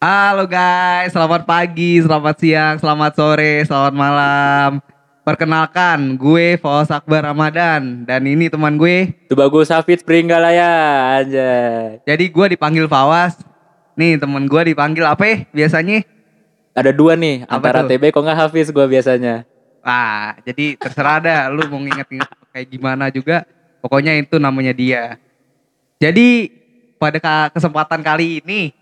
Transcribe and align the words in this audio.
Halo 0.00 0.48
guys, 0.48 1.12
selamat 1.12 1.44
pagi, 1.44 2.00
selamat 2.00 2.40
siang, 2.40 2.80
selamat 2.80 3.12
sore, 3.20 3.60
selamat 3.68 3.92
malam. 3.92 4.80
Perkenalkan, 5.28 6.16
gue 6.16 6.56
Faus 6.56 6.88
Akbar 6.88 7.28
Ramadan 7.28 8.08
dan 8.08 8.24
ini 8.24 8.48
teman 8.48 8.80
gue. 8.80 9.12
Itu 9.28 9.36
bagus 9.36 9.68
Hafid 9.68 10.00
Pringgalaya 10.08 10.72
anjay. 11.20 12.00
Jadi 12.08 12.32
gue 12.32 12.46
dipanggil 12.56 12.88
Fawas. 12.88 13.44
Nih 13.92 14.16
temen 14.16 14.48
gue 14.48 14.72
dipanggil 14.72 15.04
apa 15.04 15.20
ya 15.20 15.36
biasanya? 15.52 16.00
Ada 16.72 16.96
dua 16.96 17.12
nih, 17.20 17.44
Apa 17.44 17.60
antara 17.60 17.84
tuh? 17.84 17.92
TB 17.92 18.08
kok 18.08 18.24
nggak 18.24 18.38
Hafiz 18.40 18.72
gua 18.72 18.88
biasanya. 18.88 19.44
Wah, 19.84 20.32
jadi 20.48 20.80
terserah 20.80 21.20
dah 21.20 21.52
lu 21.52 21.68
mau 21.68 21.76
nginget-nginget 21.76 22.30
kayak 22.48 22.66
gimana 22.72 23.12
juga. 23.12 23.44
Pokoknya 23.84 24.16
itu 24.16 24.40
namanya 24.40 24.72
dia. 24.72 25.20
Jadi 26.00 26.56
pada 26.96 27.52
kesempatan 27.52 28.00
kali 28.00 28.40
ini 28.40 28.79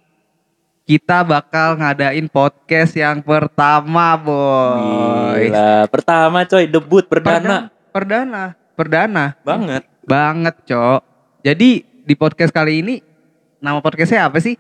kita 0.89 1.21
bakal 1.21 1.77
ngadain 1.77 2.25
podcast 2.27 2.97
yang 2.97 3.21
pertama, 3.21 4.17
boy. 4.17 5.45
Gila, 5.45 5.85
pertama 5.87 6.49
coy, 6.49 6.65
debut 6.65 7.05
perdana 7.05 7.69
Perdana, 7.93 8.57
perdana 8.73 9.37
banget. 9.45 9.85
banget, 10.09 10.55
Cok. 10.65 11.01
Jadi 11.45 11.85
di 11.85 12.15
podcast 12.17 12.49
kali 12.49 12.81
ini 12.81 12.95
nama 13.61 13.85
podcastnya 13.85 14.25
apa 14.25 14.41
sih? 14.41 14.57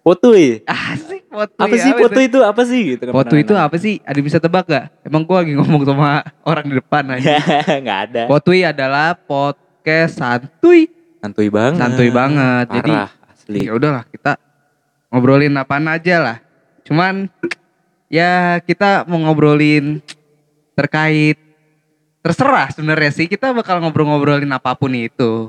Potui. 0.00 0.64
Asik, 0.64 1.28
Potui. 1.28 1.60
Apa 1.60 1.76
sih 1.76 1.92
foto 1.92 2.20
itu? 2.22 2.38
Apa 2.40 2.62
sih 2.64 2.80
gitu 2.94 3.02
kan? 3.04 3.12
Foto 3.12 3.34
itu 3.36 3.52
apa 3.52 3.76
sih? 3.76 4.00
Ada 4.00 4.20
bisa 4.22 4.38
tebak 4.40 4.64
gak? 4.64 4.86
Emang 5.04 5.28
gua 5.28 5.44
lagi 5.44 5.52
ngomong 5.52 5.84
sama 5.84 6.24
orang 6.48 6.72
di 6.72 6.74
depan 6.78 7.04
aja. 7.20 7.36
Nggak 7.84 8.00
ada. 8.08 8.22
Potui 8.24 8.64
adalah 8.64 9.12
podcast 9.12 10.16
santuy, 10.16 10.88
Santuy 11.20 11.52
banget. 11.52 11.84
santuy 11.84 12.08
banget. 12.08 12.64
Jadi 12.70 12.92
Parah, 12.96 13.10
asli. 13.28 13.60
ya 13.66 13.72
udahlah 13.76 14.04
kita 14.08 14.40
ngobrolin 15.16 15.56
apaan 15.56 15.88
aja 15.88 16.20
lah. 16.20 16.36
Cuman 16.84 17.32
ya 18.12 18.60
kita 18.60 19.08
mau 19.08 19.16
ngobrolin 19.18 20.04
terkait 20.76 21.40
terserah 22.20 22.68
sebenarnya 22.68 23.10
sih 23.10 23.26
kita 23.26 23.56
bakal 23.56 23.80
ngobrol-ngobrolin 23.80 24.52
apa 24.52 24.76
pun 24.76 24.92
itu. 24.92 25.48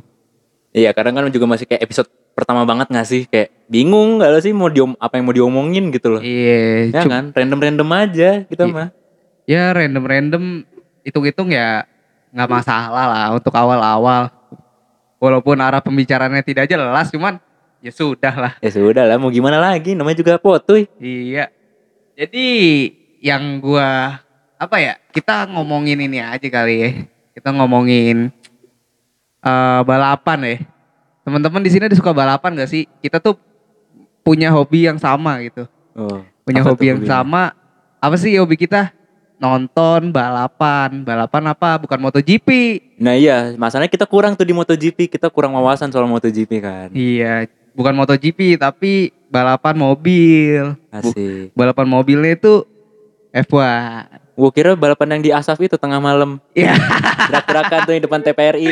Iya, 0.71 0.95
kadang 0.95 1.19
kan 1.19 1.27
juga 1.27 1.49
masih 1.49 1.67
kayak 1.67 1.83
episode 1.83 2.07
pertama 2.31 2.63
banget 2.63 2.87
nggak 2.87 3.07
sih? 3.07 3.25
Kayak 3.25 3.49
bingung 3.67 4.21
nggak 4.21 4.29
lo 4.29 4.39
sih 4.39 4.53
mau 4.53 4.69
diom 4.69 4.93
apa 4.95 5.17
yang 5.17 5.25
mau 5.25 5.35
diomongin 5.35 5.89
gitu 5.89 6.15
loh. 6.15 6.21
Iya, 6.21 6.93
Ya 6.93 7.01
kan, 7.03 7.33
random-random 7.35 7.89
aja 7.91 8.29
kita 8.45 8.63
Iya. 8.63 8.73
mah. 8.73 8.89
ya 9.47 9.71
random-random 9.71 10.67
hitung-hitung 11.01 11.49
ya 11.49 11.87
nggak 12.31 12.49
masalah 12.51 13.05
lah 13.09 13.25
untuk 13.33 13.51
awal-awal. 13.51 14.29
Walaupun 15.17 15.57
arah 15.57 15.81
pembicaraannya 15.81 16.45
tidak 16.45 16.69
jelas, 16.69 17.09
cuman 17.09 17.41
ya 17.79 17.91
sudah 17.91 18.33
lah. 18.33 18.53
Ya 18.59 18.69
sudah 18.69 19.03
lah, 19.05 19.17
mau 19.17 19.29
gimana 19.29 19.57
lagi? 19.57 19.93
Namanya 19.93 20.17
juga 20.17 20.37
Potui. 20.37 20.89
Iya. 20.97 21.49
Jadi 22.13 22.47
yang 23.21 23.61
gua 23.61 24.19
apa 24.57 24.77
ya? 24.77 24.97
Kita 25.09 25.45
ngomongin 25.49 26.01
ini 26.01 26.17
aja 26.17 26.47
kali 26.49 26.75
ya. 26.77 26.89
Kita 27.33 27.53
ngomongin 27.53 28.33
eh, 29.41 29.81
balapan 29.85 30.39
ya. 30.43 30.57
Teman-teman 31.21 31.61
di 31.61 31.69
sini 31.69 31.85
ada 31.85 31.97
suka 31.97 32.15
balapan 32.15 32.55
gak 32.55 32.71
sih? 32.71 32.87
Kita 33.03 33.19
tuh 33.19 33.35
punya 34.23 34.47
hobi 34.49 34.87
yang 34.87 34.95
sama 34.95 35.43
gitu. 35.43 35.67
Oh, 35.91 36.23
Punya 36.47 36.63
hobi 36.63 36.95
yang 36.95 37.03
hobinya? 37.03 37.13
sama. 37.19 37.43
Apa 37.99 38.15
sih 38.15 38.31
hobi 38.39 38.55
kita? 38.55 38.95
Nonton 39.37 40.09
balapan. 40.09 41.03
Balapan 41.03 41.43
apa? 41.51 41.77
Bukan 41.77 41.99
MotoGP. 41.99 42.47
Nah 42.97 43.13
iya, 43.13 43.53
masalahnya 43.53 43.91
kita 43.91 44.07
kurang 44.07 44.33
tuh 44.33 44.47
di 44.47 44.55
MotoGP, 44.55 45.11
kita 45.11 45.27
kurang 45.29 45.53
wawasan 45.53 45.91
soal 45.91 46.07
MotoGP 46.09 46.51
kan. 46.63 46.89
Iya, 46.95 47.45
bukan 47.77 47.93
MotoGP 47.93 48.57
tapi 48.57 49.13
balapan 49.29 49.77
mobil. 49.77 50.73
Bu- 50.73 51.13
Asik. 51.13 51.53
balapan 51.53 51.85
mobilnya 51.85 52.33
itu 52.33 52.65
F1. 53.29 54.25
Gue 54.33 54.49
kira 54.53 54.73
balapan 54.73 55.17
yang 55.17 55.21
di 55.21 55.31
Asaf 55.33 55.57
itu 55.57 55.77
tengah 55.77 55.97
malam, 55.97 56.37
Iya. 56.53 56.73
gerak-gerakan 57.29 57.79
tuh 57.85 57.93
yang 57.93 58.03
depan 58.05 58.21
TPRI. 58.21 58.69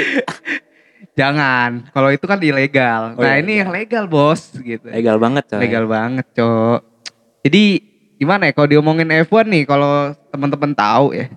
Jangan, 1.16 1.90
kalau 1.90 2.12
itu 2.12 2.26
kan 2.28 2.38
ilegal. 2.38 3.16
Oh, 3.16 3.24
nah 3.24 3.34
iya, 3.34 3.42
ini 3.42 3.52
iya. 3.56 3.60
yang 3.64 3.72
legal 3.72 4.06
bos, 4.06 4.52
gitu. 4.60 4.86
Legal 4.86 5.16
banget 5.18 5.48
coy. 5.48 5.60
Legal 5.64 5.86
banget, 5.88 6.26
cok. 6.36 6.80
Jadi 7.42 7.64
gimana 8.20 8.50
ya 8.50 8.54
kalau 8.54 8.68
diomongin 8.68 9.10
F1 9.24 9.48
nih, 9.48 9.64
kalau 9.64 10.12
teman-teman 10.30 10.76
tahu 10.76 11.16
ya, 11.16 11.32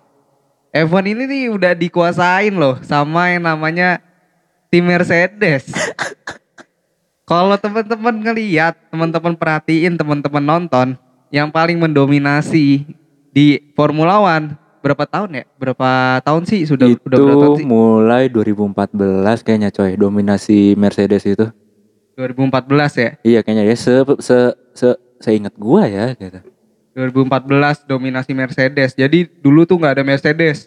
F1 0.75 1.05
ini 1.09 1.25
nih 1.25 1.45
udah 1.49 1.73
dikuasain 1.73 2.53
loh 2.53 2.77
sama 2.85 3.33
yang 3.33 3.49
namanya 3.49 4.03
tim 4.69 4.85
Mercedes. 4.85 5.73
Kalau 7.29 7.61
teman-teman 7.61 8.17
ngeliat, 8.25 8.73
teman-teman 8.89 9.37
perhatiin, 9.37 10.01
teman-teman 10.01 10.41
nonton, 10.41 10.97
yang 11.29 11.53
paling 11.53 11.77
mendominasi 11.77 12.89
di 13.37 13.61
Formula 13.77 14.17
One 14.17 14.57
berapa 14.81 15.05
tahun 15.05 15.31
ya? 15.37 15.45
Berapa 15.61 16.25
tahun 16.25 16.49
sih 16.49 16.65
sudah 16.65 16.89
itu 16.89 17.05
udah 17.05 17.19
berapa 17.21 17.45
tahun 17.45 17.59
sih? 17.61 17.67
mulai 17.69 18.25
2014 18.33 19.45
kayaknya 19.45 19.69
coy, 19.69 19.93
dominasi 20.01 20.73
Mercedes 20.81 21.29
itu. 21.29 21.47
2014 22.17 22.97
ya. 22.97 23.11
Iya 23.21 23.41
kayaknya 23.45 23.65
ya, 23.69 23.77
se 23.77 23.95
se 24.25 24.39
se 24.73 24.89
seingat 25.21 25.53
gua 25.61 25.85
ya 25.85 26.17
gitu. 26.17 26.41
2014 26.97 27.87
dominasi 27.87 28.33
Mercedes. 28.33 28.97
Jadi 28.97 29.29
dulu 29.39 29.69
tuh 29.69 29.77
nggak 29.79 30.01
ada 30.01 30.05
Mercedes. 30.07 30.67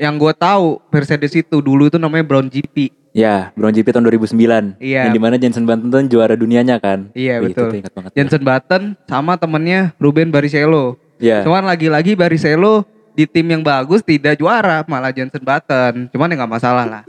Yang 0.00 0.14
gue 0.16 0.32
tahu 0.32 0.80
Mercedes 0.88 1.36
itu 1.36 1.60
dulu 1.60 1.92
itu 1.92 2.00
namanya 2.00 2.24
Brown 2.24 2.48
GP. 2.48 2.88
Ya, 3.12 3.52
Brown 3.52 3.74
GP 3.76 3.92
tahun 3.92 4.08
2009. 4.08 4.80
Iya. 4.80 5.04
Yang 5.04 5.12
di 5.12 5.20
mana 5.20 5.34
Jensen 5.36 5.68
Button 5.68 6.08
juara 6.08 6.32
dunianya 6.38 6.80
kan. 6.80 7.12
Iya, 7.12 7.44
Wih, 7.44 7.52
betul. 7.52 7.68
Itu 7.68 7.76
ingat 7.84 7.92
banget. 7.92 8.10
Jensen 8.16 8.42
Button 8.42 8.82
sama 9.04 9.36
temennya 9.36 9.92
Ruben 10.00 10.32
Barrichello. 10.32 10.96
Iya. 11.20 11.44
Cuman 11.44 11.68
lagi-lagi 11.68 12.16
Barrichello 12.16 12.88
di 13.12 13.28
tim 13.28 13.44
yang 13.44 13.60
bagus 13.60 14.00
tidak 14.00 14.40
juara, 14.40 14.86
malah 14.88 15.12
Jensen 15.12 15.44
Button. 15.44 16.08
Cuman 16.08 16.32
ya 16.32 16.34
nggak 16.40 16.52
masalah 16.56 16.88
lah. 16.88 17.02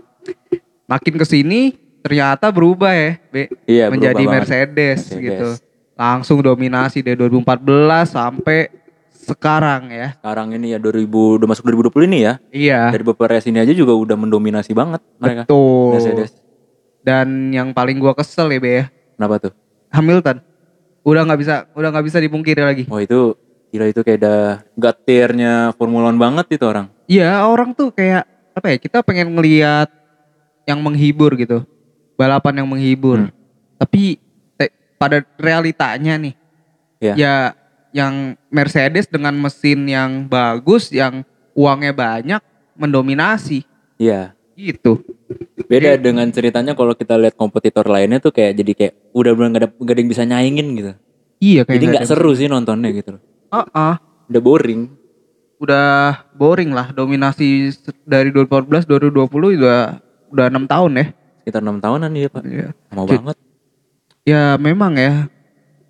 Makin 0.90 1.16
ke 1.16 1.23
sini 1.23 1.79
ternyata 2.03 2.52
berubah 2.52 2.91
ya, 2.91 3.16
Be. 3.31 3.47
Iya, 3.69 3.88
menjadi 3.88 4.19
banget. 4.25 4.35
Mercedes, 4.35 5.00
Mercedes. 5.08 5.22
gitu. 5.23 5.50
Langsung 5.96 6.41
dominasi 6.41 7.06
dari 7.06 7.16
2014 7.16 8.18
sampai 8.18 8.73
sekarang 9.31 9.81
ya. 9.90 10.08
Sekarang 10.19 10.52
ini 10.52 10.75
ya 10.75 10.80
2000 10.80 11.08
udah 11.40 11.47
masuk 11.47 11.64
2020 11.72 12.09
ini 12.12 12.19
ya. 12.28 12.34
Iya. 12.52 12.81
Dari 12.92 13.03
beberapa 13.08 13.31
race 13.31 13.47
ini 13.47 13.64
aja 13.64 13.72
juga 13.72 13.96
udah 13.96 14.16
mendominasi 14.19 14.75
banget 14.75 15.02
mereka. 15.18 15.47
Betul. 15.47 15.96
Mercedes. 15.96 16.31
Dan 17.02 17.50
yang 17.50 17.74
paling 17.74 17.97
gua 17.97 18.14
kesel 18.14 18.52
ya 18.53 18.59
Be 18.62 18.72
ya, 18.72 18.86
Kenapa 19.18 19.50
tuh? 19.50 19.53
Hamilton. 19.90 20.38
Udah 21.02 21.22
nggak 21.25 21.40
bisa, 21.41 21.56
udah 21.74 21.90
nggak 21.90 22.06
bisa 22.06 22.18
dipungkiri 22.22 22.62
lagi. 22.62 22.84
Wah 22.86 23.02
itu 23.02 23.34
gila 23.74 23.90
itu 23.90 24.06
kayak 24.06 24.20
ada 24.22 24.36
gatirnya 24.78 25.74
Formula 25.80 26.14
One 26.14 26.22
banget 26.22 26.59
itu 26.59 26.66
orang. 26.68 26.91
Iya 27.09 27.41
orang 27.47 27.74
tuh 27.74 27.90
kayak 27.90 28.30
apa 28.53 28.68
ya? 28.70 28.78
Kita 28.78 29.02
pengen 29.02 29.34
ngelihat 29.34 29.90
yang 30.70 30.78
menghibur 30.86 31.34
gitu, 31.41 31.66
balapan 32.14 32.62
yang 32.62 32.70
menghibur. 32.70 33.25
Hmm. 33.25 33.34
Tapi 33.81 34.22
pada 35.02 35.25
realitanya 35.41 36.14
nih, 36.22 36.34
Iya. 37.02 37.14
ya 37.18 37.34
yang 37.91 38.13
Mercedes 38.47 39.07
dengan 39.07 39.35
mesin 39.35 39.84
yang 39.85 40.25
bagus, 40.25 40.90
yang 40.90 41.24
uangnya 41.52 41.91
banyak, 41.91 42.41
mendominasi 42.75 43.68
Iya. 43.96 44.34
gitu. 44.56 45.03
Beda 45.68 45.96
dengan 45.96 46.28
ceritanya 46.28 46.75
kalau 46.75 46.91
kita 46.91 47.16
lihat 47.16 47.35
kompetitor 47.35 47.88
lainnya 47.88 48.19
tuh 48.19 48.31
kayak 48.31 48.56
jadi 48.56 48.72
kayak 48.75 48.94
udah 49.12 49.31
bener 49.31 49.50
gak 49.52 49.62
ada, 49.63 49.69
gak 49.72 49.94
ada 49.96 50.00
yang 50.02 50.12
bisa 50.12 50.24
nyaingin 50.24 50.68
gitu. 50.75 50.91
Iya 51.41 51.62
kayak 51.63 51.75
jadi 51.75 51.85
nggak 51.90 52.06
seru 52.06 52.31
sih 52.35 52.46
nontonnya 52.46 52.91
gitu 52.91 53.18
loh. 53.18 53.22
Ah, 53.50 53.66
ah. 53.72 53.96
Udah 54.28 54.41
boring. 54.41 54.81
udah 55.62 56.18
boring 56.34 56.73
lah 56.73 56.90
dominasi 56.90 57.69
dari 58.02 58.34
2014 58.34 58.82
2020 58.82 59.61
udah 59.61 60.02
udah 60.34 60.46
enam 60.49 60.66
tahun 60.66 60.91
ya. 60.97 61.05
Sekitar 61.37 61.61
enam 61.61 61.78
tahunan 61.78 62.09
ya 62.17 62.29
pak. 62.34 62.44
Iya. 62.49 62.67
Lama 62.90 63.05
Cu- 63.05 63.14
banget. 63.22 63.37
Ya 64.26 64.58
memang 64.58 64.97
ya 64.97 65.29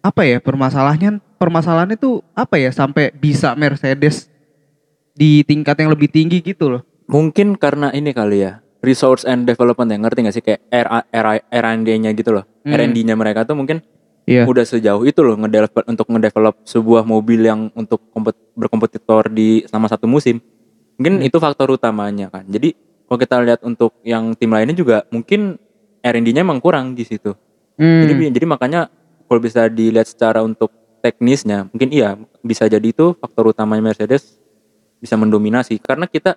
apa 0.01 0.21
ya 0.25 0.37
permasalahannya 0.41 1.21
permasalahannya 1.37 1.97
tuh 1.97 2.25
apa 2.33 2.57
ya 2.57 2.73
sampai 2.73 3.13
bisa 3.13 3.53
Mercedes 3.53 4.29
di 5.13 5.45
tingkat 5.45 5.77
yang 5.77 5.93
lebih 5.93 6.09
tinggi 6.09 6.41
gitu 6.41 6.73
loh. 6.73 6.81
Mungkin 7.05 7.57
karena 7.59 7.93
ini 7.93 8.09
kali 8.11 8.41
ya. 8.41 8.61
Resource 8.81 9.29
and 9.29 9.45
development 9.45 9.93
ya 9.93 9.97
ngerti 10.01 10.19
gak 10.25 10.33
sih 10.33 10.41
kayak 10.41 10.61
R&D-nya 11.53 12.17
gitu 12.17 12.33
loh. 12.33 12.45
Hmm. 12.65 12.73
R&D-nya 12.73 13.13
mereka 13.13 13.45
tuh 13.45 13.53
mungkin 13.53 13.81
Iya. 14.25 14.45
udah 14.45 14.61
sejauh 14.61 15.01
itu 15.05 15.21
loh 15.25 15.33
ngedevelop 15.33 15.85
untuk 15.85 16.05
ngedevelop 16.05 16.55
sebuah 16.61 17.01
mobil 17.05 17.41
yang 17.41 17.73
untuk 17.73 18.01
kompet- 18.13 18.37
berkompetitor 18.53 19.29
di 19.29 19.65
selama 19.65 19.89
satu 19.89 20.05
musim. 20.05 20.37
Mungkin 20.97 21.21
Hmm. 21.21 21.27
itu 21.27 21.37
faktor 21.37 21.73
utamanya 21.73 22.29
kan. 22.29 22.45
Jadi 22.45 22.73
kalau 23.05 23.17
kita 23.17 23.35
lihat 23.41 23.61
untuk 23.61 23.97
yang 24.01 24.33
tim 24.37 24.49
lainnya 24.49 24.73
juga 24.73 25.05
mungkin 25.09 25.57
R&D-nya 26.01 26.41
emang 26.41 26.61
kurang 26.61 26.93
di 26.93 27.05
situ. 27.05 27.33
Hmm. 27.77 28.05
Jadi 28.07 28.33
jadi 28.33 28.45
makanya 28.45 28.89
kalau 29.31 29.39
bisa 29.39 29.71
dilihat 29.71 30.03
secara 30.03 30.43
untuk 30.43 30.67
teknisnya 30.99 31.71
mungkin 31.71 31.87
iya 31.87 32.19
bisa 32.43 32.67
jadi 32.67 32.83
itu 32.83 33.15
faktor 33.15 33.47
utamanya 33.47 33.79
Mercedes 33.81 34.35
bisa 34.99 35.15
mendominasi 35.15 35.79
karena 35.79 36.03
kita 36.03 36.35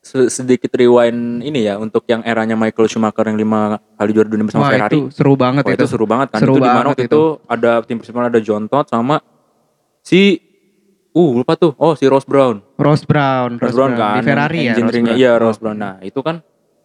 se- 0.00 0.32
sedikit 0.32 0.72
rewind 0.72 1.44
ini 1.44 1.68
ya 1.68 1.76
untuk 1.76 2.08
yang 2.08 2.24
eranya 2.24 2.56
Michael 2.56 2.88
Schumacher 2.88 3.28
yang 3.28 3.36
lima 3.36 3.76
kali 3.94 4.10
juara 4.10 4.26
dunia 4.26 4.48
bersama 4.48 4.64
Wah 4.66 4.72
Ferrari. 4.72 4.96
itu 4.96 5.00
seru 5.12 5.34
banget 5.36 5.62
Wah, 5.62 5.70
itu. 5.70 5.78
itu 5.78 5.86
seru 5.86 6.06
banget 6.08 6.28
kan. 6.32 6.40
Seru 6.40 6.56
itu 6.56 6.64
di 6.64 6.70
mana 6.72 6.86
waktu 6.88 7.04
itu. 7.04 7.12
itu 7.12 7.22
ada 7.46 7.70
tim 7.84 7.96
persiapan 8.00 8.24
ada 8.26 8.40
John 8.40 8.64
Todd 8.64 8.88
sama 8.88 9.20
si 10.00 10.40
uh 11.12 11.30
lupa 11.36 11.52
tuh. 11.54 11.76
Oh, 11.76 11.92
si 11.92 12.08
Ross 12.08 12.24
Brown. 12.24 12.64
Ross 12.80 13.04
Brown, 13.04 13.60
Ross 13.60 13.76
Brown 13.76 13.92
kan 13.92 14.18
di 14.18 14.24
Ferrari 14.24 14.58
ya. 14.66 14.74
Ross 14.74 14.88
Brown. 14.96 15.14
iya 15.14 15.32
Ross 15.36 15.58
Brown 15.60 15.76
nah 15.76 15.94
itu 16.00 16.18
kan 16.24 16.40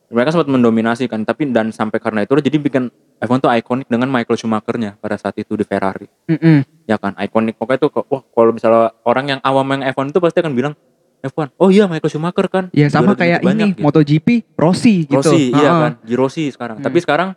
mereka 0.06 0.36
sempat 0.36 0.52
mendominasi 0.52 1.08
kan 1.08 1.24
tapi 1.24 1.50
dan 1.50 1.72
sampai 1.72 1.98
karena 1.98 2.22
itu 2.22 2.36
jadi 2.38 2.58
bikin 2.62 2.92
F1 3.18 3.40
tuh 3.40 3.50
ikonik 3.50 3.88
dengan 3.88 4.08
Michael 4.08 4.36
Schumacher-nya 4.36 4.96
pada 4.96 5.16
saat 5.16 5.34
itu 5.34 5.54
di 5.54 5.64
Ferrari 5.64 6.06
Mm-mm. 6.26 6.68
ya 6.84 6.96
kan 6.96 7.16
ikonik 7.16 7.56
pokoknya 7.56 7.80
tuh 7.82 7.90
wah 8.04 8.22
kalau 8.26 8.52
misalnya 8.52 8.92
orang 9.02 9.26
yang 9.28 9.40
awam 9.42 9.66
yang 9.70 9.88
F1 9.88 10.10
itu 10.10 10.20
pasti 10.20 10.40
akan 10.40 10.52
bilang 10.52 10.74
F1 11.22 11.56
oh 11.56 11.70
iya 11.70 11.86
Michael 11.86 12.08
Schumacher 12.08 12.46
kan 12.46 12.68
Ya 12.70 12.86
sama 12.86 13.14
kayak 13.14 13.40
dunia 13.40 13.48
ini 13.48 13.48
banyak, 13.48 13.68
gitu. 13.72 13.82
MotoGP, 13.82 14.28
Rossi 14.54 14.96
gitu. 15.04 15.18
Rossi 15.18 15.42
iya 15.50 15.70
Ha-ha. 15.70 15.82
kan 15.82 15.94
Girossi 16.02 16.44
sekarang 16.48 16.76
Hmm. 16.76 16.86
tapi 16.86 16.98
sekarang 17.00 17.30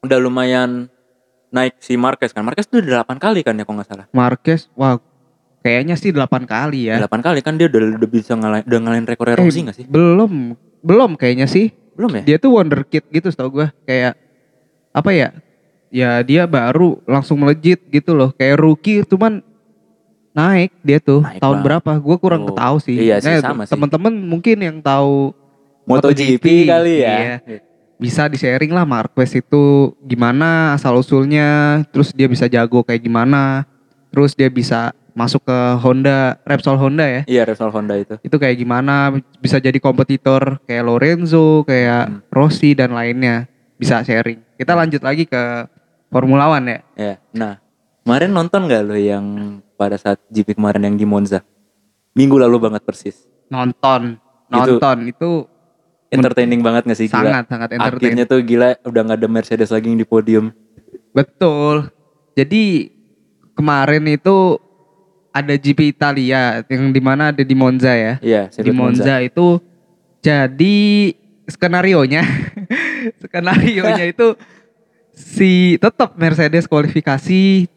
udah 0.00 0.18
lumayan 0.18 0.90
naik 1.48 1.76
si 1.78 1.94
Marquez 1.94 2.30
kan 2.30 2.40
Marquez 2.40 2.64
tuh 2.64 2.78
udah 2.78 3.02
8 3.02 3.16
kali 3.16 3.40
kan 3.40 3.52
ya 3.52 3.62
kalau 3.62 3.76
nggak 3.76 3.88
salah 3.88 4.06
Marquez, 4.10 4.68
wah 4.72 4.96
kayaknya 5.60 5.94
sih 5.94 6.10
8 6.10 6.26
kali 6.44 6.88
ya. 6.88 6.98
8 6.98 7.22
kali 7.22 7.38
kan 7.40 7.54
dia 7.54 7.66
udah, 7.66 7.96
udah 7.96 8.08
bisa 8.08 8.32
ngalahin 8.32 8.64
udah 8.64 8.78
ngalahin 8.78 9.06
rekornya 9.06 9.34
Eh, 9.34 9.42
Rossi 9.42 9.60
nggak 9.62 9.76
sih 9.76 9.86
Belum, 9.86 10.54
belum 10.80 11.14
kayaknya 11.14 11.46
sih. 11.46 11.70
belum 11.92 12.08
ya 12.18 12.22
Dia 12.24 12.36
tuh 12.38 12.50
wonderkid 12.52 13.04
gitu 13.06 13.28
setahu 13.28 13.52
gua. 13.52 13.68
Kayak 13.82 14.16
apa 14.92 15.10
ya? 15.10 15.28
Ya 15.88 16.20
dia 16.20 16.44
baru 16.44 17.00
langsung 17.04 17.36
melejit 17.36 17.80
gitu 17.88 18.12
loh. 18.12 18.32
Kayak 18.32 18.60
rookie 18.60 19.04
cuman 19.04 19.44
naik 20.32 20.72
dia 20.80 20.96
tuh 20.96 21.20
Naik 21.20 21.40
tahun 21.40 21.52
banget. 21.54 21.66
berapa? 21.68 21.92
Gua 21.98 22.16
kurang 22.16 22.42
Oh, 22.46 22.56
tahu 22.56 22.76
sih. 22.78 22.96
iya 22.96 23.20
sih, 23.20 23.28
Nah, 23.28 23.40
sama 23.42 23.62
sih. 23.64 23.72
Temen-temen 23.72 24.12
mungkin 24.16 24.56
yang 24.56 24.76
tahu 24.80 25.36
MotoGP 25.84 26.44
kali 26.64 27.02
ya 27.02 27.16
Iya. 27.42 27.58
bisa 27.98 28.26
di 28.26 28.34
sharing 28.34 28.70
lah 28.70 28.82
Marquez 28.82 29.30
itu 29.32 29.62
gimana 30.00 30.72
asal 30.72 30.94
usulnya, 30.94 31.82
terus 31.90 32.10
dia 32.10 32.26
bisa 32.26 32.46
jago 32.46 32.82
kayak 32.82 32.98
gimana, 32.98 33.62
terus 34.08 34.32
dia 34.32 34.48
bisa 34.48 34.90
masuk 35.12 35.44
ke 35.44 35.58
Honda, 35.78 36.40
Repsol 36.42 36.80
Honda 36.80 37.04
ya. 37.04 37.22
Iya 37.28 37.42
Repsol 37.44 37.68
Honda 37.68 37.94
itu. 37.94 38.16
Itu 38.18 38.40
kayak 38.40 38.56
gimana 38.56 39.12
bisa 39.38 39.58
jadi 39.58 39.76
kompetitor 39.76 40.56
kayak 40.64 40.82
Lorenzo, 40.82 41.62
kayak 41.62 42.08
Hmm. 42.08 42.18
Rossi 42.26 42.72
dan 42.72 42.90
lainnya. 42.90 43.44
Bisa 43.82 44.06
sharing. 44.06 44.38
Kita 44.54 44.78
lanjut 44.78 45.02
lagi 45.02 45.26
ke 45.26 45.66
Formula 46.06 46.46
One 46.46 46.66
ya. 46.70 46.80
Ya. 46.94 47.14
Nah, 47.34 47.58
kemarin 48.06 48.30
nonton 48.30 48.70
nggak 48.70 48.82
lo 48.86 48.94
yang 48.94 49.26
pada 49.74 49.98
saat 49.98 50.22
GP 50.30 50.54
kemarin 50.54 50.86
yang 50.86 50.94
di 50.94 51.02
Monza? 51.02 51.42
Minggu 52.14 52.38
lalu 52.38 52.62
banget 52.62 52.86
persis. 52.86 53.26
Nonton, 53.50 54.22
Itu- 54.48 54.78
nonton 54.78 54.98
itu, 55.10 55.30
Entertaining 56.12 56.60
banget 56.60 56.84
gak 56.84 56.98
sih 57.00 57.08
gila? 57.08 57.24
sangat 57.24 57.44
sangat 57.48 57.68
entertain. 57.72 57.96
Akhirnya 57.96 58.24
tuh 58.28 58.44
gila 58.44 58.76
udah 58.84 59.00
nggak 59.00 59.16
ada 59.24 59.28
Mercedes 59.32 59.72
lagi 59.72 59.88
yang 59.88 59.96
di 59.96 60.04
podium. 60.04 60.52
Betul. 61.16 61.88
Jadi 62.36 62.92
kemarin 63.56 64.04
itu 64.04 64.60
ada 65.32 65.56
GP 65.56 65.96
Italia 65.96 66.60
yang 66.68 66.92
di 66.92 67.00
mana 67.00 67.32
ada 67.32 67.40
di 67.40 67.56
Monza 67.56 67.96
ya. 67.96 68.20
Iya, 68.20 68.52
di 68.52 68.60
sirkuit 68.60 68.76
Monza, 68.76 69.24
itu 69.24 69.56
jadi 70.20 70.76
skenario 71.48 72.04
nya 72.04 72.20
skenario 73.18 73.84
nya 73.84 74.04
itu 74.04 74.34
si 75.12 75.76
tetap 75.76 76.14
Mercedes 76.14 76.64
kualifikasi 76.64 77.68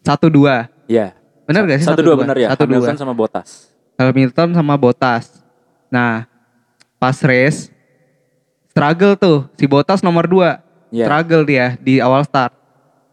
satu 0.00 0.26
dua 0.26 0.70
Iya. 0.86 1.14
benar 1.42 1.64
gak 1.64 1.78
sih 1.78 1.86
Satu 1.86 2.02
dua 2.02 2.14
benar 2.14 2.36
ya. 2.36 2.48
satu 2.50 2.64
dua 2.64 2.78
Hamilton 2.78 2.98
sama 2.98 3.12
Bottas. 3.12 3.48
Hamilton 3.94 4.48
sama 4.52 4.74
Bottas 4.74 5.24
nah 5.88 6.24
pas 6.96 7.18
race 7.20 7.68
struggle 8.68 9.14
tuh 9.14 9.46
si 9.54 9.64
Bottas 9.66 10.00
nomor 10.00 10.24
dua 10.24 10.62
Iya. 10.88 11.08
struggle 11.08 11.42
dia 11.42 11.66
di 11.78 11.98
awal 11.98 12.20
start 12.22 12.52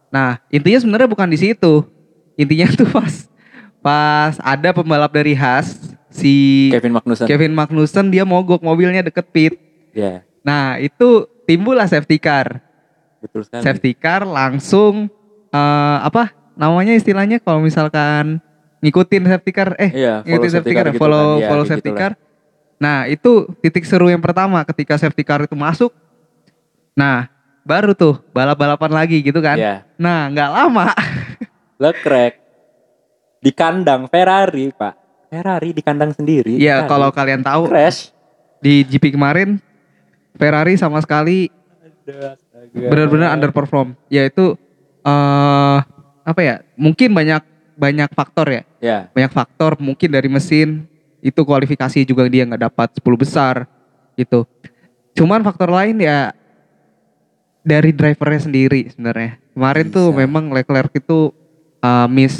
nah 0.10 0.42
intinya 0.48 0.80
sebenarnya 0.80 1.08
bukan 1.08 1.30
di 1.30 1.38
situ 1.38 1.86
intinya 2.36 2.68
tuh 2.76 2.88
pas 2.88 3.28
pas 3.80 4.36
ada 4.38 4.70
pembalap 4.72 5.10
dari 5.10 5.32
Haas 5.32 5.80
si 6.10 6.68
Kevin 6.70 6.92
Magnussen. 6.92 7.26
Kevin 7.26 7.54
Magnussen 7.54 8.06
dia 8.10 8.26
mogok 8.26 8.60
mobilnya 8.60 9.00
deket 9.00 9.30
pit. 9.30 9.54
Iya, 9.94 10.26
Nah 10.50 10.82
itu 10.82 11.10
timbullah 11.46 11.86
safety 11.86 12.18
car. 12.18 12.58
betul 13.22 13.46
sekali. 13.46 13.62
Safety 13.62 13.92
car 13.94 14.26
langsung 14.26 15.06
eh, 15.52 15.98
apa 16.02 16.34
namanya 16.56 16.92
istilahnya 16.92 17.38
kalau 17.38 17.62
misalkan 17.62 18.42
ngikutin 18.80 19.28
safety 19.28 19.52
car 19.52 19.76
eh 19.76 19.92
Iya, 19.94 20.24
ngikutin 20.24 20.52
safety 20.52 20.74
car 20.74 20.88
car, 20.88 20.94
gitu 20.96 21.00
follow 21.00 21.28
kan. 21.38 21.46
Follow 21.46 21.64
kayak 21.64 21.72
safety 21.78 21.92
gitulah. 21.92 22.02
car. 22.02 22.14
Nah 22.80 22.98
itu 23.06 23.32
titik 23.60 23.84
seru 23.84 24.08
yang 24.08 24.24
pertama 24.24 24.64
ketika 24.64 24.96
safety 24.96 25.22
car 25.22 25.44
itu 25.44 25.54
masuk. 25.54 25.92
Nah 26.96 27.28
baru 27.62 27.92
tuh 27.94 28.18
balap-balapan 28.32 28.92
lagi 28.96 29.20
gitu 29.20 29.38
kan. 29.38 29.60
Iya. 29.60 29.86
Nah 30.00 30.32
nggak 30.32 30.50
lama 30.50 30.88
Leclerc 31.84 32.40
di 33.40 33.52
kandang 33.52 34.08
Ferrari, 34.08 34.72
Pak. 34.72 34.96
Ferrari 35.28 35.70
di 35.72 35.84
kandang 35.84 36.12
sendiri. 36.12 36.56
Iya 36.56 36.88
kalau 36.88 37.12
kalian 37.12 37.44
tahu 37.44 37.68
crash. 37.68 38.10
di 38.60 38.84
GP 38.84 39.14
kemarin 39.14 39.60
Ferrari 40.36 40.76
sama 40.78 41.00
sekali 41.02 41.50
benar-benar 42.74 43.38
underperform 43.38 43.94
yaitu 44.10 44.58
eh 45.06 45.78
apa 46.26 46.42
ya 46.42 46.56
mungkin 46.76 47.14
banyak 47.14 47.42
banyak 47.80 48.10
faktor 48.14 48.48
ya 48.50 48.64
Ya, 48.80 49.12
banyak 49.12 49.32
faktor 49.36 49.76
mungkin 49.76 50.08
dari 50.08 50.32
mesin 50.32 50.88
itu 51.20 51.44
kualifikasi 51.44 52.08
juga 52.08 52.32
dia 52.32 52.48
nggak 52.48 52.72
dapat 52.72 52.96
10 52.96 53.04
besar 53.20 53.68
gitu 54.16 54.48
cuman 55.16 55.44
faktor 55.44 55.68
lain 55.68 56.00
ya 56.00 56.32
dari 57.60 57.92
drivernya 57.92 58.42
sendiri 58.48 58.88
sebenarnya 58.88 59.36
kemarin 59.52 59.86
tuh 59.92 60.16
Bisa. 60.16 60.20
memang 60.24 60.44
Leclerc 60.56 60.92
itu 60.96 61.36
eh, 61.84 62.08
miss 62.08 62.36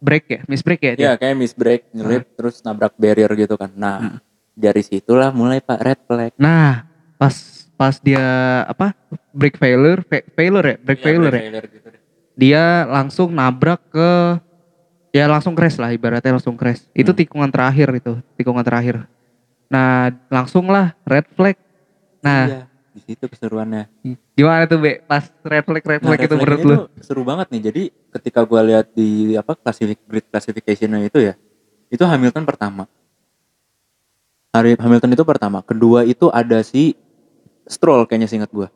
break 0.00 0.24
ya 0.28 0.40
miss 0.44 0.60
break 0.64 0.80
ya 0.84 0.92
dia? 0.96 1.04
ya 1.04 1.12
kayak 1.16 1.36
miss 1.36 1.52
break, 1.56 1.92
nyelip 1.92 2.24
terus 2.36 2.60
nabrak 2.64 2.96
barrier 2.96 3.28
gitu 3.36 3.56
kan. 3.60 3.68
Nah, 3.76 4.20
dari 4.56 4.80
situlah 4.80 5.28
mulai 5.32 5.60
Pak 5.60 5.80
red 5.80 6.00
flag. 6.08 6.32
nah 6.40 6.88
pas 7.20 7.34
pas 7.76 7.94
dia 8.00 8.24
apa 8.64 8.96
break 9.30 9.56
failure 9.56 10.00
fa- 10.02 10.24
failure 10.32 10.66
ya 10.66 10.76
break 10.80 11.00
failure 11.00 11.32
ya 11.32 11.60
gitu 11.60 11.88
deh. 11.92 12.00
dia 12.34 12.64
langsung 12.88 13.28
nabrak 13.30 13.80
ke 13.88 14.40
ya 15.10 15.28
langsung 15.28 15.52
crash 15.52 15.76
lah 15.76 15.92
ibaratnya 15.92 16.32
langsung 16.32 16.56
crash 16.56 16.88
itu 16.92 17.12
Hmm. 17.12 17.18
tikungan 17.20 17.50
terakhir 17.52 17.92
itu 17.92 18.12
tikungan 18.34 18.64
terakhir 18.64 19.04
nah 19.68 20.08
langsung 20.28 20.66
lah 20.66 20.96
red 21.04 21.28
flag 21.30 21.56
nah 22.20 22.48
Iya, 22.48 22.62
di 22.90 23.00
situ 23.06 23.24
keseruannya. 23.24 23.86
gimana 24.34 24.64
tuh 24.64 24.80
be 24.80 24.98
pas 25.00 25.28
red 25.40 25.62
flag 25.62 25.84
red 25.84 26.00
Nah, 26.00 26.08
flag 26.10 26.20
itu 26.20 26.34
red 26.34 26.40
menurut 26.40 26.60
lu 26.64 26.76
seru 26.98 27.22
banget 27.22 27.46
nih. 27.48 27.62
Jadi 27.70 27.82
ketika 28.10 28.42
gua 28.42 28.60
lihat 28.60 28.90
di 28.90 29.38
apa 29.38 29.54
classific 29.54 30.02
grid 30.04 30.26
classification 30.26 30.98
itu 31.00 31.22
ya, 31.22 31.34
itu 31.86 32.02
Hamilton 32.02 32.42
pertama. 32.42 32.84
Hari 34.50 34.74
Hamilton 34.74 35.14
itu 35.14 35.22
pertama, 35.22 35.62
kedua 35.62 36.02
itu 36.02 36.26
ada 36.28 36.58
si 36.66 36.98
Stroll 37.70 38.02
kayaknya 38.04 38.26
seingat 38.26 38.50
gua. 38.50 38.66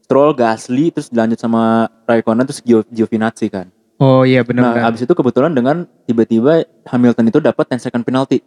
Stroll, 0.00 0.32
Gasly, 0.34 0.90
terus 0.90 1.06
dilanjut 1.06 1.38
sama 1.38 1.86
Raikkonen 2.02 2.42
terus 2.42 2.64
Gio, 2.64 2.82
Giovinazzi 2.88 3.46
kan. 3.46 3.68
oh 4.00 4.24
iya 4.24 4.40
benar 4.40 4.74
Nah, 4.74 4.88
abis 4.88 5.04
itu 5.04 5.12
kebetulan 5.12 5.52
dengan 5.52 5.84
tiba-tiba 6.08 6.64
Hamilton 6.88 7.28
itu 7.28 7.38
dapat 7.38 7.68
10 7.68 7.84
second 7.84 8.02
penalty. 8.02 8.40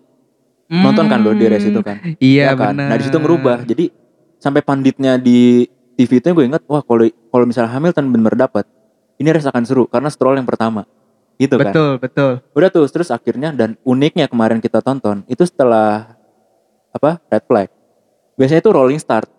Nonton 0.66 1.06
kan 1.06 1.22
lo 1.22 1.32
di 1.32 1.46
race 1.46 1.70
itu 1.70 1.80
kan? 1.80 2.02
Hmm, 2.02 2.18
iya 2.18 2.52
Ya 2.52 2.58
kan? 2.58 2.74
benar 2.74 2.90
Nah 2.90 2.96
di 2.98 3.04
situ 3.06 3.18
ngerubah. 3.22 3.62
Jadi 3.62 3.94
sampai 4.42 4.66
panditnya 4.66 5.22
di 5.22 5.70
TV 5.94 6.18
itu 6.18 6.34
gue 6.34 6.46
inget, 6.50 6.66
wah 6.66 6.82
kalau 6.82 7.06
kalau 7.30 7.46
misalnya 7.46 7.70
Hamilton 7.70 8.10
bener 8.10 8.34
dapat, 8.34 8.66
ini 9.22 9.30
race 9.30 9.46
akan 9.46 9.64
seru 9.64 9.86
karena 9.86 10.10
Stroll 10.10 10.36
yang 10.36 10.50
pertama. 10.50 10.90
Gitu 11.38 11.58
kan. 11.58 11.70
betul 11.70 11.90
betul 11.98 12.32
Udah 12.54 12.70
tuh 12.70 12.86
terus 12.90 13.10
akhirnya 13.10 13.54
dan 13.54 13.78
uniknya 13.82 14.26
kemarin 14.26 14.58
kita 14.58 14.82
tonton 14.82 15.22
itu 15.26 15.46
setelah 15.46 16.18
apa 16.90 17.22
red 17.30 17.44
flag. 17.46 17.70
Biasanya 18.34 18.62
itu 18.62 18.72
rolling 18.74 18.98
start, 18.98 19.30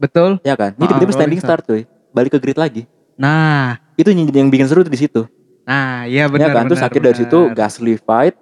betul. 0.00 0.30
Ya 0.40 0.56
kan? 0.56 0.72
Ini 0.74 0.84
tiba-tiba 0.88 1.12
standing 1.12 1.40
start 1.44 1.62
tuh, 1.68 1.84
balik 2.10 2.32
ke 2.32 2.38
grid 2.40 2.56
lagi. 2.56 2.88
nah. 3.20 3.76
Itu 4.00 4.16
yang 4.16 4.48
bikin 4.48 4.64
seru 4.64 4.80
tuh 4.80 4.88
di 4.88 4.96
situ. 4.96 5.28
nah 5.68 6.08
iya 6.08 6.24
ya 6.24 6.32
benar 6.32 6.56
kan? 6.56 6.64
Terus 6.72 6.80
akhirnya 6.80 7.12
dari 7.12 7.18
situ. 7.20 7.38
Gasly 7.52 8.00
fight. 8.00 8.34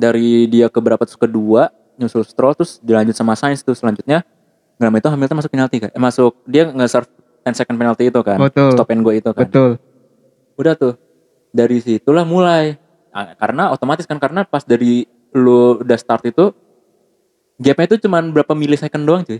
Dari 0.00 0.48
dia 0.48 0.72
ke 0.72 0.80
berapa 0.80 1.04
terus 1.04 1.20
kedua 1.20 1.68
nyusul 2.00 2.24
Stroll 2.24 2.56
terus 2.56 2.80
dilanjut 2.80 3.12
sama 3.12 3.36
Sainz 3.36 3.60
tuh 3.60 3.76
selanjutnya. 3.76 4.24
Lama 4.80 4.96
itu 4.96 5.12
Hamilton 5.12 5.36
masuk 5.44 5.52
penalti 5.52 5.76
kan 5.76 5.92
eh, 5.92 6.00
masuk 6.00 6.40
dia 6.48 6.64
nge-serve 6.64 7.04
10 7.44 7.52
second 7.52 7.76
penalty 7.76 8.08
itu 8.08 8.20
kan? 8.24 8.40
Betul. 8.40 8.72
stop 8.72 8.88
and 8.88 9.04
go 9.04 9.12
itu 9.12 9.28
kan? 9.36 9.44
Betul. 9.44 9.76
Udah 10.56 10.72
tuh. 10.72 10.96
Dari 11.52 11.84
situlah 11.84 12.24
mulai. 12.24 12.80
Ah, 13.12 13.36
karena 13.36 13.68
otomatis 13.76 14.08
kan 14.08 14.16
karena 14.16 14.48
pas 14.48 14.64
dari 14.64 15.04
lu 15.36 15.78
udah 15.82 15.98
start 15.98 16.26
itu 16.26 16.50
gapnya 17.60 17.86
itu 17.92 17.96
cuman 18.06 18.32
berapa 18.34 18.50
milisecond 18.56 19.04
doang 19.04 19.22
cuy 19.22 19.38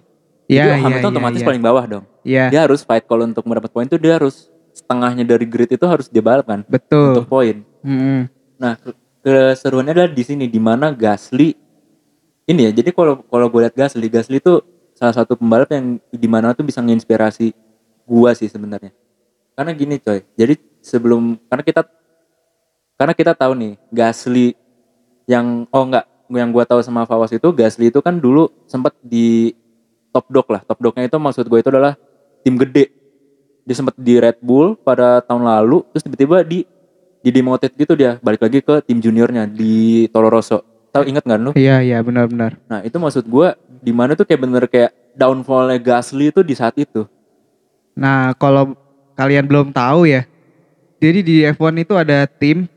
Iya, 0.51 0.75
jadi 0.75 0.83
Hamilton 0.83 1.07
iya, 1.07 1.15
otomatis 1.15 1.41
iya. 1.41 1.47
paling 1.47 1.63
bawah 1.63 1.85
dong. 1.87 2.05
Iya 2.27 2.45
dia 2.51 2.61
harus 2.67 2.81
fight. 2.83 3.07
Kalau 3.07 3.23
untuk 3.23 3.47
mendapat 3.47 3.71
poin 3.71 3.87
tuh 3.87 4.01
dia 4.03 4.19
harus 4.19 4.51
setengahnya 4.75 5.23
dari 5.23 5.47
grid 5.47 5.71
itu 5.71 5.87
harus 5.87 6.11
dia 6.11 6.19
balap 6.19 6.51
kan? 6.51 6.67
Betul. 6.67 7.15
Untuk 7.15 7.31
poin. 7.31 7.63
Mm-mm. 7.87 8.27
Nah, 8.59 8.75
ke- 8.75 8.99
keseruannya 9.23 9.95
adalah 9.95 10.11
di 10.11 10.25
sini 10.27 10.51
di 10.51 10.59
mana 10.59 10.91
Gasly 10.91 11.55
ini 12.51 12.67
ya 12.67 12.71
jadi 12.75 12.91
kalau 12.91 13.23
kalau 13.31 13.47
gue 13.47 13.61
lihat 13.63 13.79
Gasly 13.79 14.11
Gasly 14.11 14.43
itu 14.43 14.59
salah 14.99 15.15
satu 15.15 15.39
pembalap 15.39 15.71
yang 15.71 16.03
di 16.11 16.29
mana 16.29 16.53
tuh 16.53 16.67
bisa 16.67 16.83
menginspirasi 16.83 17.55
gua 18.05 18.35
sih 18.35 18.51
sebenarnya. 18.51 18.91
Karena 19.55 19.71
gini 19.73 19.97
coy 20.03 20.27
jadi 20.35 20.59
sebelum 20.83 21.39
karena 21.47 21.63
kita 21.63 21.83
karena 22.99 23.15
kita 23.15 23.33
tahu 23.39 23.53
nih 23.55 23.73
Gasly 23.89 24.59
yang 25.31 25.65
oh 25.71 25.85
enggak 25.87 26.05
yang 26.31 26.51
gua 26.51 26.67
tahu 26.67 26.83
sama 26.83 27.07
Fawas 27.07 27.31
itu 27.31 27.49
Gasly 27.55 27.89
itu 27.89 28.03
kan 28.03 28.19
dulu 28.19 28.51
sempat 28.67 28.93
di 29.01 29.55
top 30.11 30.27
dog 30.31 30.47
lah. 30.51 30.63
Top 30.67 30.79
dognya 30.79 31.07
itu 31.07 31.17
maksud 31.17 31.47
gue 31.47 31.59
itu 31.59 31.71
adalah 31.71 31.95
tim 32.43 32.55
gede. 32.59 32.91
Dia 33.65 33.75
sempat 33.79 33.95
di 33.99 34.19
Red 34.19 34.43
Bull 34.43 34.75
pada 34.79 35.23
tahun 35.23 35.47
lalu 35.47 35.87
terus 35.95 36.03
tiba-tiba 36.07 36.43
di 36.43 36.67
di 37.21 37.31
demoted 37.31 37.73
gitu 37.75 37.95
dia. 37.95 38.19
Balik 38.21 38.43
lagi 38.45 38.59
ke 38.61 38.83
tim 38.85 38.99
juniornya 38.99 39.47
di 39.47 40.07
Toro 40.11 40.29
Rosso. 40.29 40.63
Tahu 40.91 41.07
inget 41.07 41.23
nggak 41.23 41.41
lu? 41.41 41.51
Iya 41.55 41.81
iya 41.87 41.99
benar-benar. 42.03 42.59
nah 42.67 42.83
itu 42.83 42.99
maksud 42.99 43.23
gua 43.31 43.55
di 43.81 43.95
mana 43.95 44.19
tuh 44.19 44.27
kayak 44.27 44.41
bener 44.43 44.67
kayak 44.67 44.91
downfallnya 45.15 45.79
Gasly 45.79 46.35
itu 46.35 46.43
di 46.43 46.55
saat 46.59 46.75
itu. 46.75 47.07
Nah 47.95 48.35
kalau 48.35 48.75
kalian 49.15 49.47
belum 49.47 49.71
tahu 49.71 50.11
ya, 50.11 50.27
jadi 51.01 51.19
di 51.25 51.37
F1 51.49 51.81
itu 51.81 51.95
ada 51.97 52.29
tim, 52.29 52.69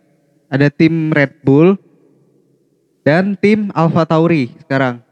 ada 0.47 0.71
tim 0.71 1.11
Red 1.11 1.43
Bull 1.43 1.75
dan 3.03 3.35
tim 3.35 3.67
Alpha 3.75 4.07
Tauri 4.07 4.55
sekarang. 4.63 5.03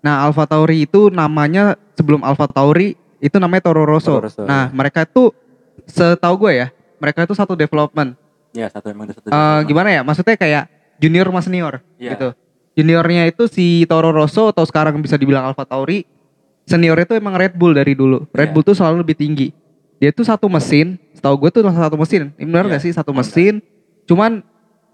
Nah 0.00 0.24
Alpha 0.24 0.44
Tauri 0.44 0.84
itu 0.84 1.08
namanya 1.08 1.74
sebelum 1.94 2.22
Alpha 2.22 2.46
Tauri 2.46 2.94
itu 3.18 3.36
namanya 3.36 3.64
Toro 3.64 3.82
Rosso. 3.82 4.12
Toro 4.16 4.28
Rosso, 4.28 4.44
nah 4.44 4.68
mereka 4.70 5.02
itu 5.02 5.32
setahu 5.84 6.46
gue 6.46 6.52
ya, 6.56 6.66
mereka 6.98 7.22
itu 7.22 7.32
satu 7.32 7.54
development. 7.54 8.14
ya 8.50 8.72
satu 8.72 8.88
emang 8.88 9.04
satu 9.06 9.20
Eh, 9.20 9.28
development. 9.28 9.68
gimana 9.68 9.88
ya? 9.92 10.00
Maksudnya 10.00 10.36
kayak 10.36 10.64
junior 10.96 11.28
sama 11.28 11.40
senior 11.40 11.74
Iya. 12.00 12.16
gitu. 12.16 12.28
Juniornya 12.74 13.24
itu 13.26 13.48
si 13.48 13.84
Toro 13.84 14.12
Rosso 14.12 14.48
atau 14.48 14.64
sekarang 14.64 14.96
bisa 14.98 15.16
dibilang 15.16 15.44
Alpha 15.44 15.64
Tauri. 15.64 16.04
Senior 16.64 16.96
itu 16.98 17.12
emang 17.12 17.36
Red 17.36 17.52
Bull 17.54 17.72
dari 17.72 17.92
dulu. 17.92 18.24
Red 18.32 18.48
Iya. 18.48 18.52
Bull 18.52 18.64
tuh 18.64 18.74
selalu 18.74 19.04
lebih 19.04 19.14
tinggi. 19.14 19.48
Dia 19.96 20.08
tuh 20.10 20.24
satu 20.24 20.48
mesin. 20.48 20.96
Setahu 21.12 21.36
gue 21.38 21.50
tuh 21.50 21.62
satu 21.64 21.96
mesin. 21.96 22.32
Benar 22.36 22.64
Iya, 22.64 22.72
gak 22.76 22.82
sih 22.82 22.92
satu 22.92 23.12
mesin? 23.12 23.60
Cuman 24.04 24.40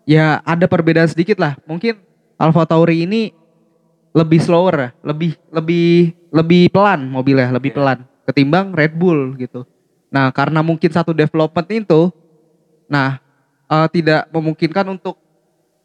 ya 0.05 0.39
ada 0.43 0.67
perbedaan 0.67 1.07
sedikit 1.07 1.39
lah. 1.39 1.59
Mungkin 1.65 1.99
Alpha 2.35 2.67
Tauri 2.67 3.03
ini 3.03 3.31
lebih 4.13 4.41
slower 4.41 4.75
ya, 4.77 4.91
lebih 5.01 5.35
lebih 5.49 5.89
lebih 6.29 6.63
pelan 6.69 7.09
mobilnya, 7.09 7.49
lebih 7.53 7.73
Iya. 7.73 7.77
pelan 7.81 7.99
ketimbang 8.23 8.67
Red 8.73 8.93
Bull 8.95 9.35
gitu. 9.37 9.65
Nah 10.13 10.29
karena 10.31 10.61
mungkin 10.61 10.93
satu 10.93 11.13
development 11.13 11.69
itu, 11.69 12.13
nah 12.87 13.19
eh, 13.67 13.89
tidak 13.89 14.29
memungkinkan 14.29 14.85
untuk 14.93 15.17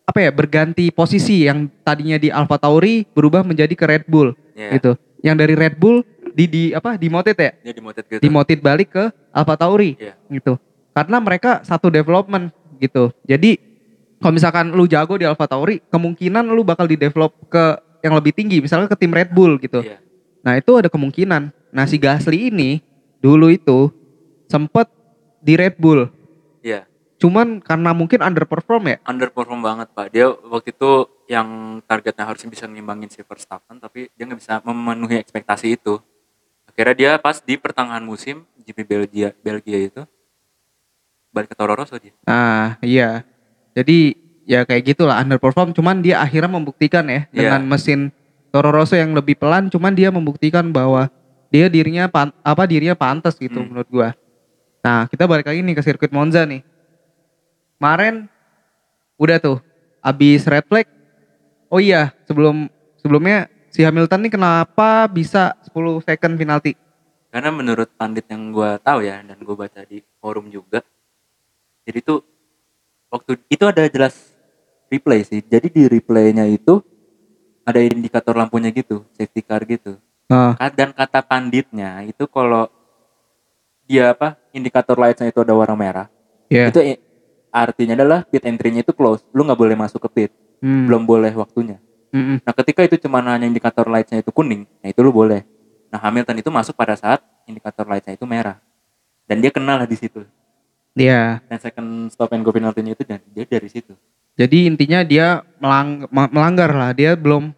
apa 0.04 0.24
ya 0.24 0.32
berganti 0.32 0.88
posisi 0.88 1.48
yang 1.48 1.68
tadinya 1.84 2.16
di 2.16 2.32
Alpha 2.32 2.56
Tauri 2.56 3.04
berubah 3.12 3.44
menjadi 3.44 3.72
ke 3.76 3.86
Red 3.88 4.04
Bull 4.08 4.36
Iya. 4.56 4.80
gitu. 4.80 4.92
Yang 5.24 5.36
dari 5.44 5.54
Red 5.56 5.76
Bull 5.80 6.04
di 6.32 6.46
di 6.46 6.64
apa 6.72 6.96
demoted 6.96 7.34
ya, 7.34 7.52
dia 7.64 7.74
demoted 7.74 8.04
gitu 8.08 8.22
demoted 8.22 8.60
balik 8.62 8.92
ke 8.92 9.04
Alpha 9.32 9.56
Tauri 9.56 9.96
Iya. 9.96 10.16
gitu. 10.30 10.60
Karena 10.92 11.18
mereka 11.20 11.64
satu 11.64 11.88
development 11.88 12.52
gitu. 12.80 13.12
Jadi 13.24 13.58
kalau 14.18 14.34
misalkan 14.34 14.74
lu 14.74 14.90
jago 14.90 15.14
di 15.16 15.24
Alpha 15.24 15.46
Tauri, 15.46 15.78
kemungkinan 15.88 16.50
lu 16.50 16.66
bakal 16.66 16.90
di 16.90 16.98
develop 16.98 17.38
ke 17.48 17.78
yang 18.02 18.14
lebih 18.18 18.34
tinggi, 18.34 18.62
misalnya 18.62 18.88
ke 18.90 18.98
tim 18.98 19.14
Red 19.14 19.34
Bull 19.34 19.58
gitu. 19.58 19.82
Iya. 19.82 20.00
Nah 20.46 20.54
itu 20.56 20.72
ada 20.78 20.88
kemungkinan. 20.88 21.50
Nah 21.74 21.86
si 21.86 21.98
Gasly 22.00 22.54
ini 22.54 22.80
dulu 23.20 23.52
itu 23.52 23.92
sempet 24.48 24.88
di 25.44 25.54
Red 25.58 25.76
Bull. 25.82 26.08
Iya. 26.64 26.86
Cuman 27.18 27.60
karena 27.60 27.92
mungkin 27.98 28.22
underperform 28.22 28.84
ya. 28.94 28.98
underperform 29.10 29.60
banget 29.66 29.88
pak 29.90 30.14
dia 30.14 30.30
waktu 30.30 30.70
itu 30.70 31.10
yang 31.28 31.82
targetnya 31.84 32.30
harusnya 32.30 32.50
bisa 32.54 32.70
ngimbangin 32.70 33.10
si 33.10 33.26
Verstappen 33.26 33.82
tapi 33.82 34.08
dia 34.14 34.24
nggak 34.30 34.40
bisa 34.40 34.62
memenuhi 34.64 35.18
ekspektasi 35.20 35.76
itu 35.76 36.00
akhirnya 36.70 36.96
dia 36.96 37.12
pas 37.18 37.42
di 37.42 37.58
pertengahan 37.58 38.06
musim 38.06 38.46
GP 38.62 38.86
Belgia 38.86 39.30
Belgia 39.42 39.82
itu 39.82 40.06
balik 41.34 41.52
ke 41.52 41.56
Toro 41.58 41.74
Rosso 41.74 41.98
dia 41.98 42.14
Nah 42.24 42.78
iya. 42.86 43.26
Jadi 43.74 44.27
ya 44.48 44.64
kayak 44.64 44.96
gitulah 44.96 45.20
underperform. 45.20 45.76
Cuman 45.76 46.00
dia 46.00 46.18
akhirnya 46.18 46.48
membuktikan 46.50 47.04
ya 47.06 47.28
Iya. 47.28 47.36
dengan 47.36 47.62
mesin 47.68 48.00
Toro 48.48 48.72
Rosso 48.72 48.96
yang 48.96 49.12
lebih 49.12 49.36
pelan. 49.36 49.68
Cuman 49.68 49.92
dia 49.92 50.08
membuktikan 50.08 50.72
bahwa 50.72 51.12
dia 51.52 51.68
dirinya 51.68 52.08
pan- 52.08 52.32
apa 52.42 52.64
dirinya 52.64 52.96
pantas 52.96 53.36
gitu 53.36 53.60
Hmm. 53.60 53.68
menurut 53.70 53.88
gua. 53.88 54.10
Nah 54.80 55.06
kita 55.06 55.28
balik 55.28 55.46
lagi 55.46 55.60
nih 55.60 55.76
ke 55.76 55.84
sirkuit 55.84 56.10
Monza 56.10 56.42
nih. 56.42 56.64
Kemarin 57.78 58.26
udah 59.16 59.38
tuh 59.38 59.58
abis 60.00 60.48
red 60.48 60.64
flag. 60.64 60.88
Oh 61.68 61.78
iya 61.78 62.16
sebelum 62.24 62.72
sebelumnya 62.98 63.46
si 63.68 63.84
Hamilton 63.84 64.24
nih 64.24 64.34
kenapa 64.34 65.06
bisa 65.06 65.54
10 65.68 66.00
second 66.02 66.34
penalti? 66.34 66.74
karena 67.28 67.52
menurut 67.52 67.92
pandit 67.94 68.24
yang 68.26 68.50
gue 68.50 68.72
tahu 68.82 69.04
ya 69.04 69.20
dan 69.22 69.38
gue 69.38 69.52
baca 69.54 69.84
di 69.84 70.00
forum 70.18 70.48
juga 70.48 70.80
jadi 71.84 72.00
tuh 72.00 72.24
waktu 73.12 73.38
itu 73.46 73.62
ada 73.62 73.84
jelas 73.86 74.32
replay 74.88 75.24
sih. 75.24 75.40
Jadi 75.44 75.68
di 75.72 75.84
replaynya 75.88 76.48
itu 76.48 76.84
ada 77.68 77.80
indikator 77.84 78.36
lampunya 78.36 78.72
gitu 78.72 79.04
safety 79.16 79.44
car 79.44 79.64
gitu. 79.68 80.00
Nah, 80.28 80.56
dan 80.76 80.92
kata 80.92 81.24
panditnya 81.24 82.04
itu 82.04 82.28
kalau 82.28 82.68
dia 83.88 84.12
apa 84.12 84.36
indikator 84.52 85.00
lightsnya 85.00 85.32
itu 85.32 85.40
ada 85.40 85.56
warna 85.56 85.76
merah 85.80 86.08
ya. 86.52 86.68
itu 86.68 87.00
artinya 87.48 87.96
adalah 87.96 88.20
pit 88.28 88.44
entry-nya 88.44 88.84
itu 88.84 88.92
close. 88.92 89.24
Lu 89.32 89.48
nggak 89.48 89.60
boleh 89.60 89.76
masuk 89.76 90.04
ke 90.08 90.10
pit. 90.12 90.32
Hmm. 90.58 90.90
belum 90.90 91.06
boleh 91.06 91.30
waktunya. 91.38 91.78
Mm-mm. 92.10 92.42
nah 92.42 92.50
ketika 92.56 92.82
itu 92.82 92.98
cuma 92.98 93.22
hanya 93.22 93.46
indikator 93.46 93.86
lightsnya 93.86 94.26
itu 94.26 94.32
kuning 94.34 94.66
nah 94.82 94.90
itu 94.90 95.00
lu 95.06 95.14
boleh. 95.14 95.46
Nah 95.94 96.02
Hamilton 96.02 96.40
itu 96.42 96.50
masuk 96.50 96.74
pada 96.74 96.98
saat 96.98 97.22
indikator 97.46 97.86
lightsnya 97.86 98.18
itu 98.18 98.26
merah. 98.26 98.58
Dan 99.30 99.38
dia 99.44 99.54
kenal 99.54 99.78
lah 99.78 99.86
di 99.86 99.94
situ. 100.00 100.26
Iya. 100.98 101.46
dan 101.46 101.62
second 101.62 102.10
stop 102.10 102.34
and 102.34 102.42
go 102.42 102.50
penalty-nya 102.50 102.98
itu 102.98 103.06
dan 103.06 103.22
dia 103.30 103.46
dari 103.46 103.70
situ 103.70 103.94
Jadi 104.38 104.70
intinya 104.70 105.02
dia 105.02 105.42
melang- 105.58 106.06
melanggar 106.10 106.70
lah, 106.70 106.92
dia 106.94 107.18
belum. 107.18 107.52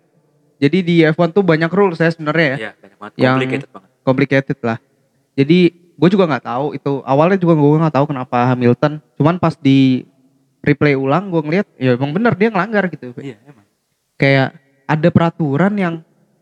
Jadi 0.60 0.78
di 0.80 0.96
F1 1.04 1.36
tuh 1.36 1.44
banyak 1.44 1.68
rules 1.72 2.00
ya 2.00 2.12
sebenarnya 2.12 2.48
ya, 2.48 2.58
Iya, 2.58 2.72
banyak 2.80 2.98
banget 3.00 3.14
Yang- 3.16 3.28
complicated 3.36 3.70
banget 3.72 3.90
complicated 4.04 4.58
lah. 4.66 4.78
Jadi 5.38 5.60
gue 6.00 6.10
juga 6.10 6.26
nggak 6.26 6.46
tahu 6.50 6.66
itu 6.74 6.92
awalnya 7.06 7.38
juga 7.38 7.54
gue 7.54 7.80
nggak 7.86 7.96
tahu 7.96 8.06
kenapa 8.10 8.38
Hamilton. 8.50 8.94
Cuman 9.20 9.36
pas 9.38 9.54
di 9.54 10.08
replay 10.60 10.98
ulang 10.98 11.32
gue 11.32 11.40
ngeliat 11.40 11.68
ya 11.80 11.96
emang 11.96 12.12
bener 12.12 12.36
dia 12.36 12.52
ngelanggar 12.52 12.92
gitu. 12.92 13.16
iya 13.24 13.40
emang 13.48 13.64
Kayak 14.20 14.60
ada 14.84 15.08
peraturan 15.14 15.74
yang 15.80 15.94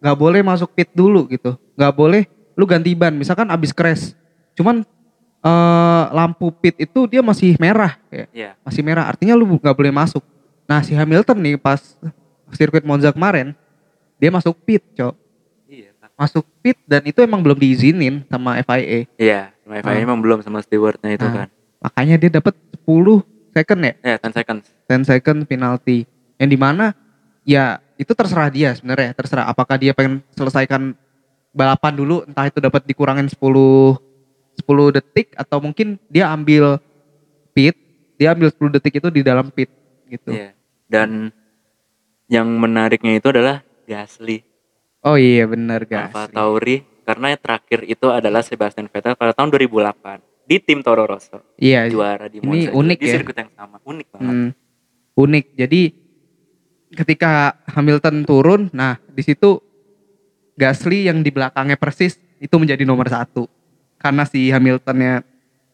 nggak 0.02 0.18
boleh 0.18 0.42
masuk 0.42 0.74
pit 0.74 0.90
dulu 0.96 1.30
gitu, 1.30 1.54
nggak 1.78 1.94
boleh 1.94 2.26
lu 2.58 2.66
ganti 2.66 2.96
ban. 2.98 3.14
Misalkan 3.14 3.50
abis 3.54 3.70
crash, 3.70 4.18
cuman 4.58 4.82
eh, 5.48 6.04
lampu 6.12 6.52
pit 6.52 6.76
itu 6.76 7.00
dia 7.08 7.24
masih 7.24 7.56
merah 7.56 7.96
kayak 8.12 8.28
iya. 8.36 8.52
masih 8.62 8.84
merah 8.84 9.08
artinya 9.08 9.34
lu 9.34 9.48
nggak 9.56 9.76
boleh 9.76 9.94
masuk. 9.94 10.24
Nah 10.68 10.84
si 10.84 10.92
Hamilton 10.92 11.38
nih 11.40 11.56
pas 11.56 11.80
sirkuit 12.52 12.84
Monza 12.84 13.16
kemarin 13.16 13.56
dia 14.20 14.28
masuk 14.28 14.56
pit 14.68 14.84
cok. 14.92 15.16
Iya 15.68 15.92
Kak. 15.96 16.10
masuk 16.16 16.44
pit 16.60 16.78
dan 16.84 17.04
itu 17.08 17.20
emang 17.24 17.40
belum 17.40 17.56
diizinin 17.56 18.28
sama 18.28 18.60
FIA 18.64 19.08
iya 19.16 19.52
sama 19.64 19.80
FIA 19.80 19.96
Ah. 19.96 20.04
emang 20.04 20.20
belum 20.20 20.40
sama 20.44 20.60
stewardnya 20.60 21.16
itu 21.16 21.28
Ah. 21.28 21.46
kan. 21.46 21.48
Makanya 21.78 22.16
dia 22.18 22.32
dapat 22.42 22.58
10 22.84 23.22
second 23.54 23.80
ya? 23.84 23.94
Ya 24.02 24.16
10 24.18 24.34
seconds. 24.34 24.64
10 24.90 25.04
second 25.06 25.40
penalty. 25.46 26.10
Yang 26.42 26.50
di 26.50 26.60
mana 26.60 26.86
ya 27.46 27.80
itu 27.98 28.12
terserah 28.14 28.50
dia 28.50 28.74
sebenarnya 28.76 29.14
terserah 29.14 29.46
apakah 29.48 29.78
dia 29.78 29.94
pengen 29.94 30.22
selesaikan 30.36 30.94
balapan 31.50 31.94
dulu 31.98 32.22
entah 32.28 32.46
itu 32.46 32.62
dapat 32.62 32.86
dikurangin 32.86 33.26
10 33.26 33.98
10 34.68 34.98
detik 35.00 35.32
atau 35.34 35.64
mungkin 35.64 35.96
dia 36.12 36.28
ambil 36.30 36.84
pit 37.56 37.74
dia 38.20 38.36
ambil 38.36 38.52
10 38.52 38.76
detik 38.76 39.00
itu 39.00 39.08
di 39.08 39.24
dalam 39.24 39.48
pit 39.48 39.72
gitu 40.06 40.36
iya 40.36 40.52
dan 40.92 41.32
yang 42.28 42.48
menariknya 42.52 43.16
itu 43.16 43.32
adalah 43.32 43.64
Gasly 43.88 44.44
Oh 45.06 45.16
iya 45.16 45.48
bener 45.48 45.88
guys. 45.88 46.12
Alfa 46.12 46.28
Tauri 46.28 46.84
karena 47.08 47.32
yang 47.32 47.40
terakhir 47.40 47.80
itu 47.88 48.08
adalah 48.12 48.44
Sebastian 48.44 48.92
Vettel 48.92 49.16
pada 49.16 49.32
tahun 49.32 49.56
2008 49.56 50.20
di 50.44 50.60
tim 50.60 50.84
Toro 50.84 51.08
Rosso 51.08 51.40
Iya. 51.56 51.88
juara 51.88 52.28
di 52.28 52.44
Ini 52.44 52.44
Monza 52.44 52.72
unik 52.76 52.98
di 53.00 53.08
ya. 53.08 53.14
sirkuit 53.16 53.38
yang 53.40 53.52
sama 53.56 53.80
unik 53.88 54.08
banget 54.12 54.34
hmm, 54.36 54.50
unik. 55.16 55.46
Jadi 55.56 55.82
ketika 56.92 57.32
Hamilton 57.72 58.28
turun, 58.28 58.62
nah 58.76 59.00
di 59.08 59.24
situ 59.24 59.64
Gasly 60.58 61.08
yang 61.08 61.22
di 61.22 61.30
belakangnya 61.32 61.78
persis 61.78 62.18
itu 62.42 62.56
menjadi 62.58 62.84
nomor 62.84 63.08
satu 63.08 63.46
karena 63.98 64.24
si 64.24 64.50
Hamiltonnya 64.50 65.22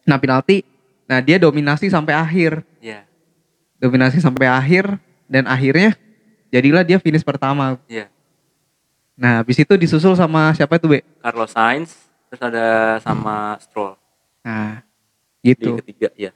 nah 0.03 0.20
penalti. 0.20 0.63
Nah 1.03 1.20
dia 1.20 1.36
dominasi 1.38 1.92
sampai 1.92 2.15
akhir, 2.15 2.63
iya 2.80 3.03
dominasi 3.77 4.24
sampai 4.24 4.48
akhir 4.48 4.96
dan 5.27 5.44
akhirnya 5.46 5.96
jadilah 6.48 6.84
dia 6.84 6.98
finish 6.98 7.24
pertama. 7.24 7.75
iya 7.86 8.08
Nah 9.13 9.44
habis 9.44 9.60
itu 9.60 9.74
disusul 9.77 10.15
sama 10.18 10.56
siapa 10.58 10.80
itu 10.80 10.88
Be? 10.89 11.00
Carlos 11.22 11.51
Sainz 11.51 11.92
terus 12.32 12.42
ada 12.42 12.98
sama 12.98 13.60
Stroll 13.62 13.94
Nah 14.42 14.82
gitu. 15.46 15.77
ketiga 15.84 16.10
ya 16.18 16.32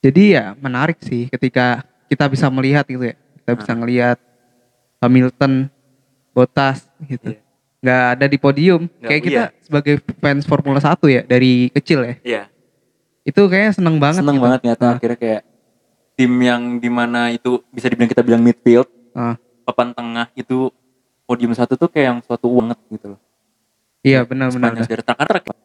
Jadi 0.00 0.38
ya 0.38 0.54
menarik 0.56 0.96
sih 1.02 1.26
ketika 1.26 1.82
kita 2.06 2.30
bisa 2.30 2.46
melihat 2.48 2.86
gitu 2.86 3.02
ya. 3.02 3.16
Kita 3.42 3.52
bisa 3.58 3.72
Ah. 3.74 3.76
ngelihat 3.76 4.18
Hamilton 5.02 5.66
Bottas 6.30 6.86
gitu. 7.02 7.34
Iya. 7.34 7.42
Nggak 7.86 8.04
ada 8.18 8.26
di 8.26 8.38
podium. 8.42 8.82
Nggak, 8.90 9.06
kayak 9.06 9.22
kita 9.22 9.44
iya. 9.46 9.62
sebagai 9.62 9.94
fans 10.18 10.42
Formula 10.42 10.82
1 10.82 10.98
ya 11.06 11.22
dari 11.22 11.70
kecil 11.70 12.02
ya. 12.02 12.14
Iya. 12.26 12.42
Itu 13.22 13.46
kayaknya 13.46 13.72
seneng 13.78 14.02
banget 14.02 14.26
Seneng 14.26 14.42
gitu. 14.42 14.44
banget 14.50 14.60
nyata 14.66 14.82
Ah. 14.82 14.94
akhirnya 14.98 15.18
kayak 15.22 15.42
tim 16.18 16.32
yang 16.42 16.62
di 16.82 16.90
mana 16.90 17.30
itu 17.30 17.62
bisa 17.70 17.86
dibilang 17.86 18.10
kita 18.10 18.26
bilang 18.26 18.42
midfield, 18.42 18.90
Ah. 19.14 19.38
papan 19.62 19.94
tengah 19.94 20.26
itu 20.34 20.74
podium 21.30 21.54
satu 21.54 21.78
tuh 21.78 21.86
kayak 21.86 22.06
yang 22.10 22.18
suatu 22.26 22.50
banget 22.50 22.78
gitu 22.90 23.06
loh. 23.14 23.20
Iya 24.02 24.26
benar-benar. 24.26 24.82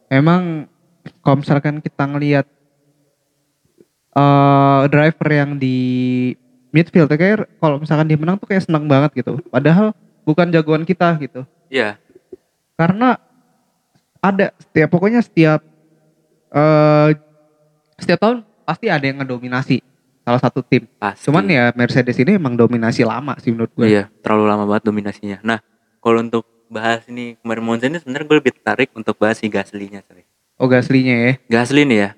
Emang 0.06 0.66
kalau 1.22 1.42
misalkan 1.42 1.78
kita 1.78 2.06
ngelihat 2.06 2.46
eh 4.12 4.80
driver 4.92 5.28
yang 5.30 5.56
di 5.56 5.78
midfield 6.74 7.10
ya, 7.10 7.18
kayak 7.18 7.46
kalau 7.58 7.78
misalkan 7.78 8.06
dia 8.10 8.18
menang 8.18 8.36
tuh 8.38 8.46
kayak 8.50 8.66
seneng 8.66 8.90
banget 8.90 9.10
gitu. 9.22 9.38
Padahal 9.50 9.94
bukan 10.26 10.50
jagoan 10.50 10.82
kita 10.82 11.14
gitu. 11.22 11.46
Iya. 11.70 12.01
Karena 12.82 13.14
ada 14.18 14.50
setiap 14.58 14.90
pokoknya 14.90 15.22
setiap 15.22 15.62
eh 16.50 17.10
setiap 18.02 18.18
tahun 18.18 18.42
pasti 18.66 18.90
ada 18.90 19.06
yang 19.06 19.22
ngedominasi 19.22 19.78
salah 20.26 20.42
satu 20.42 20.66
tim. 20.66 20.90
Pasti. 20.98 21.30
Cuman 21.30 21.46
ya 21.46 21.70
Mercedes 21.78 22.18
ini 22.18 22.34
emang 22.34 22.58
dominasi 22.58 23.06
lama 23.06 23.38
sih 23.38 23.54
menurut 23.54 23.70
gue. 23.78 23.86
Iya, 23.86 24.10
terlalu 24.18 24.50
lama 24.50 24.64
banget 24.66 24.90
dominasinya. 24.90 25.38
Nah, 25.46 25.62
kalau 26.02 26.26
untuk 26.26 26.42
bahas 26.66 27.06
ini 27.06 27.38
kemarin 27.38 27.62
Monza 27.62 27.86
ini 27.86 28.02
sebenarnya 28.02 28.26
gue 28.26 28.36
lebih 28.42 28.52
tertarik 28.58 28.90
untuk 28.98 29.14
bahas 29.14 29.38
si 29.38 29.46
Gasly-nya, 29.46 30.02
sorry. 30.02 30.26
Oh 30.58 30.66
Gasly-nya 30.66 31.14
ya. 31.22 31.32
Gasly 31.46 31.86
nih 31.86 31.98
ya, 32.02 32.10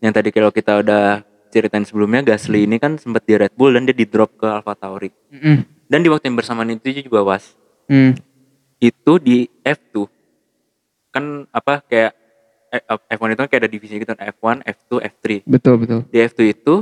yang 0.00 0.16
tadi 0.16 0.32
kalau 0.32 0.48
kita 0.48 0.80
udah 0.80 1.20
ceritain 1.52 1.84
sebelumnya, 1.84 2.24
Gasly 2.24 2.64
ini 2.64 2.80
kan 2.80 2.96
sempat 2.96 3.28
di 3.28 3.36
Red 3.36 3.52
Bull 3.52 3.76
dan 3.76 3.84
dia 3.84 3.92
di 3.92 4.08
drop 4.08 4.32
ke 4.40 4.48
Alfa 4.48 4.72
Tauri. 4.72 5.12
Mm-mm. 5.28 5.64
Dan 5.92 6.00
di 6.00 6.08
waktu 6.08 6.32
yang 6.32 6.40
bersamaan 6.40 6.72
itu 6.72 7.04
juga 7.04 7.20
was, 7.20 7.52
Hmm. 7.86 8.18
Itu 8.78 9.12
di 9.16 9.48
F2 9.60 10.04
kan 11.08 11.48
apa 11.48 11.80
kayak 11.80 12.12
eh, 12.70 12.82
F1 13.16 13.32
itu 13.32 13.40
kan 13.40 13.48
kayak 13.48 13.62
ada 13.64 13.70
divisi 13.72 13.94
gitu 13.96 14.12
F1, 14.12 14.60
F2, 14.62 14.90
F3. 15.00 15.26
Betul 15.48 15.74
betul. 15.80 16.00
Di 16.12 16.18
F2 16.20 16.40
itu 16.52 16.74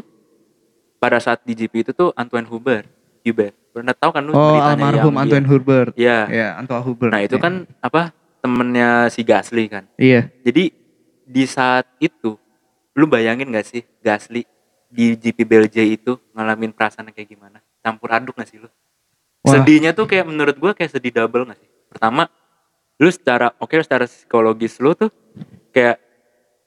pada 0.98 1.22
saat 1.22 1.44
di 1.46 1.54
GP 1.54 1.86
itu 1.86 1.92
tuh 1.92 2.10
Antoine 2.16 2.48
Hubert, 2.48 2.88
Hubert. 3.22 3.54
Pernah 3.74 3.94
tahu 3.94 4.10
kan 4.14 4.22
lu 4.22 4.32
Oh 4.32 4.54
beritanya 4.54 4.86
almarhum 4.90 5.14
Antoine 5.18 5.48
Hubert. 5.50 5.92
Iya. 5.94 6.18
Ya 6.30 6.48
Antoine 6.58 6.84
Hubert. 6.86 7.10
Nah, 7.10 7.22
itu 7.22 7.36
Ya. 7.38 7.42
kan 7.42 7.54
apa 7.78 8.14
temennya 8.38 9.10
si 9.10 9.20
Gasly 9.26 9.66
kan. 9.66 9.84
Iya. 9.98 10.30
Jadi 10.42 10.70
di 11.24 11.44
saat 11.44 11.86
itu 11.98 12.38
lu 12.94 13.04
bayangin 13.10 13.50
gak 13.50 13.66
sih 13.66 13.82
Gasly 13.98 14.46
di 14.86 15.18
GP 15.18 15.42
Belgia 15.42 15.82
itu 15.82 16.14
ngalamin 16.32 16.70
perasaan 16.70 17.10
kayak 17.10 17.26
gimana? 17.26 17.58
Campur 17.82 18.14
aduk 18.14 18.38
gak 18.38 18.46
sih 18.46 18.62
lu? 18.62 18.70
Wah. 19.42 19.58
Sedihnya 19.58 19.90
tuh 19.90 20.06
kayak 20.06 20.30
menurut 20.30 20.54
gua 20.56 20.70
kayak 20.72 20.94
sedih 20.94 21.10
double 21.10 21.50
gak 21.50 21.58
sih? 21.58 21.68
Pertama, 21.94 22.26
lu 22.98 23.08
secara 23.08 23.54
oke 23.62 23.78
secara 23.78 24.10
psikologis 24.10 24.82
lu 24.82 24.98
tuh 24.98 25.14
kayak 25.70 26.02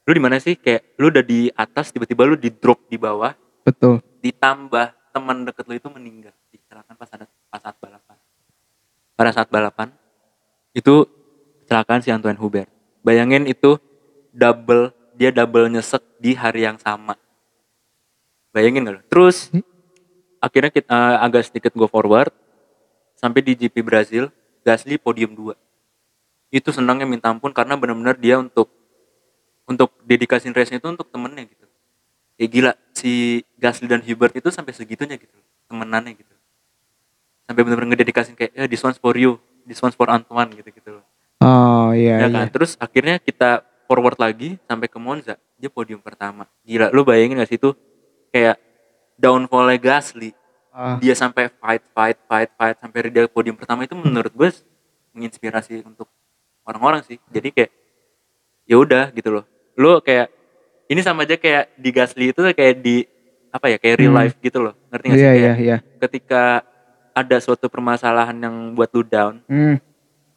lu 0.07 0.11
di 0.15 0.21
mana 0.23 0.39
sih? 0.39 0.55
Kayak 0.55 0.95
lu 0.95 1.11
udah 1.11 1.23
di 1.23 1.51
atas 1.51 1.91
tiba-tiba 1.91 2.23
lu 2.23 2.39
di 2.39 2.47
drop 2.47 2.87
di 2.87 2.95
bawah, 2.95 3.35
Betul. 3.67 3.99
ditambah 4.23 4.95
teman 5.11 5.43
deket 5.43 5.67
lu 5.67 5.75
itu 5.75 5.89
meninggal 5.91 6.31
kecelakaan 6.47 6.95
pas 6.95 7.09
ada 7.11 7.25
pas 7.51 7.59
saat 7.59 7.75
balapan. 7.75 8.17
Pada 9.17 9.31
saat 9.33 9.49
balapan 9.49 9.91
itu 10.71 11.03
kecelakaan 11.65 11.99
si 11.99 12.07
Antoine 12.13 12.39
Hubert. 12.39 12.69
Bayangin 13.03 13.43
itu 13.43 13.75
double 14.31 14.95
dia 15.17 15.33
double 15.33 15.67
nyesek 15.67 16.03
di 16.21 16.37
hari 16.37 16.63
yang 16.63 16.77
sama. 16.77 17.17
Bayangin 18.53 18.85
gak 18.85 18.95
lu? 18.95 19.01
Terus 19.09 19.49
Hmm. 19.49 19.65
akhirnya 20.37 20.69
kita 20.69 20.87
eh, 20.87 21.17
agak 21.19 21.49
sedikit 21.49 21.73
go 21.73 21.89
forward 21.89 22.29
sampai 23.17 23.41
di 23.41 23.57
GP 23.57 23.81
Brazil 23.81 24.29
Gasly 24.67 24.99
podium 24.99 25.31
2. 25.31 25.55
Itu 26.51 26.75
senangnya 26.75 27.07
minta 27.07 27.31
ampun 27.31 27.55
karena 27.55 27.79
benar-benar 27.79 28.19
dia 28.19 28.35
untuk 28.35 28.67
untuk 29.63 29.95
dedikasiin 30.03 30.51
race 30.51 30.75
itu 30.75 30.83
untuk 30.83 31.07
temennya 31.07 31.47
gitu. 31.47 31.63
Ya 32.35 32.45
gila 32.51 32.71
si 32.91 33.43
Gasly 33.55 33.87
dan 33.87 34.03
Hubert 34.03 34.35
itu 34.35 34.51
sampai 34.51 34.75
segitunya 34.75 35.15
gitu 35.15 35.31
temenannya 35.71 36.19
gitu. 36.19 36.35
Sampai 37.47 37.63
benar-benar 37.63 37.95
ngededikasin 37.95 38.35
kayak 38.35 38.51
ya 38.51 38.67
this 38.67 38.83
one's 38.83 38.99
for 38.99 39.15
you, 39.15 39.39
this 39.63 39.79
one's 39.79 39.95
for 39.95 40.11
Antoine 40.11 40.51
gitu 40.51 40.67
gitu. 40.71 40.99
Oh 41.39 41.95
iya 41.95 42.23
ya 42.23 42.27
iya. 42.27 42.35
kan? 42.35 42.47
Terus 42.51 42.75
akhirnya 42.75 43.23
kita 43.23 43.63
forward 43.87 44.19
lagi 44.19 44.59
sampai 44.67 44.91
ke 44.91 44.99
Monza, 44.99 45.39
dia 45.55 45.71
podium 45.71 46.03
pertama. 46.03 46.43
Gila, 46.67 46.91
lu 46.91 47.07
bayangin 47.07 47.39
gak 47.39 47.47
sih 47.47 47.59
itu 47.59 47.71
kayak 48.35 48.59
downfall 49.15 49.71
Gasly. 49.79 50.35
Ah, 50.77 51.01
Dia 51.01 51.17
sampai 51.17 51.49
fight, 51.49 51.81
fight, 51.89 52.17
fight, 52.29 52.49
fight 52.53 52.77
sampai 52.77 53.09
dia 53.09 53.25
podium 53.25 53.57
pertama 53.57 53.81
itu 53.81 53.97
menurut 53.97 54.29
gue 54.29 54.49
menginspirasi 55.09 55.81
untuk 55.81 56.05
orang-orang 56.61 57.01
sih. 57.01 57.17
Jadi 57.33 57.49
kayak 57.49 57.71
ya 58.63 58.77
udah 58.77 59.09
gitu 59.09 59.33
loh. 59.33 59.43
Lu 59.73 59.97
kayak 59.99 60.29
ini 60.85 61.01
sama 61.01 61.25
aja 61.25 61.33
kayak 61.33 61.73
di 61.73 61.89
Gasly 61.89 62.29
itu 62.29 62.45
kayak 62.53 62.77
di 62.77 63.09
apa 63.49 63.73
ya 63.73 63.81
kayak 63.81 63.95
real 63.97 64.13
Hmm. 64.13 64.21
life 64.21 64.37
gitu 64.37 64.61
loh. 64.61 64.77
Ngerti 64.93 65.05
gak 65.07 65.17
sih? 65.17 65.17
iya 65.17 65.31
iya 65.33 65.41
Kayak 65.41 65.57
iya. 65.57 65.77
ketika 65.97 66.43
ada 67.17 67.37
suatu 67.41 67.65
permasalahan 67.65 68.37
yang 68.37 68.55
buat 68.77 68.93
lu 68.93 69.01
down, 69.01 69.41
Hmm, 69.49 69.81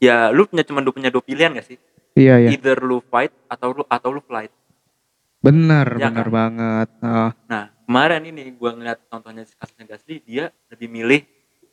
ya 0.01 0.33
lu 0.33 0.49
punya 0.49 0.65
cuma 0.65 0.81
dua 0.81 0.97
punya 0.97 1.13
dua 1.13 1.21
pilihan 1.21 1.53
gak 1.53 1.69
sih? 1.69 1.77
iya 2.17 2.41
iya. 2.41 2.49
Either 2.57 2.81
lu 2.81 3.05
fight 3.05 3.29
atau 3.45 3.77
lu 3.77 3.83
atau 3.85 4.09
lu 4.09 4.25
flight. 4.25 4.49
Benar 5.41 6.01
Ya 6.01 6.09
benar 6.09 6.25
kan? 6.25 6.33
banget. 6.33 6.89
Oh, 7.01 7.31
Nah, 7.45 7.65
kemarin 7.91 8.23
ini 8.23 8.55
gua 8.55 8.71
ngeliat 8.71 9.03
contohnya 9.11 9.43
kasusnya 9.43 9.83
Gasly, 9.91 10.23
dia 10.23 10.55
lebih 10.71 10.87
milih 10.87 11.27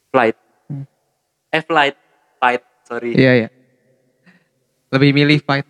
flight. 0.10 0.34
Hmm. 0.66 0.90
Eh 1.54 1.62
flight, 1.62 1.94
fight, 2.42 2.66
sorry. 2.90 3.14
iya 3.14 3.46
iya. 3.46 3.50
Lebih 4.90 5.14
milih 5.14 5.38
fight. 5.46 5.70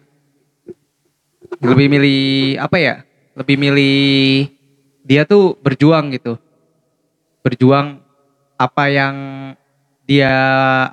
Lebih 1.59 1.91
milih 1.91 2.23
apa 2.63 2.79
ya? 2.79 3.03
Lebih 3.35 3.59
milih 3.59 4.47
dia 5.03 5.27
tuh 5.27 5.59
berjuang 5.59 6.15
gitu. 6.15 6.39
Berjuang 7.43 7.99
apa 8.55 8.87
yang 8.87 9.15
dia 10.07 10.31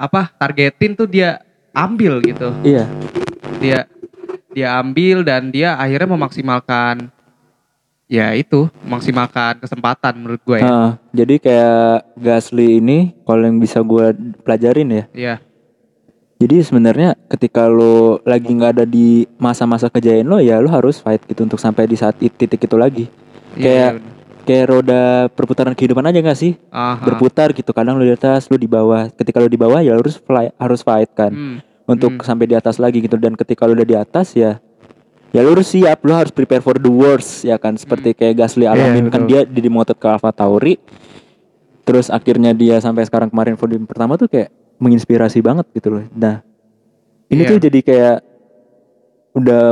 apa 0.02 0.34
targetin 0.34 0.98
tuh 0.98 1.06
dia 1.06 1.38
ambil 1.70 2.18
gitu. 2.26 2.50
Iya. 2.66 2.90
dia 3.62 3.86
dia 4.50 4.82
ambil 4.82 5.22
dan 5.22 5.54
dia 5.54 5.78
akhirnya 5.78 6.10
memaksimalkan 6.10 7.06
ya 8.14 8.30
itu 8.32 8.70
memaksimalkan 8.80 9.58
kesempatan 9.58 10.14
menurut 10.14 10.38
gue 10.40 10.58
ya. 10.58 10.64
Ah, 10.64 10.90
jadi 11.10 11.34
kayak 11.36 11.82
Gasly 12.16 12.78
ini 12.78 12.98
kalau 13.22 13.42
yang 13.42 13.58
bisa 13.58 13.82
gue 13.82 14.14
pelajarin 14.40 14.88
ya. 14.88 15.04
Iya. 15.10 15.34
Jadi 16.34 16.60
sebenarnya 16.60 17.14
ketika 17.26 17.66
lo 17.66 18.20
lagi 18.22 18.50
nggak 18.50 18.72
ada 18.74 18.84
di 18.84 19.24
masa-masa 19.34 19.88
kejayaan 19.88 20.26
lo 20.26 20.38
ya 20.38 20.58
lo 20.58 20.68
harus 20.68 20.98
fight 20.98 21.22
gitu 21.24 21.42
untuk 21.42 21.56
sampai 21.56 21.86
di 21.86 21.94
saat 21.94 22.14
it- 22.20 22.34
titik 22.34 22.60
itu 22.60 22.76
lagi. 22.76 23.06
Iya, 23.54 23.62
Kayak 23.62 23.90
iya, 23.90 24.00
kayak 24.44 24.66
roda 24.68 25.02
perputaran 25.30 25.72
kehidupan 25.72 26.04
aja 26.04 26.18
gak 26.20 26.36
sih? 26.36 26.58
Aha. 26.68 27.00
Berputar 27.00 27.50
gitu. 27.50 27.70
Kadang 27.70 27.96
lo 27.96 28.04
di 28.04 28.12
atas, 28.12 28.46
lo 28.46 28.58
di 28.58 28.66
bawah. 28.66 29.08
Ketika 29.10 29.40
lo 29.40 29.48
di 29.48 29.56
bawah 29.56 29.80
ya 29.80 29.94
lo 29.94 30.02
harus 30.02 30.18
fly, 30.18 30.52
harus 30.54 30.82
fight 30.82 31.08
kan. 31.14 31.32
Hmm, 31.32 31.56
untuk 31.84 32.16
Hmm. 32.16 32.24
sampai 32.24 32.44
di 32.44 32.54
atas 32.54 32.76
lagi 32.76 32.98
gitu 32.98 33.16
dan 33.16 33.36
ketika 33.36 33.64
lu 33.64 33.72
udah 33.72 33.84
di 33.84 33.96
atas 33.96 34.32
ya 34.32 34.58
ya 35.34 35.42
lu 35.42 35.50
harus 35.58 35.66
siap 35.66 35.98
lu 36.06 36.14
harus 36.14 36.30
prepare 36.30 36.62
for 36.62 36.78
the 36.78 36.86
worst 36.88 37.42
ya 37.42 37.58
kan 37.58 37.74
seperti 37.74 38.14
kayak 38.14 38.38
Gasly 38.38 38.70
alamin 38.70 39.10
kan 39.10 39.26
betul. 39.26 39.42
dia 39.42 39.62
di 39.66 39.66
motor 39.66 39.98
ke 39.98 40.06
Alfa 40.06 40.30
Tauri 40.30 40.78
terus 41.82 42.06
akhirnya 42.08 42.54
dia 42.54 42.78
sampai 42.78 43.02
sekarang 43.02 43.34
kemarin 43.34 43.58
podium 43.58 43.82
pertama 43.82 44.14
tuh 44.14 44.30
kayak 44.30 44.54
menginspirasi 44.78 45.42
banget 45.42 45.66
gitu 45.74 45.98
loh 45.98 46.06
nah 46.14 46.40
ini 47.26 47.42
Iya. 47.42 47.50
tuh 47.50 47.58
jadi 47.66 47.80
kayak 47.82 48.16
udah 49.34 49.62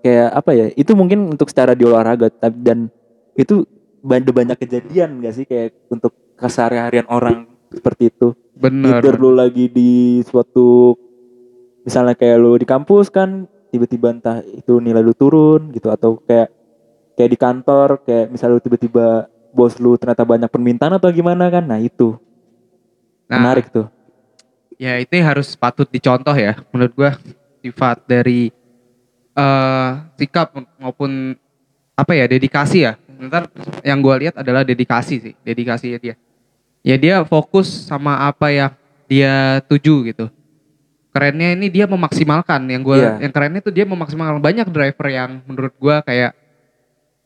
kayak 0.00 0.30
apa 0.32 0.50
ya 0.56 0.66
itu 0.72 0.92
mungkin 0.96 1.28
untuk 1.28 1.52
secara 1.52 1.76
di 1.76 1.84
olahraga 1.84 2.32
tapi 2.32 2.56
dan 2.64 2.88
itu 3.36 3.68
banyak 4.00 4.32
banyak 4.32 4.56
kejadian 4.56 5.20
gak 5.20 5.34
sih 5.36 5.44
kayak 5.44 5.76
untuk 5.92 6.16
keseharian 6.40 7.04
orang 7.12 7.44
seperti 7.68 8.08
itu 8.08 8.32
bener. 8.56 9.04
either 9.04 9.20
lu 9.20 9.36
lagi 9.36 9.68
di 9.68 10.24
suatu 10.24 10.96
misalnya 11.84 12.16
kayak 12.16 12.40
lu 12.40 12.56
di 12.56 12.64
kampus 12.64 13.12
kan 13.12 13.44
tiba-tiba 13.70 14.10
entah 14.10 14.42
itu 14.42 14.82
nilai 14.82 15.00
lu 15.00 15.14
turun 15.14 15.70
gitu 15.70 15.88
atau 15.88 16.18
kayak 16.26 16.50
kayak 17.14 17.30
di 17.30 17.38
kantor 17.38 17.88
kayak 18.02 18.28
misalnya 18.34 18.58
lu 18.58 18.62
tiba-tiba 18.62 19.30
bos 19.54 19.78
lu 19.78 19.94
ternyata 19.94 20.26
banyak 20.26 20.50
permintaan 20.50 20.98
atau 20.98 21.08
gimana 21.10 21.46
kan 21.48 21.64
nah 21.64 21.78
itu 21.78 22.18
Nah, 23.30 23.38
menarik 23.38 23.70
tuh 23.70 23.86
Ya 24.80 24.96
itu 24.96 25.12
harus 25.20 25.52
patut 25.60 25.84
dicontoh 25.84 26.32
ya 26.32 26.56
menurut 26.72 26.92
gue 26.96 27.10
sifat 27.60 28.00
dari 28.08 28.48
eh 29.36 29.90
sikap 30.16 30.56
maupun 30.80 31.36
apa 31.92 32.12
ya 32.16 32.24
dedikasi 32.24 32.88
ya. 32.88 32.96
Ntar 33.20 33.52
yang 33.84 34.00
gue 34.00 34.14
lihat 34.26 34.40
adalah 34.40 34.64
dedikasi 34.64 35.20
sih, 35.20 35.34
dedikasinya 35.44 36.00
dia. 36.00 36.16
Ya 36.80 36.96
dia 36.96 37.20
fokus 37.28 37.68
sama 37.68 38.24
apa 38.24 38.48
yang 38.48 38.72
dia 39.04 39.60
tuju 39.68 40.08
gitu. 40.08 40.32
Kerennya 41.10 41.58
ini 41.58 41.66
dia 41.66 41.90
memaksimalkan. 41.90 42.70
Yang 42.70 42.82
gue 42.86 42.96
Iya. 43.02 43.12
yang 43.26 43.32
kerennya 43.34 43.60
tuh 43.60 43.74
dia 43.74 43.84
memaksimalkan. 43.86 44.38
Banyak 44.38 44.66
driver 44.70 45.06
yang 45.10 45.42
menurut 45.46 45.74
gue 45.74 45.96
kayak 46.06 46.32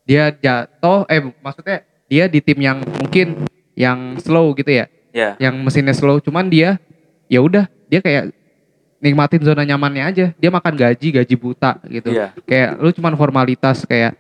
dia 0.04 0.28
jatuh 0.32 1.08
eh 1.08 1.20
maksudnya 1.40 1.84
dia 2.08 2.24
di 2.28 2.40
tim 2.44 2.60
yang 2.60 2.80
mungkin 3.00 3.44
yang 3.76 4.16
slow 4.20 4.52
gitu 4.56 4.72
ya. 4.72 4.86
Ya 5.14 5.36
yang 5.38 5.54
mesinnya 5.62 5.94
slow 5.94 6.18
cuman 6.18 6.48
dia 6.50 6.76
ya 7.30 7.40
udah 7.40 7.68
dia 7.86 8.00
kayak 8.02 8.34
nikmatin 9.00 9.44
zona 9.44 9.62
nyamannya 9.68 10.04
aja. 10.04 10.26
Dia 10.36 10.50
makan 10.50 10.74
gaji 10.76 11.20
gaji 11.20 11.34
buta 11.36 11.76
gitu. 11.88 12.08
Iya. 12.12 12.32
kayak 12.48 12.70
lu 12.80 12.88
cuman 12.92 13.14
formalitas 13.16 13.84
kayak 13.84 14.16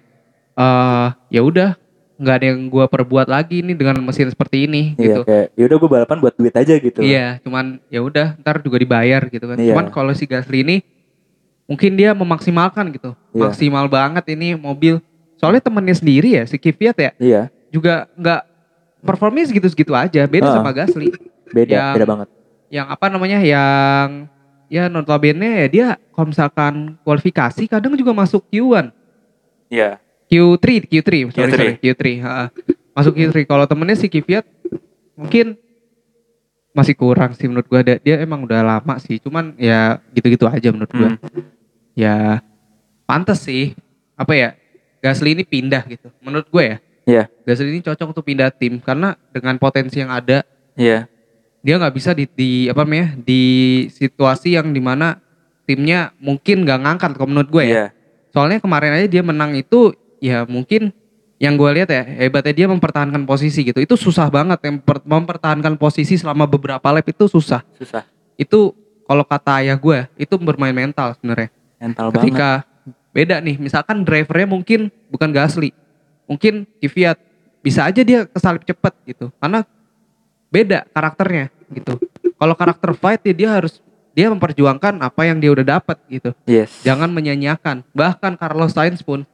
eh 0.54 1.08
ya 1.32 1.40
udah 1.40 1.74
nggak 2.14 2.34
ada 2.38 2.46
yang 2.46 2.60
gua 2.70 2.86
perbuat 2.86 3.26
lagi 3.26 3.58
nih 3.58 3.74
dengan 3.74 3.98
mesin 3.98 4.30
seperti 4.30 4.70
ini 4.70 4.94
Iya, 4.94 5.02
gitu 5.02 5.20
kayak 5.26 5.46
yaudah 5.58 5.76
gue 5.82 5.90
balapan 5.90 6.16
buat 6.22 6.34
duit 6.34 6.54
aja 6.54 6.74
gitu. 6.78 6.98
Iya, 7.02 7.42
cuman 7.42 7.82
ya 7.90 8.00
udah 8.00 8.38
ntar 8.38 8.62
juga 8.62 8.78
dibayar 8.78 9.22
gitu 9.26 9.44
kan. 9.44 9.58
Iya. 9.58 9.74
Cuman 9.74 9.86
kalau 9.90 10.14
si 10.14 10.22
Gasly 10.24 10.62
ini 10.62 10.76
mungkin 11.66 11.96
dia 11.96 12.14
memaksimalkan 12.14 12.94
gitu. 12.94 13.18
Iya. 13.34 13.50
Maksimal 13.50 13.90
banget 13.90 14.24
ini 14.30 14.54
mobil. 14.54 15.02
Soalnya 15.34 15.58
temennya 15.60 15.92
sendiri 15.92 16.38
ya 16.38 16.46
si 16.46 16.54
Kvyat 16.54 16.96
ya 16.96 17.10
Iya, 17.18 17.42
juga 17.68 18.06
nggak 18.14 18.40
performnya 19.02 19.44
segitu-segitu 19.44 19.90
aja. 19.90 20.22
Beda 20.24 20.48
Ah. 20.48 20.54
sama 20.54 20.70
Gasly. 20.70 21.10
beda, 21.50 21.70
Yang- 21.70 21.94
beda 21.98 22.06
banget. 22.06 22.28
Yang 22.70 22.86
apa 22.88 23.06
namanya 23.06 23.38
yang 23.42 24.08
ya 24.66 24.86
notabene 24.86 25.50
ya 25.62 25.66
dia 25.66 25.86
kalau 26.10 26.30
misalkan 26.30 26.74
kualifikasi 27.02 27.66
kadang 27.66 27.94
juga 27.94 28.10
masuk 28.10 28.42
Q1. 28.48 28.90
Iya. 29.66 29.98
Q3, 30.34 30.90
Q3, 30.90 31.10
sorry, 31.30 31.30
Q3. 31.30 31.54
sorry, 31.54 31.74
Q3. 31.78 32.04
ha. 32.20 32.50
Masuk 32.90 33.14
Q3. 33.14 33.46
Kalau 33.46 33.64
temennya 33.64 33.94
si 33.94 34.10
Kvyat 34.10 34.42
mungkin 35.14 35.54
masih 36.74 36.98
kurang 36.98 37.38
sih 37.38 37.46
menurut 37.46 37.70
gua. 37.70 37.86
Dia, 37.86 38.02
dia 38.02 38.16
emang 38.18 38.42
udah 38.42 38.60
lama 38.60 38.94
sih. 38.98 39.22
Cuman 39.22 39.54
ya 39.54 40.02
gitu-gitu 40.10 40.50
aja 40.50 40.74
menurut 40.74 40.90
gua. 40.90 41.14
Hmm. 41.14 41.18
Ya 41.94 42.42
pantas 43.06 43.46
sih. 43.46 43.78
Apa 44.14 44.34
ya? 44.34 44.58
Gasly 44.98 45.36
ini 45.36 45.44
pindah 45.44 45.84
gitu. 45.84 46.08
Menurut 46.18 46.48
gue 46.48 46.64
ya. 46.64 46.76
Iya. 47.04 47.24
Gasly 47.44 47.76
ini 47.76 47.84
cocok 47.84 48.16
untuk 48.16 48.24
pindah 48.24 48.48
tim 48.48 48.80
karena 48.80 49.14
dengan 49.30 49.60
potensi 49.60 50.00
yang 50.00 50.08
ada 50.08 50.42
Iya. 50.74 51.06
dia 51.60 51.78
nggak 51.78 51.94
bisa 51.94 52.10
di, 52.12 52.26
di 52.26 52.66
apa 52.66 52.82
namanya 52.84 53.14
di 53.20 53.42
situasi 53.88 54.52
yang 54.58 54.72
di 54.74 54.82
mana 54.82 55.16
timnya 55.64 56.10
mungkin 56.20 56.60
nggak 56.64 56.80
ngangkat 56.82 57.10
kalau 57.14 57.28
menurut 57.30 57.48
gue 57.52 57.64
ya. 57.64 57.70
Iya. 57.70 57.86
Soalnya 58.32 58.58
kemarin 58.58 58.96
aja 58.96 59.06
dia 59.06 59.22
menang 59.22 59.52
itu 59.54 59.92
ya 60.24 60.48
mungkin 60.48 60.88
yang 61.36 61.60
gue 61.60 61.70
lihat 61.76 61.92
ya 61.92 62.02
hebatnya 62.24 62.64
dia 62.64 62.66
mempertahankan 62.72 63.28
posisi 63.28 63.60
gitu. 63.60 63.76
Itu 63.76 64.00
susah 64.00 64.32
banget 64.32 64.56
yang 64.64 64.80
mempertahankan 65.04 65.76
posisi 65.76 66.16
selama 66.16 66.48
beberapa 66.48 66.88
lap 66.88 67.04
itu 67.04 67.28
susah. 67.28 67.60
Susah. 67.76 68.08
Itu 68.40 68.72
kalau 69.04 69.28
kata 69.28 69.60
ayah 69.60 69.76
gue 69.76 70.08
itu 70.16 70.34
bermain 70.40 70.72
mental 70.72 71.12
sebenarnya. 71.20 71.52
Mental 71.76 72.08
banget. 72.08 72.16
Ketika 72.24 72.48
beda 73.12 73.36
nih, 73.44 73.56
misalkan 73.60 74.00
drivernya 74.00 74.48
mungkin 74.48 74.80
bukan 75.12 75.28
Gasly, 75.28 75.76
mungkin 76.24 76.64
Kvyat 76.80 77.20
bisa 77.60 77.84
aja 77.84 78.00
dia 78.00 78.24
kesalip 78.24 78.64
cepet 78.64 78.94
gitu. 79.04 79.28
Karena 79.36 79.68
beda 80.48 80.88
karakternya 80.96 81.52
gitu. 81.68 82.00
Kalau 82.40 82.54
karakter 82.56 82.90
fight 82.96 83.20
ya 83.20 83.34
dia 83.36 83.50
harus 83.52 83.84
dia 84.14 84.30
memperjuangkan 84.30 85.02
apa 85.02 85.26
yang 85.26 85.42
dia 85.42 85.50
udah 85.50 85.66
dapat 85.66 85.98
gitu 86.06 86.30
Yes. 86.46 86.86
jangan 86.86 87.10
menyanyiakan. 87.10 87.82
Bahkan 87.90 88.38
Carlos 88.38 88.70
Sainz 88.70 89.02
pun 89.02 89.26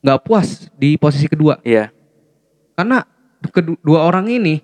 nggak 0.00 0.20
puas 0.24 0.68
di 0.76 0.96
posisi 0.96 1.28
kedua 1.28 1.60
Iya. 1.60 1.92
karena 2.74 3.04
kedua 3.52 4.04
orang 4.04 4.28
ini 4.28 4.60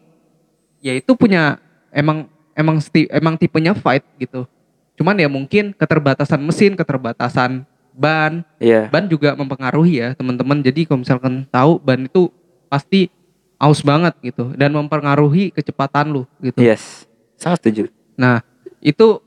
yaitu 0.81 1.17
punya 1.17 1.61
emang 1.93 2.29
emang 2.53 2.81
sti- 2.81 3.09
emang 3.13 3.37
tipenya 3.37 3.77
fight 3.77 4.05
gitu. 4.17 4.49
Cuman 4.97 5.17
ya 5.21 5.29
mungkin 5.29 5.77
keterbatasan 5.77 6.41
mesin, 6.41 6.73
keterbatasan 6.73 7.69
ban, 7.93 8.41
Iya. 8.57 8.89
ban 8.89 9.05
juga 9.09 9.37
mempengaruhi 9.37 10.01
ya 10.01 10.09
teman-teman. 10.17 10.65
Jadi 10.65 10.89
kalau 10.89 11.05
misalkan 11.05 11.45
tahu 11.53 11.77
ban 11.81 12.01
itu 12.09 12.33
pasti 12.69 13.13
aus 13.57 13.81
banget 13.81 14.17
gitu 14.21 14.53
dan 14.57 14.73
mempengaruhi 14.73 15.53
kecepatan 15.53 16.13
lu 16.13 16.23
gitu. 16.41 16.61
Yes. 16.61 17.05
Sangat 17.37 17.61
setuju. 17.65 17.93
Nah, 18.17 18.41
itu 18.81 19.21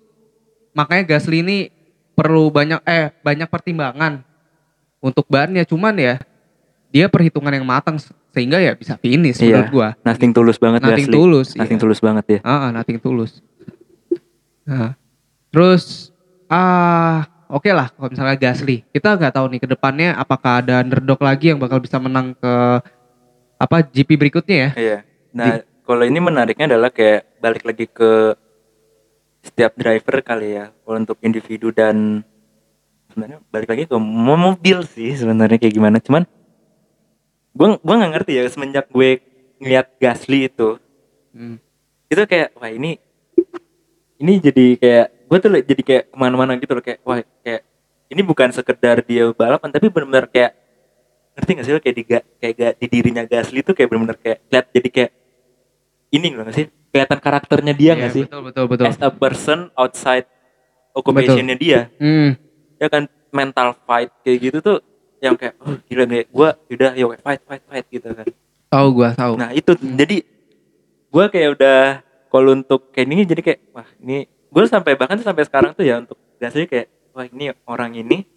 makanya 0.73 1.17
Gasly 1.17 1.41
ini 1.45 1.57
perlu 2.13 2.49
banyak 2.49 2.81
eh 2.85 3.13
banyak 3.21 3.49
pertimbangan 3.49 4.25
untuk 4.99 5.25
bannya 5.27 5.63
cuman 5.63 5.95
ya 5.95 6.15
dia 6.89 7.05
perhitungan 7.07 7.53
yang 7.53 7.65
matang 7.65 7.95
se- 8.01 8.13
sehingga 8.29 8.61
ya 8.61 8.73
bisa 8.73 8.97
finish 8.97 9.41
Iya. 9.41 9.65
menurut 9.65 9.69
gua. 9.73 9.89
Nothing 10.05 10.31
tulus 10.33 10.57
banget 10.57 10.79
Nothing 10.85 11.07
Gasly. 11.09 11.17
tulus. 11.17 11.47
Nothing 11.57 11.77
iya. 11.77 11.83
tulus 11.85 11.99
banget 12.01 12.25
ya. 12.27 12.39
Ah, 12.45 12.53
ah, 12.53 12.69
nothing 12.73 12.97
tulus. 13.01 13.31
Nah, 14.65 14.93
terus 15.49 16.13
ah 16.49 17.25
oke 17.49 17.69
lah 17.73 17.89
kalau 17.93 18.09
misalnya 18.09 18.37
Gasly. 18.37 18.85
Kita 18.89 19.17
nggak 19.17 19.33
tahu 19.33 19.45
nih 19.49 19.59
ke 19.61 19.67
depannya 19.69 20.13
apakah 20.13 20.61
ada 20.61 20.81
underdog 20.85 21.21
lagi 21.21 21.53
yang 21.53 21.59
bakal 21.61 21.81
bisa 21.81 21.97
menang 21.97 22.37
ke 22.37 22.53
apa 23.59 23.75
GP 23.81 24.17
berikutnya 24.17 24.57
ya. 24.57 24.71
Iya. 24.77 24.97
Nah, 25.33 25.61
kalau 25.85 26.05
ini 26.05 26.17
menariknya 26.21 26.73
adalah 26.73 26.89
kayak 26.93 27.37
balik 27.41 27.63
lagi 27.65 27.85
ke 27.89 28.33
setiap 29.41 29.73
driver 29.73 30.21
kali 30.21 30.57
ya. 30.57 30.69
Kalau 30.73 30.97
untuk 30.97 31.17
individu 31.21 31.73
dan 31.73 32.21
sebenarnya 33.09 33.39
balik 33.47 33.67
lagi 33.67 33.83
ke 33.85 33.95
mo- 33.95 34.37
mobil 34.39 34.85
sih 34.85 35.11
sebenarnya 35.11 35.57
kayak 35.57 35.73
gimana. 35.73 35.97
Cuman 35.97 36.23
gua 37.51 37.75
gua 37.77 37.95
nggak 37.97 38.11
ngerti 38.15 38.31
ya 38.33 38.45
semenjak 38.45 38.85
gue 38.87 39.19
ngeliat 39.57 39.87
Gasly 39.97 40.47
itu 40.47 40.79
Hmm. 41.29 41.61
itu 42.07 42.21
kayak 42.23 42.55
wah 42.55 42.67
ini 42.67 42.97
ini 44.17 44.33
jadi 44.39 44.65
kayak 44.75 45.07
gue 45.25 45.37
tuh 45.37 45.49
jadi 45.61 45.81
kayak 45.83 46.03
ke 46.07 46.15
mana-mana 46.15 46.55
gitu 46.55 46.71
loh 46.71 46.81
kayak 46.81 46.99
wah 47.03 47.21
kayak 47.39 47.61
ini 48.07 48.21
bukan 48.23 48.49
sekedar 48.49 48.99
dia 48.99 49.29
balapan 49.29 49.69
tapi 49.69 49.87
benar-benar 49.87 50.25
kayak 50.25 50.57
ngerti 51.35 51.49
gak 51.51 51.63
sih 51.63 51.71
lo 51.71 51.79
kayak 51.79 51.95
di 51.95 52.03
kayak 52.07 52.53
ga- 52.55 52.75
di 52.75 52.87
dirinya 52.87 53.23
Gasly 53.23 53.61
tuh 53.61 53.71
kayak 53.71 53.87
benar-benar 53.87 54.17
kayak 54.17 54.39
lihat 54.43 54.65
jadi 54.69 54.89
kayak 54.89 55.11
ini 56.09 56.25
loh 56.27 56.43
gak 56.43 56.55
sih 56.55 56.65
kelihatan 56.89 57.19
karakternya 57.19 57.73
dia 57.73 57.85
Iya, 57.87 57.93
gak 57.95 58.01
sak 58.01 58.11
sih 58.11 58.23
Betul 58.25 58.41
betul 58.43 58.65
betul. 58.65 58.85
as 58.85 58.97
a 58.97 59.09
person 59.11 59.59
outside 59.75 60.25
occupationnya 60.91 61.55
dia 61.55 61.79
Hmm. 61.95 62.33
Ya 62.79 62.87
kan 62.87 63.05
mental 63.29 63.75
fight 63.85 64.09
kayak 64.25 64.37
gitu 64.49 64.57
tuh 64.63 64.79
yang 65.19 65.35
kayak 65.35 65.59
oh 65.61 65.75
gila 65.85 66.07
nih 66.07 66.25
gue 66.31 66.49
udah 66.73 66.91
yo 66.95 67.11
fight 67.19 67.43
fight 67.43 67.63
fight 67.67 67.85
gitu 67.91 68.09
kan 68.15 68.25
Tahu 68.69 68.87
gua 68.93 69.09
tahu. 69.17 69.33
Nah 69.33 69.49
itu 69.49 69.73
jadi 69.81 70.21
gue 71.09 71.25
kayak 71.33 71.49
udah 71.57 71.81
kalau 72.29 72.53
untuk 72.53 72.93
kayak 72.93 73.09
ini 73.09 73.25
jadi 73.25 73.41
kayak 73.41 73.59
wah 73.73 73.89
ini 73.97 74.29
gue 74.29 74.63
sampai 74.69 74.93
bahkan 74.93 75.17
sampai 75.17 75.41
sekarang 75.49 75.73
tuh 75.73 75.81
ya 75.81 75.97
untuk 75.97 76.21
Gasly 76.37 76.69
kayak 76.69 76.87
wah 77.17 77.25
ini 77.25 77.49
orang 77.65 77.97
ini 77.97 78.29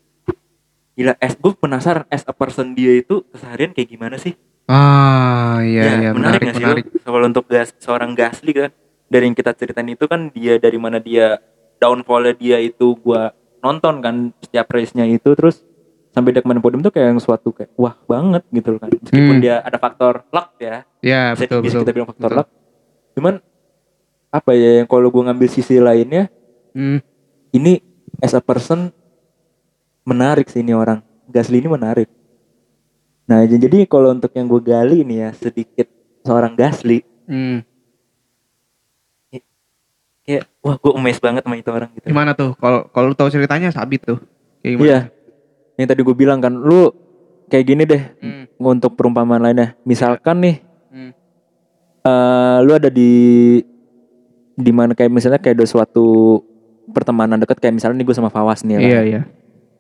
gila 0.97 1.21
es 1.21 1.37
gue 1.37 1.53
penasaran 1.53 2.09
as 2.09 2.25
a 2.25 2.33
person 2.33 2.73
dia 2.73 2.97
itu 2.97 3.21
keseharian 3.29 3.77
kayak 3.77 3.89
gimana 3.93 4.17
sih? 4.17 4.33
Ah 4.73 5.61
iya 5.61 6.01
iya 6.01 6.11
menarik, 6.17 6.41
menarik 6.41 6.65
menarik. 6.65 6.85
lo? 6.89 7.13
Kalau 7.13 7.27
untuk 7.29 7.45
gas, 7.53 7.77
seorang 7.77 8.17
Gasly 8.17 8.53
kan 8.57 8.71
dari 9.13 9.29
yang 9.29 9.37
kita 9.37 9.53
ceritain 9.53 9.93
itu 9.93 10.09
kan 10.09 10.33
dia 10.33 10.57
dari 10.57 10.81
mana 10.81 10.97
dia 10.97 11.37
downfallnya 11.77 12.33
dia 12.41 12.57
itu 12.57 12.97
gue 12.97 13.23
nonton 13.63 13.95
kan 13.99 14.15
setiap 14.39 14.67
race-nya 14.69 15.07
itu 15.07 15.33
terus 15.33 15.63
sampai 16.13 16.35
dia 16.35 16.43
podium 16.43 16.83
tuh 16.83 16.93
kayak 16.93 17.17
yang 17.17 17.23
suatu 17.23 17.51
kayak 17.51 17.73
wah 17.73 17.97
banget 18.05 18.45
gitu 18.51 18.75
loh 18.75 18.81
kan 18.83 18.91
meskipun 18.93 19.33
Hmm. 19.33 19.41
dia 19.41 19.57
ada 19.59 19.79
faktor 19.79 20.27
luck 20.29 20.59
ya 20.59 20.85
Ya 21.01 21.33
bisa, 21.33 21.49
betul 21.49 21.61
bisa 21.63 21.75
betul. 21.75 21.83
kita 21.83 21.93
bilang 21.93 22.09
faktor 22.11 22.29
betul. 22.29 22.39
luck 22.39 22.49
cuman 23.13 23.35
apa 24.29 24.51
ya 24.53 24.71
yang 24.81 24.89
kalau 24.89 25.09
gue 25.09 25.23
ngambil 25.23 25.49
sisi 25.49 25.77
lainnya 25.79 26.29
Hmm. 26.73 27.01
ini 27.51 27.81
as 28.19 28.33
a 28.33 28.41
person 28.41 28.93
menarik 30.03 30.49
sih 30.49 30.61
ini 30.61 30.73
orang 30.73 31.01
Gasly 31.25 31.61
ini 31.61 31.71
menarik 31.71 32.11
nah 33.23 33.41
jadi 33.47 33.87
kalau 33.87 34.11
untuk 34.11 34.35
yang 34.35 34.45
gue 34.47 34.61
gali 34.61 35.01
ini 35.01 35.23
ya 35.23 35.31
sedikit 35.33 35.87
seorang 36.21 36.53
Gasly 36.53 37.07
Hmm. 37.23 37.63
Kayak 40.33 40.45
wah 40.59 40.75
gue 40.75 40.93
amazed 40.93 41.21
banget 41.21 41.43
sama 41.43 41.55
itu 41.55 41.69
orang 41.69 41.91
gitu 41.93 42.07
Gimana 42.09 42.33
tuh? 42.33 42.57
Kalau 42.57 42.89
kalau 42.89 43.07
lu 43.07 43.15
tahu 43.15 43.29
ceritanya 43.29 43.69
sabit 43.69 44.01
tuh. 44.03 44.19
Kayak 44.59 44.73
gimana? 44.73 44.87
iya 44.87 44.99
yang 45.75 45.89
tadi 45.89 46.01
gue 46.01 46.15
bilang 46.15 46.39
kan 46.39 46.53
lu 46.53 46.89
kayak 47.47 47.65
gini 47.67 47.83
deh 47.83 48.03
Hmm. 48.19 48.45
untuk 48.59 48.93
perumpamaan 48.93 49.41
lainnya 49.41 49.77
misalkan 49.83 50.39
nih 50.39 50.57
Hmm. 50.89 51.11
eh 52.03 52.59
lu 52.61 52.73
ada 52.73 52.89
di 52.89 53.13
di 54.53 54.71
mana 54.71 54.93
kayak 54.93 55.09
misalnya 55.09 55.37
kayak 55.37 55.57
ada 55.57 55.67
suatu 55.67 56.39
pertemanan 56.89 57.37
dekat 57.37 57.57
kayak 57.57 57.75
misalnya 57.75 57.99
nih 57.99 58.07
gue 58.07 58.15
sama 58.15 58.29
Fawas 58.29 58.61
nih 58.63 58.75
ya, 58.75 58.81
Iya 58.81 58.93
kan? 58.93 59.05
iya. 59.05 59.21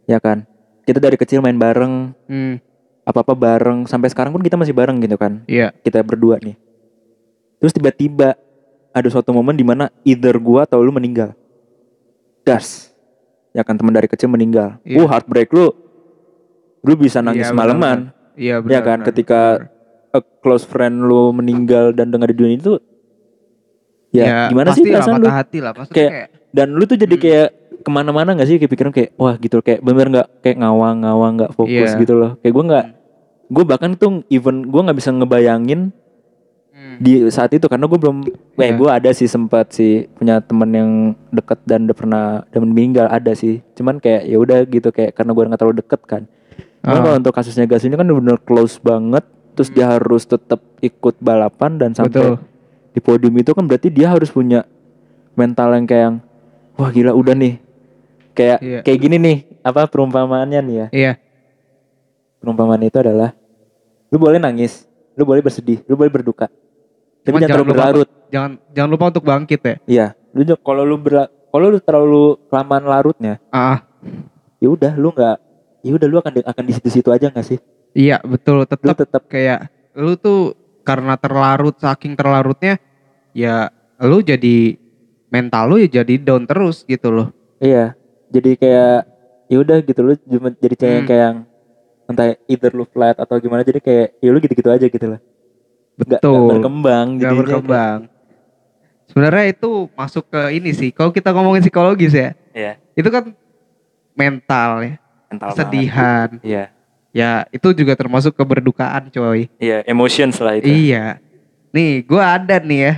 ya 0.06 0.18
kan 0.18 0.38
kita 0.82 0.98
dari 0.98 1.14
kecil 1.14 1.38
main 1.38 1.56
bareng 1.56 2.16
Hmm. 2.24 2.56
apa 3.02 3.18
apa 3.20 3.32
bareng 3.32 3.84
sampai 3.84 4.08
sekarang 4.08 4.30
pun 4.30 4.40
kita 4.40 4.56
masih 4.56 4.72
bareng 4.72 4.98
gitu 4.98 5.14
kan 5.14 5.44
Iya. 5.44 5.70
kita 5.78 6.00
berdua 6.00 6.38
nih 6.38 6.56
terus 7.58 7.70
tiba-tiba 7.70 8.34
ada 8.92 9.08
suatu 9.08 9.32
momen 9.32 9.52
di 9.52 9.62
mana 9.62 9.88
either 10.02 10.36
gua 10.36 10.62
atau 10.62 10.78
lu 10.78 10.90
meninggal. 10.90 11.32
Das. 12.42 12.92
Ya 13.50 13.60
kan 13.60 13.74
teman 13.74 13.90
dari 13.90 14.06
kecil 14.06 14.28
meninggal. 14.28 14.80
Iya. 14.82 14.96
uh 14.98 15.06
heartbreak 15.06 15.48
lu. 15.50 15.72
Lu 16.82 16.92
bisa 16.94 17.20
nangis 17.20 17.46
Iya, 17.46 17.50
semalaman 17.50 18.10
Iya 18.32 18.58
ya 18.60 18.80
kan 18.80 19.04
ketika 19.04 19.70
a 20.08 20.18
close 20.40 20.64
friend 20.64 20.98
lu 21.00 21.30
meninggal 21.30 21.92
dan 21.92 22.08
dengar 22.08 22.26
di 22.26 22.34
dunia 22.34 22.56
itu 22.56 22.80
ya, 24.10 24.48
gimana 24.48 24.72
sih 24.72 24.80
pasti 24.80 24.90
lah, 24.90 25.00
perasaan 25.00 25.20
lu? 25.20 25.28
hati 25.28 25.58
lah. 25.58 25.72
Maksudnya 25.72 25.94
Kayak- 25.94 26.12
kayak, 26.12 26.28
dan 26.50 26.68
lu 26.72 26.84
tuh 26.84 26.98
jadi 26.98 27.14
Hmm. 27.14 27.22
kayak 27.22 27.48
ke 27.82 27.90
mana-mana 27.90 28.30
gak 28.34 28.46
sih? 28.46 28.56
Kayak 28.56 28.72
pikiran 28.72 28.92
kayak 28.92 29.10
wah 29.14 29.34
gitu 29.36 29.56
kayak 29.58 29.80
bener 29.80 30.06
nggak 30.08 30.28
kayak 30.40 30.56
ngawang-ngawang 30.58 31.32
nggak 31.38 31.52
fokus 31.52 31.90
Iya. 31.92 32.00
gitu 32.00 32.14
loh. 32.14 32.30
Kayak 32.40 32.52
gue 32.52 32.64
nggak 32.66 32.86
gue 33.46 33.64
bahkan 33.64 33.90
tuh 33.94 34.10
even 34.26 34.64
gue 34.64 34.80
nggak 34.80 34.96
bisa 34.96 35.10
ngebayangin 35.12 35.92
hmm. 36.92 37.00
di 37.00 37.12
saat 37.28 37.48
itu 37.50 37.64
karena 37.64 37.84
gue 37.84 37.96
belum 37.96 38.16
eh 38.54 38.68
Iya. 38.68 38.74
gue 38.74 38.88
ada 38.88 39.10
sih 39.10 39.24
sempat 39.24 39.72
sih 39.72 40.04
punya 40.12 40.38
temen 40.38 40.68
yang 40.68 40.90
deket 41.28 41.60
dan 41.62 41.84
udah 41.84 41.96
pernah 41.96 42.24
dan 42.48 42.60
meninggal 42.62 43.06
ada 43.06 43.32
sih 43.32 43.64
cuman 43.72 43.96
kayak 43.96 44.24
ya 44.24 44.36
udah 44.36 44.58
gitu 44.64 44.88
kayak 44.88 45.12
karena 45.12 45.30
gue 45.30 45.42
nggak 45.46 45.58
terlalu 45.58 45.76
deket 45.78 46.02
kan 46.02 46.22
Cuman 46.82 46.98
Ah. 46.98 47.02
kalau 47.04 47.16
untuk 47.16 47.32
kasusnya 47.32 47.64
gas 47.64 47.82
ini 47.82 47.94
kan 47.94 48.04
bener 48.04 48.36
close 48.38 48.76
banget 48.76 49.22
terus 49.52 49.68
dia 49.68 49.86
harus 49.86 50.22
tetap 50.22 50.58
ikut 50.78 51.14
balapan 51.18 51.76
dan 51.76 51.90
sampai 51.92 52.18
Betul. 52.18 52.34
di 52.90 53.00
podium 53.00 53.34
itu 53.36 53.50
kan 53.50 53.64
berarti 53.64 53.86
dia 53.86 54.08
harus 54.08 54.28
punya 54.28 54.66
mental 55.32 55.72
yang 55.72 55.84
kayak 55.84 56.02
yang, 56.02 56.16
wah 56.74 56.90
gila 56.90 57.12
udah 57.12 57.32
nih 57.32 57.54
kayak 58.32 58.58
Iya. 58.58 58.80
kayak 58.82 58.98
gini 58.98 59.16
nih 59.16 59.36
apa 59.60 59.86
perumpamaannya 59.86 60.60
nih 60.60 60.74
ya 60.74 60.86
Iya. 60.90 61.12
perumpamaan 62.38 62.82
itu 62.82 62.96
adalah 62.96 63.30
lu 64.08 64.18
boleh 64.18 64.36
nangis 64.36 64.84
lu 65.14 65.22
boleh 65.22 65.38
bersedih 65.38 65.84
lu 65.86 65.94
boleh 65.94 66.10
berduka 66.10 66.50
tapi 67.22 67.38
jangan 67.38 67.48
terlalu 67.48 67.62
lupa 67.62 67.72
berlarut 67.72 68.08
jangan 68.28 68.50
jangan 68.70 68.90
lupa 68.90 69.04
untuk 69.12 69.24
bangkit 69.24 69.60
ya. 69.60 69.74
Iya, 69.86 70.06
lu 70.32 70.42
kalau 70.58 70.82
lu 70.82 70.96
berla- 70.98 71.30
kalau 71.52 71.66
lu 71.68 71.78
terlalu 71.78 72.24
kelamaan 72.48 72.84
larutnya, 72.84 73.34
Ah, 73.48 73.84
ya 74.58 74.68
udah 74.68 74.92
lu 74.96 75.12
nggak, 75.12 75.36
ya 75.82 75.92
udah 75.92 76.08
lu 76.08 76.16
akan 76.18 76.32
akan 76.42 76.64
di 76.64 76.72
situ-situ 76.72 77.08
aja 77.08 77.28
nggak 77.28 77.46
sih? 77.46 77.58
iya 77.92 78.16
betul 78.24 78.64
tetap 78.64 78.96
tetap 78.96 79.28
kayak 79.28 79.68
lu 79.92 80.16
tuh 80.16 80.56
karena 80.80 81.12
terlarut 81.14 81.76
saking 81.76 82.16
terlarutnya 82.16 82.80
ya 83.30 83.68
lu 84.00 84.18
jadi 84.18 84.80
mental 85.28 85.68
lu 85.68 85.76
ya 85.76 86.00
jadi 86.00 86.16
down 86.16 86.48
terus 86.48 86.82
gitu 86.82 87.12
loh. 87.12 87.28
iya, 87.60 87.92
jadi 88.28 88.56
kayak 88.56 88.96
ya 89.46 89.56
udah 89.60 89.76
gitu 89.84 90.00
lu 90.00 90.12
cuma 90.18 90.48
jadi 90.50 90.74
kayak 90.74 90.98
Hmm. 90.98 91.06
kayak 91.06 91.22
yang 91.22 91.38
entah 92.08 92.26
either 92.48 92.72
lu 92.72 92.84
flat 92.84 93.14
atau 93.14 93.36
gimana 93.36 93.60
jadi 93.60 93.78
kayak 93.78 94.16
ya 94.18 94.28
lu 94.28 94.40
gitu-gitu 94.40 94.68
aja 94.68 94.86
gitu 94.88 95.06
lah. 95.06 95.20
Nggak- 95.92 96.08
nggak 96.08 96.20
Betul. 96.22 96.48
berkembang 96.48 97.06
Gak 97.16 97.32
berkembang. 97.36 97.98
Sebenarnya 99.06 99.44
itu 99.46 99.70
masuk 99.92 100.24
ke 100.26 100.42
ini 100.52 100.72
sih. 100.72 100.88
Kalau 100.88 101.12
kita 101.12 101.30
ngomongin 101.30 101.60
psikologis 101.60 102.12
ya, 102.12 102.32
Iya, 102.52 102.80
itu 102.92 103.08
kan 103.08 103.28
mental 104.12 104.70
ya, 104.80 104.94
mental 105.28 105.48
kesedihan. 105.52 106.28
Iya, 106.40 106.64
Ya 107.12 107.44
itu 107.52 107.76
juga 107.76 107.92
termasuk 107.92 108.32
keberdukaan 108.32 109.12
coy. 109.12 109.52
iya, 109.60 109.84
emotions 109.84 110.40
lah 110.40 110.56
itu. 110.56 110.64
Iya. 110.64 111.20
Nih, 111.68 112.00
gua 112.04 112.40
ada 112.40 112.56
nih 112.56 112.80
ya. 112.82 112.94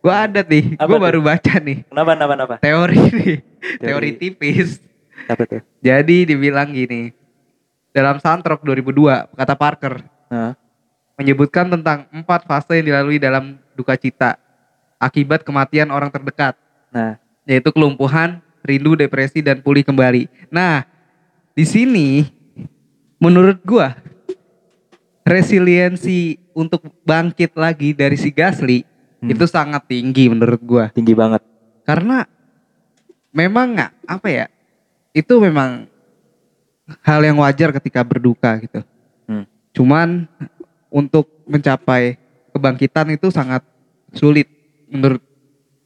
Gua 0.00 0.24
ada 0.24 0.40
nih. 0.40 0.80
Tuh? 0.80 0.96
baru 0.98 1.20
baca 1.20 1.54
nih 1.60 1.84
Kenapa, 1.84 2.16
kenapa, 2.16 2.32
kenapa? 2.32 2.54
teori 2.58 2.98
nih. 3.12 3.36
Teori 3.76 4.10
tipis. 4.16 4.80
Apa 5.28 5.44
tuh? 5.44 5.60
Jadi 5.78 6.26
dibilang 6.26 6.72
gini. 6.72 7.12
Dalam 7.92 8.16
Santrok 8.18 8.64
2002, 8.64 9.28
kata 9.36 9.52
Parker 9.52 10.00
menyebutkan 11.16 11.68
tentang 11.68 12.08
empat 12.10 12.48
fase 12.48 12.80
yang 12.80 12.86
dilalui 12.92 13.18
dalam 13.20 13.60
duka 13.76 13.96
cita 13.96 14.36
akibat 15.02 15.42
kematian 15.42 15.90
orang 15.90 16.08
terdekat, 16.08 16.54
nah, 16.94 17.18
yaitu 17.42 17.74
kelumpuhan, 17.74 18.38
rindu, 18.62 18.94
depresi, 18.94 19.42
dan 19.42 19.58
pulih 19.58 19.82
kembali. 19.82 20.30
Nah, 20.46 20.86
di 21.52 21.66
sini 21.66 22.08
menurut 23.18 23.58
gua 23.66 23.98
resiliensi 25.26 26.38
untuk 26.54 26.86
bangkit 27.02 27.54
lagi 27.58 27.94
dari 27.94 28.14
si 28.14 28.30
Gasly 28.30 28.86
Hmm. 29.22 29.30
itu 29.30 29.46
sangat 29.46 29.86
tinggi 29.86 30.26
menurut 30.26 30.58
gua. 30.58 30.90
tinggi 30.90 31.14
banget. 31.14 31.46
Karena 31.86 32.26
memang 33.30 33.78
nggak 33.78 33.92
apa 34.10 34.28
ya? 34.28 34.46
Itu 35.14 35.38
memang 35.38 35.86
hal 37.06 37.22
yang 37.22 37.38
wajar 37.38 37.70
ketika 37.70 38.02
berduka 38.02 38.58
gitu. 38.58 38.82
Hmm. 39.30 39.46
Cuman 39.70 40.26
untuk 40.92 41.24
mencapai 41.48 42.20
kebangkitan 42.52 43.08
itu 43.16 43.32
sangat 43.32 43.64
sulit 44.12 44.44
menurut 44.92 45.24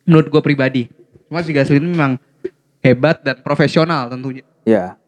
menurut 0.02 0.26
gue 0.26 0.42
pribadi. 0.42 0.82
Cuma 1.30 1.46
si 1.46 1.54
Gasly 1.54 1.78
ini 1.78 1.94
memang 1.94 2.18
hebat 2.82 3.22
dan 3.22 3.38
profesional 3.38 4.10
tentunya. 4.10 4.42
Ya. 4.66 4.98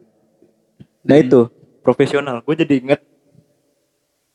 Nah 1.02 1.18
Jadi- 1.18 1.26
itu 1.26 1.40
profesional. 1.82 2.38
Gue 2.46 2.54
jadi 2.54 2.78
inget 2.78 3.02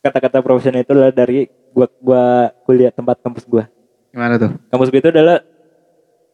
kata-kata 0.03 0.43
profesional 0.43 0.83
itu 0.83 0.91
adalah 0.91 1.15
dari 1.15 1.47
gua 1.71 1.87
gua 2.03 2.23
kuliah 2.67 2.91
tempat 2.91 3.23
kampus 3.23 3.47
gua. 3.47 3.71
Gimana 4.11 4.35
tuh? 4.35 4.51
Kampus 4.67 4.91
gue 4.91 4.99
itu 4.99 5.09
adalah 5.09 5.41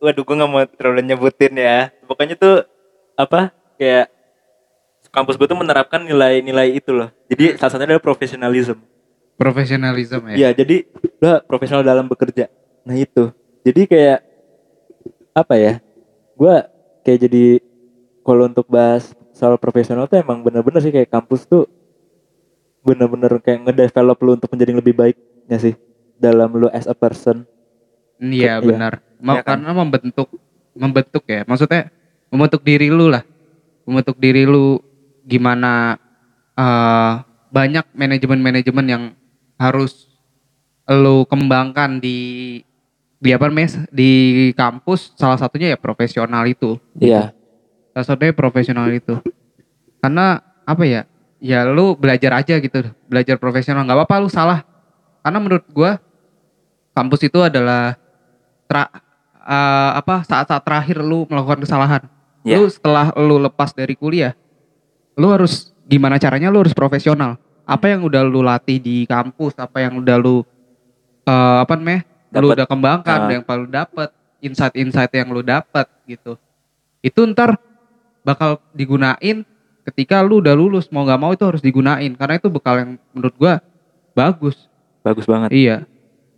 waduh 0.01 0.23
gue 0.25 0.35
nggak 0.35 0.49
mau 0.49 0.65
terlalu 0.65 1.01
nyebutin 1.05 1.53
ya. 1.53 1.93
Pokoknya 2.09 2.33
tuh 2.33 2.65
apa 3.13 3.53
kayak 3.77 4.09
kampus 5.13 5.37
gue 5.37 5.47
tuh 5.47 5.57
menerapkan 5.57 6.01
nilai-nilai 6.01 6.75
itu 6.75 6.91
loh. 6.91 7.09
Jadi 7.29 7.55
salah 7.61 7.71
satunya 7.71 7.93
adalah 7.93 8.03
profesionalism. 8.03 8.77
Profesionalisme 9.39 10.35
ya. 10.35 10.35
Iya, 10.35 10.49
jadi 10.51 10.83
lo 11.23 11.39
profesional 11.47 11.79
dalam 11.79 12.05
bekerja. 12.05 12.51
Nah 12.83 12.93
itu. 12.93 13.31
Jadi 13.63 13.87
kayak 13.87 14.19
apa 15.31 15.55
ya? 15.55 15.73
Gua 16.35 16.67
kayak 17.01 17.19
jadi 17.23 17.63
kalau 18.21 18.45
untuk 18.45 18.67
bahas 18.67 19.15
soal 19.31 19.55
profesional 19.55 20.05
tuh 20.05 20.19
emang 20.19 20.43
bener-bener 20.43 20.83
sih 20.83 20.91
kayak 20.91 21.07
kampus 21.07 21.47
tuh 21.47 21.71
bener-bener 22.83 23.31
kayak 23.39 23.63
ngedevelop 23.63 24.19
lu 24.19 24.35
untuk 24.35 24.51
menjadi 24.51 24.71
lebih 24.75 24.91
baiknya 24.91 25.57
sih 25.57 25.75
dalam 26.19 26.51
lu 26.51 26.67
as 26.69 26.83
a 26.83 26.95
person. 26.95 27.47
Iya 28.19 28.59
Iya. 28.59 28.63
benar. 28.63 28.93
Ma- 29.23 29.39
Iya 29.39 29.41
kan? 29.47 29.63
Karena 29.63 29.71
membentuk 29.71 30.27
membentuk 30.75 31.23
ya. 31.23 31.47
Maksudnya 31.47 31.87
membentuk 32.27 32.59
diri 32.59 32.91
lu 32.91 33.07
lah. 33.07 33.23
Membentuk 33.87 34.19
diri 34.19 34.43
lu 34.43 34.83
gimana 35.23 35.95
eh, 36.55 37.13
banyak 37.49 37.87
manajemen-manajemen 37.95 38.85
yang 38.85 39.03
harus 39.59 40.07
lu 40.89 41.27
kembangkan 41.27 42.01
di 42.01 42.17
di 43.19 43.29
apa 43.35 43.51
namanya 43.51 43.83
di 43.91 44.11
kampus 44.55 45.13
salah 45.19 45.35
satunya 45.35 45.75
ya 45.75 45.77
profesional 45.77 46.47
itu. 46.47 46.79
Iya. 46.95 47.35
Salah 47.91 48.07
satunya 48.07 48.31
profesional 48.33 48.87
itu. 48.89 49.19
Karena 49.99 50.39
apa 50.63 50.83
ya? 50.87 51.03
Ya 51.39 51.67
lu 51.67 51.95
belajar 51.95 52.39
aja 52.39 52.59
gitu, 52.59 52.87
belajar 53.07 53.35
profesional. 53.39 53.83
nggak 53.83 53.99
apa-apa 53.99 54.23
lu 54.23 54.31
salah. 54.31 54.63
Karena 55.19 55.39
menurut 55.43 55.67
gua 55.75 55.99
kampus 56.95 57.27
itu 57.27 57.39
adalah 57.43 57.99
tra- 58.67 58.91
eh, 59.43 59.91
apa 59.99 60.23
saat-saat 60.23 60.63
terakhir 60.63 61.03
lu 61.03 61.27
melakukan 61.27 61.59
kesalahan. 61.59 62.03
Iya. 62.47 62.63
Lu 62.63 62.71
setelah 62.71 63.11
lu 63.19 63.35
lepas 63.35 63.75
dari 63.75 63.99
kuliah, 63.99 64.31
lu 65.19 65.27
harus 65.27 65.75
gimana 65.87 66.15
caranya 66.15 66.47
lu 66.47 66.63
harus 66.63 66.75
profesional. 66.75 67.35
Apa 67.69 67.85
yang 67.93 68.01
udah 68.01 68.25
lu 68.25 68.41
latih 68.41 68.81
di 68.81 69.05
kampus, 69.05 69.53
apa 69.61 69.85
yang 69.85 70.01
udah 70.01 70.17
lu 70.17 70.41
eh, 71.23 71.57
apa 71.61 71.77
namanya? 71.77 72.01
Lu 72.33 72.49
Dapet. 72.49 72.55
udah 72.57 72.67
kembangkan, 72.69 73.19
Ah. 73.21 73.29
yang 73.29 73.45
paling 73.45 73.69
dapat 73.69 74.09
insight-insight 74.41 75.13
yang 75.13 75.29
lu 75.29 75.45
dapat 75.45 75.85
gitu. 76.05 76.33
Itu 76.99 77.29
ntar 77.29 77.61
bakal 78.25 78.57
digunain 78.73 79.45
ketika 79.85 80.21
lu 80.25 80.41
udah 80.41 80.53
lulus 80.57 80.89
mau 80.89 81.05
nggak 81.05 81.21
mau 81.21 81.31
itu 81.33 81.45
harus 81.45 81.61
digunain 81.61 82.09
karena 82.13 82.37
itu 82.37 82.49
bekal 82.49 82.75
yang 82.77 82.91
menurut 83.13 83.35
gua 83.37 83.53
bagus. 84.13 84.65
Bagus 85.05 85.29
banget. 85.29 85.49
Iya. 85.53 85.77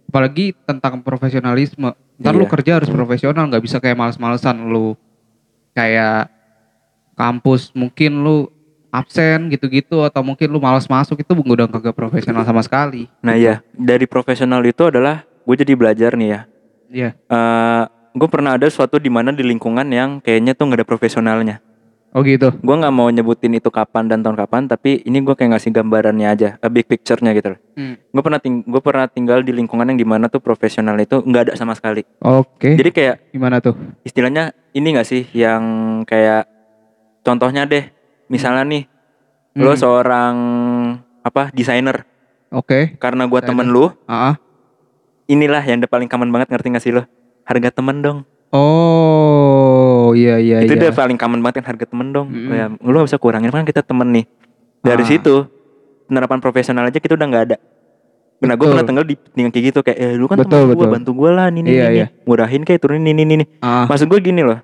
Apalagi 0.08 0.52
tentang 0.68 1.00
profesionalisme. 1.00 1.96
Ntar 2.20 2.34
lu 2.36 2.44
Iya. 2.46 2.52
kerja 2.52 2.72
harus 2.84 2.92
profesional, 2.92 3.48
nggak 3.48 3.64
bisa 3.64 3.80
kayak 3.80 3.96
males-malesan 3.98 4.68
lu 4.68 4.94
kayak 5.72 6.28
kampus 7.16 7.72
mungkin 7.72 8.22
lu 8.22 8.52
absen 8.92 9.48
gitu-gitu 9.48 10.04
atau 10.04 10.20
mungkin 10.22 10.52
lu 10.52 10.60
malas 10.60 10.86
masuk 10.86 11.24
itu 11.24 11.32
udah 11.32 11.66
kagak 11.72 11.96
profesional 11.96 12.44
sama 12.44 12.60
sekali. 12.62 13.08
Nah 13.24 13.40
iya, 13.40 13.64
dari 13.72 14.04
profesional 14.06 14.60
itu 14.68 14.92
adalah 14.92 15.24
gue 15.24 15.56
jadi 15.56 15.74
belajar 15.74 16.12
nih 16.20 16.30
ya. 16.30 16.40
Iya. 16.92 17.10
Eh 17.16 17.84
gue 18.12 18.28
pernah 18.28 18.60
ada 18.60 18.68
suatu 18.68 19.00
di 19.00 19.08
mana 19.08 19.32
di 19.32 19.42
lingkungan 19.48 19.88
yang 19.88 20.20
kayaknya 20.20 20.52
tuh 20.52 20.68
nggak 20.68 20.84
ada 20.84 20.88
profesionalnya. 20.88 21.58
Oh 22.12 22.28
gitu. 22.28 22.52
gue 22.52 22.76
nggak 22.76 22.92
mau 22.92 23.08
nyebutin 23.08 23.56
itu 23.56 23.72
kapan 23.72 24.12
dan 24.12 24.20
tahun 24.20 24.36
kapan 24.36 24.68
tapi 24.68 25.00
ini 25.08 25.24
gue 25.24 25.32
kayak 25.32 25.56
ngasih 25.56 25.72
gambarannya 25.72 26.28
aja 26.28 26.50
a 26.60 26.68
big 26.68 26.84
picture-nya 26.84 27.32
gitu 27.32 27.56
Hmm. 27.72 27.96
gue 27.96 28.20
pernah 28.20 28.36
ting 28.36 28.68
gue 28.68 28.82
pernah 28.84 29.08
tinggal 29.08 29.40
di 29.40 29.56
lingkungan 29.56 29.88
yang 29.88 29.96
di 29.96 30.04
mana 30.04 30.28
tuh 30.28 30.44
profesional 30.44 31.00
itu 31.00 31.24
nggak 31.24 31.44
ada 31.48 31.54
sama 31.56 31.72
sekali 31.72 32.04
Oke. 32.20 32.76
jadi 32.76 32.92
kayak 32.92 33.16
gimana 33.32 33.64
tuh? 33.64 33.80
istilahnya 34.04 34.52
ini 34.76 34.92
nggak 34.92 35.08
sih 35.08 35.24
yang 35.32 35.64
kayak 36.04 36.52
contohnya 37.24 37.64
deh 37.64 37.88
misalnya 38.32 38.64
nih 38.64 38.84
lo 39.54 39.70
Hmm. 39.70 39.78
seorang 39.78 40.36
apa 41.22 41.52
desainer 41.52 42.08
Oke. 42.50 42.96
karena 42.98 43.28
gue 43.28 43.40
temen 43.42 43.68
lu 43.68 43.92
Ah. 44.06 44.32
ah. 44.32 44.36
inilah 45.28 45.60
yang 45.62 45.80
udah 45.80 45.90
paling 45.90 46.08
common 46.08 46.32
banget 46.32 46.48
ngerti 46.50 46.68
gak 46.72 46.82
sih 46.82 46.92
lo 46.92 47.04
harga 47.44 47.70
temen 47.70 48.00
dong 48.00 48.20
Oh, 48.52 50.12
iya 50.12 50.36
iya 50.36 50.60
itu 50.60 50.74
iya. 50.74 50.82
udah 50.82 50.92
paling 50.94 51.16
common 51.16 51.40
banget 51.40 51.62
kan 51.62 51.72
harga 51.72 51.86
temen 51.86 52.12
dong 52.12 52.28
Mm-mm. 52.28 52.52
ya, 52.52 52.66
lu 52.78 52.96
gak 52.98 53.08
bisa 53.08 53.18
kurangin 53.18 53.48
kan 53.48 53.64
kita 53.64 53.80
temen 53.82 54.12
nih 54.12 54.26
dari 54.82 55.04
Ah. 55.04 55.08
situ 55.08 55.36
penerapan 56.06 56.40
profesional 56.40 56.84
aja 56.84 56.98
kita 56.98 57.14
udah 57.14 57.28
nggak 57.28 57.46
ada 57.46 57.58
nah 58.42 58.58
gue 58.58 58.66
pernah 58.66 58.82
tinggal 58.82 59.06
di 59.06 59.14
dengan 59.32 59.48
kayak 59.48 59.66
gitu 59.70 59.80
kayak 59.80 59.98
eh 59.98 60.14
lu 60.14 60.26
kan 60.26 60.36
Betul, 60.36 60.66
temen 60.66 60.74
gue 60.74 60.88
bantu 60.90 61.12
gue 61.14 61.30
lah 61.30 61.48
nih 61.48 61.62
nih 61.62 61.72
Iya, 61.72 61.86
nih, 61.86 61.94
iya. 61.94 62.08
murahin 62.26 62.64
kayak 62.64 62.80
turunin 62.80 63.14
ini 63.14 63.22
ini 63.24 63.46
Ah, 63.60 63.86
maksud 63.86 64.10
gue 64.10 64.20
gini 64.20 64.42
loh 64.42 64.60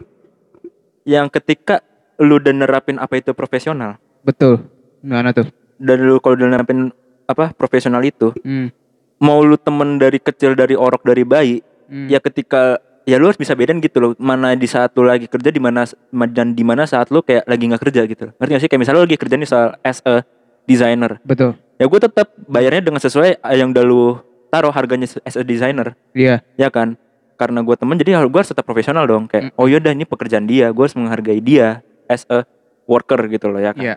yang 1.05 1.29
ketika 1.29 1.79
lu 2.19 2.37
udah 2.37 2.51
nerapin 2.51 2.97
apa 2.97 3.15
itu 3.15 3.31
profesional 3.31 3.97
betul. 4.21 4.65
Gimana 4.99 5.31
tuh? 5.31 5.47
dan 5.77 6.01
lu 6.01 6.17
kalau 6.17 6.33
udah 6.33 6.49
nerapin 6.49 6.89
apa 7.25 7.51
profesional 7.51 8.01
itu 8.01 8.33
Hmm. 8.39 8.73
mau 9.17 9.39
lu 9.39 9.55
temen 9.55 9.97
dari 9.97 10.17
kecil 10.17 10.53
dari 10.53 10.73
orok 10.73 11.03
dari 11.03 11.21
bayi 11.21 11.61
Hmm. 11.85 12.07
ya 12.07 12.17
ketika 12.17 12.77
ya 13.03 13.15
lu 13.15 13.25
harus 13.25 13.35
bisa 13.35 13.53
bedain 13.53 13.77
gitu 13.77 13.97
loh 13.97 14.11
mana 14.17 14.51
di 14.51 14.65
saat 14.65 14.91
lu 14.91 15.03
lagi 15.03 15.25
kerja 15.25 15.47
di 15.47 15.61
mana 15.61 15.85
dan 16.27 16.51
di 16.51 16.61
mana 16.61 16.83
saat 16.83 17.07
lu 17.07 17.21
kayak 17.21 17.45
lagi 17.45 17.63
nggak 17.63 17.79
kerja 17.79 18.01
gitu 18.03 18.25
ngerti 18.33 18.51
gak 18.51 18.61
sih 18.61 18.67
kayak 18.67 18.81
misalnya 18.81 18.97
lu 18.97 19.05
lagi 19.05 19.17
kerja 19.17 19.35
nih 19.35 19.47
soal 19.47 19.69
as 19.81 20.03
a 20.03 20.25
designer 20.63 21.21
Betul. 21.21 21.55
ya 21.77 21.85
gue 21.85 21.99
tetap 22.01 22.27
bayarnya 22.43 22.83
dengan 22.83 22.99
sesuai 22.99 23.39
yang 23.53 23.71
udah 23.71 23.85
lu 23.85 24.19
taruh 24.47 24.71
harganya 24.71 25.07
as 25.21 25.35
a 25.35 25.43
designer 25.43 25.95
Iya. 26.11 26.43
ya 26.55 26.67
kan 26.67 26.99
karena 27.37 27.61
gue 27.61 27.75
temen 27.77 27.95
jadi 27.95 28.17
gue 28.19 28.33
harus 28.33 28.49
tetap 28.49 28.65
profesional 28.65 29.05
dong 29.05 29.29
kayak 29.29 29.53
oh 29.55 29.69
yaudah 29.69 29.93
ini 29.93 30.03
pekerjaan 30.03 30.43
dia 30.43 30.67
gue 30.67 30.81
harus 30.81 30.97
menghargai 30.97 31.39
dia 31.39 31.79
as 32.07 32.23
a 32.31 32.43
worker 32.87 33.19
gitu 33.27 33.51
loh 33.51 33.59
ya 33.59 33.71
kan? 33.75 33.83
Iya. 33.83 33.95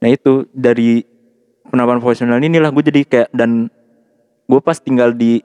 nah 0.00 0.08
itu 0.08 0.48
dari 0.52 1.04
penerapan 1.68 2.00
profesional 2.00 2.40
inilah 2.40 2.72
gue 2.72 2.84
jadi 2.88 3.00
kayak 3.04 3.28
dan 3.36 3.68
gue 4.48 4.60
pas 4.64 4.76
tinggal 4.80 5.12
di 5.12 5.44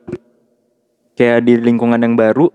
kayak 1.16 1.44
di 1.44 1.60
lingkungan 1.60 2.00
yang 2.00 2.16
baru 2.16 2.52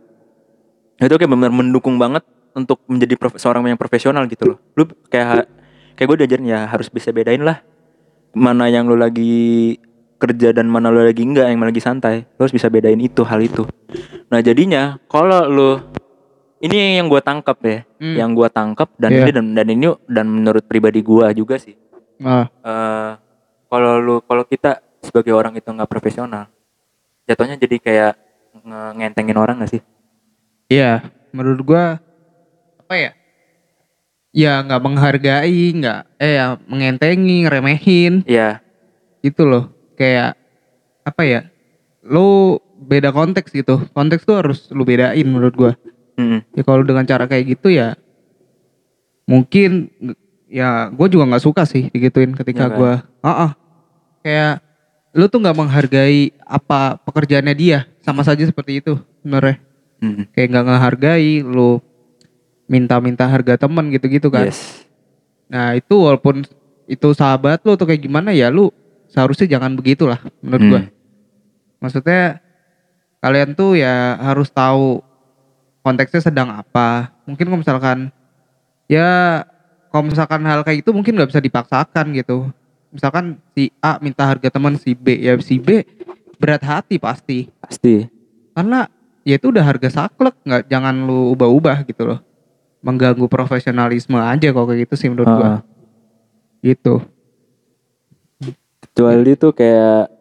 itu 1.00 1.16
kayak 1.16 1.32
benar 1.32 1.52
mendukung 1.52 1.96
banget 1.96 2.24
untuk 2.52 2.82
menjadi 2.84 3.16
prof- 3.16 3.40
seorang 3.40 3.64
yang 3.64 3.80
profesional 3.80 4.26
gitu 4.28 4.52
loh. 4.52 4.58
Lu 4.76 4.84
kayak 5.08 5.48
kayak 5.96 6.06
gue 6.12 6.16
diajarin 6.24 6.48
ya 6.48 6.60
harus 6.68 6.92
bisa 6.92 7.08
bedain 7.14 7.40
lah 7.40 7.64
mana 8.36 8.68
yang 8.68 8.84
lu 8.84 8.94
lagi 9.00 9.76
kerja 10.20 10.52
dan 10.52 10.68
mana 10.68 10.92
lu 10.92 11.00
lagi 11.00 11.24
enggak 11.24 11.48
yang 11.48 11.56
mana 11.56 11.72
lagi 11.72 11.80
santai. 11.80 12.28
Lu 12.36 12.44
harus 12.44 12.52
bisa 12.52 12.68
bedain 12.68 13.00
itu 13.00 13.24
hal 13.24 13.40
itu. 13.40 13.64
Nah 14.28 14.44
jadinya 14.44 15.00
kalau 15.08 15.48
lu 15.48 15.70
ini 16.60 16.96
yang 16.96 17.08
gue 17.08 17.20
tangkap 17.20 17.56
ya 17.60 17.78
Hmm. 17.96 18.16
yang 18.16 18.30
gue 18.32 18.48
tangkap 18.48 18.88
dan 18.96 19.10
Iya. 19.10 19.20
ini 19.22 19.30
dan, 19.30 19.46
dan 19.52 19.66
ini 19.68 19.86
dan 20.06 20.26
menurut 20.26 20.64
pribadi 20.64 21.00
gue 21.00 21.26
juga 21.34 21.56
sih 21.56 21.76
Ah. 22.20 22.48
eh 22.60 23.10
kalau 23.66 23.92
lu 23.96 24.14
kalau 24.20 24.44
kita 24.44 24.78
sebagai 25.00 25.32
orang 25.32 25.52
itu 25.54 25.66
nggak 25.66 25.88
profesional 25.88 26.48
jatuhnya 27.24 27.56
jadi 27.56 27.76
kayak 27.76 28.12
nge- 28.58 28.92
ngentengin 28.96 29.36
orang 29.36 29.60
gak 29.60 29.72
sih 29.72 29.82
Iya, 30.66 31.02
menurut 31.34 31.66
gua 31.66 31.98
apa 32.78 32.94
ya? 32.94 33.10
Ya 34.30 34.62
nggak 34.62 34.78
menghargai, 34.78 35.74
nggak 35.74 36.00
eh 36.16 36.38
ya 36.38 36.54
mengentengi, 36.62 37.42
ngeremehin 37.42 38.22
Iya 38.22 38.62
gitu 39.18 39.42
loh. 39.42 39.74
Kayak 39.98 40.38
apa 41.02 41.22
ya? 41.26 41.40
Lu 42.00 42.54
beda 42.78 43.10
konteks 43.10 43.50
gitu. 43.50 43.82
Konteks 43.90 44.22
tuh 44.22 44.38
harus 44.38 44.70
lu 44.70 44.86
bedain 44.86 45.26
menurut 45.26 45.54
gua. 45.58 45.72
Mm-mm. 46.16 46.40
Ya 46.54 46.62
kalau 46.62 46.82
dengan 46.82 47.04
cara 47.04 47.24
kayak 47.26 47.58
gitu 47.58 47.70
ya 47.70 47.94
mungkin 49.24 49.90
ya 50.50 50.90
gue 50.90 51.06
juga 51.06 51.24
nggak 51.30 51.44
suka 51.44 51.62
sih 51.62 51.86
digituin 51.90 52.34
ketika 52.34 52.66
kan? 52.66 52.76
gua. 52.76 52.94
Ah 53.22 53.30
ah. 53.30 53.50
Kayak 54.20 54.60
lu 55.10 55.26
tuh 55.26 55.42
nggak 55.42 55.58
menghargai 55.58 56.30
apa 56.42 56.98
pekerjaannya 57.02 57.54
dia 57.54 57.78
sama 57.98 58.22
saja 58.22 58.46
seperti 58.46 58.78
itu 58.78 58.94
sebenarnya 59.20 59.58
Mm-mm. 59.98 60.24
kayak 60.30 60.48
nggak 60.54 60.66
ngehargai 60.70 61.42
lu 61.42 61.82
minta-minta 62.70 63.26
harga 63.26 63.58
temen 63.58 63.90
gitu-gitu 63.90 64.30
kan 64.30 64.46
yes 64.46 64.86
nah 65.50 65.74
itu 65.74 65.98
walaupun 65.98 66.46
itu 66.86 67.08
sahabat 67.10 67.58
lu 67.66 67.74
atau 67.74 67.90
kayak 67.90 68.06
gimana 68.06 68.30
ya 68.30 68.54
lu 68.54 68.70
seharusnya 69.10 69.50
jangan 69.50 69.74
begitulah 69.74 70.22
menurut 70.38 70.62
Hmm. 70.62 70.86
maksudnya 71.82 72.38
kalian 73.18 73.58
tuh 73.58 73.74
ya 73.74 74.14
harus 74.22 74.46
tahu 74.46 75.02
konteksnya 75.80 76.20
sedang 76.20 76.48
apa. 76.52 77.12
Mungkin 77.24 77.48
kalau 77.48 77.60
misalkan 77.60 77.98
ya 78.86 79.42
kalau 79.90 80.06
misalkan 80.06 80.40
hal 80.46 80.62
kayak 80.62 80.86
itu 80.86 80.90
mungkin 80.92 81.16
nggak 81.16 81.30
bisa 81.32 81.42
dipaksakan 81.42 82.12
gitu. 82.14 82.48
Misalkan 82.90 83.38
si 83.54 83.70
A 83.80 83.98
minta 84.02 84.26
harga 84.26 84.50
teman 84.50 84.74
si 84.76 84.94
B 84.94 85.18
ya 85.18 85.38
si 85.40 85.58
B 85.58 85.82
berat 86.38 86.62
hati 86.62 86.98
pasti. 87.00 87.48
Pasti. 87.62 88.06
Karena 88.54 88.86
ya 89.24 89.38
itu 89.38 89.50
udah 89.50 89.64
harga 89.64 89.88
saklek 89.88 90.36
nggak 90.44 90.62
jangan 90.68 90.94
lu 91.06 91.32
ubah-ubah 91.34 91.86
gitu 91.88 92.14
loh. 92.14 92.20
Mengganggu 92.80 93.28
profesionalisme 93.28 94.16
aja 94.16 94.48
kok 94.52 94.64
kayak 94.64 94.88
gitu 94.88 94.94
sih 94.96 95.08
menurut 95.12 95.28
gua. 95.28 95.44
Heeh. 95.44 95.60
gitu. 96.60 97.00
Kecuali 98.80 99.32
tuh 99.32 99.56
kayak 99.56 100.12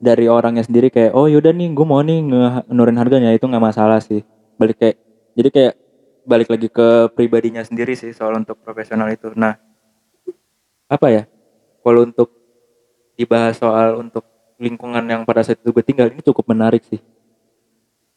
dari 0.00 0.26
orangnya 0.26 0.66
sendiri 0.66 0.90
kayak 0.90 1.14
oh 1.14 1.30
yaudah 1.30 1.52
nih 1.52 1.70
gue 1.70 1.86
mau 1.86 2.02
nih 2.02 2.26
ngenurin 2.26 2.98
harganya. 2.98 3.30
Itu 3.30 3.46
nggak 3.46 3.64
masalah 3.70 4.02
sih 4.02 4.26
balik 4.60 4.76
kayak 4.76 4.96
jadi 5.32 5.48
kayak 5.48 5.74
balik 6.28 6.48
lagi 6.52 6.68
ke 6.68 7.08
pribadinya 7.16 7.64
sendiri 7.64 7.96
sih 7.96 8.12
soal 8.12 8.36
untuk 8.36 8.60
profesional 8.60 9.08
itu. 9.08 9.32
Nah 9.32 9.56
apa 10.84 11.06
ya? 11.08 11.22
Kalau 11.80 12.04
untuk 12.04 12.28
dibahas 13.16 13.56
soal 13.56 13.96
untuk 13.96 14.28
lingkungan 14.60 15.00
yang 15.08 15.22
pada 15.24 15.40
saat 15.40 15.56
itu 15.56 15.72
gue 15.72 15.84
tinggal 15.84 16.12
ini 16.12 16.20
cukup 16.20 16.44
menarik 16.52 16.84
sih. 16.84 17.00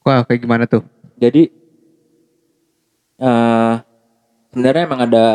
Wah 0.03 0.27
kayak 0.27 0.43
gimana 0.43 0.67
tuh? 0.67 0.83
Jadi 1.15 1.47
eh 3.23 3.73
sebenarnya 4.51 4.83
emang 4.83 5.01
ada 5.07 5.25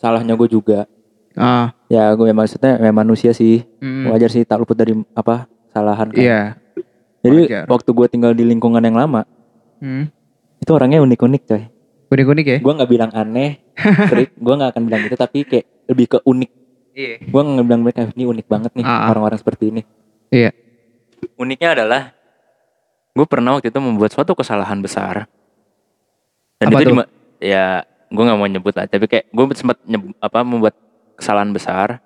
salahnya 0.00 0.32
gue 0.32 0.48
juga. 0.48 0.88
Ah. 1.36 1.76
Ya 1.92 2.08
gue 2.16 2.24
memang 2.24 2.48
maksudnya 2.48 2.80
memang 2.80 3.04
manusia 3.04 3.36
sih. 3.36 3.68
Mm, 3.84 4.08
wajar 4.08 4.32
sih 4.32 4.48
tak 4.48 4.64
luput 4.64 4.78
dari 4.78 4.96
apa 5.12 5.44
kesalahan 5.68 6.08
kan. 6.08 6.22
Iya. 6.24 6.40
Jadi 7.20 7.40
wajar. 7.52 7.64
waktu 7.68 7.90
gue 7.92 8.06
tinggal 8.08 8.32
di 8.32 8.48
lingkungan 8.48 8.80
yang 8.80 8.96
lama 8.96 9.28
hmm. 9.80 10.04
itu 10.60 10.70
orangnya 10.70 11.00
unik-unik 11.00 11.42
coy. 11.44 11.62
Unik-unik 12.10 12.46
ya? 12.46 12.58
Gue 12.60 12.72
nggak 12.74 12.90
bilang 12.90 13.10
aneh 13.10 13.50
freak 14.10 14.34
gue 14.34 14.54
nggak 14.54 14.70
akan 14.72 14.82
bilang 14.84 15.00
gitu 15.04 15.16
tapi 15.16 15.38
kayak 15.42 15.66
lebih 15.88 16.06
ke 16.06 16.18
unik. 16.22 16.50
Iya. 16.92 17.14
Gue 17.22 17.40
nggak 17.40 17.66
bilang 17.66 17.80
mereka 17.82 18.00
ini 18.06 18.24
unik 18.26 18.46
banget 18.46 18.72
nih 18.76 18.84
Ah, 18.84 18.92
ah. 18.92 19.08
orang-orang 19.10 19.38
seperti 19.38 19.64
ini. 19.70 19.82
Iya. 20.28 20.50
Uniknya 21.36 21.74
adalah 21.74 22.02
gue 23.10 23.26
pernah 23.26 23.56
waktu 23.56 23.68
itu 23.68 23.80
membuat 23.80 24.10
suatu 24.10 24.32
kesalahan 24.32 24.80
besar. 24.80 25.26
Dan 26.60 26.68
Apa 26.70 26.80
itu 26.80 26.92
tuh? 26.92 27.08
ya 27.40 27.82
gue 28.10 28.22
nggak 28.26 28.38
mau 28.38 28.50
nyebut 28.50 28.74
lah 28.76 28.84
tapi 28.84 29.08
kayak 29.08 29.32
gue 29.32 29.44
sempat 29.56 29.80
nyeb- 29.86 30.12
apa 30.18 30.44
membuat 30.44 30.74
kesalahan 31.16 31.50
besar. 31.50 32.02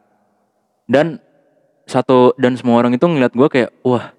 Dan 0.84 1.18
satu 1.84 2.32
dan 2.36 2.56
semua 2.56 2.80
orang 2.80 2.92
itu 2.92 3.04
ngeliat 3.04 3.32
gue 3.32 3.48
kayak 3.48 3.70
wah 3.84 4.12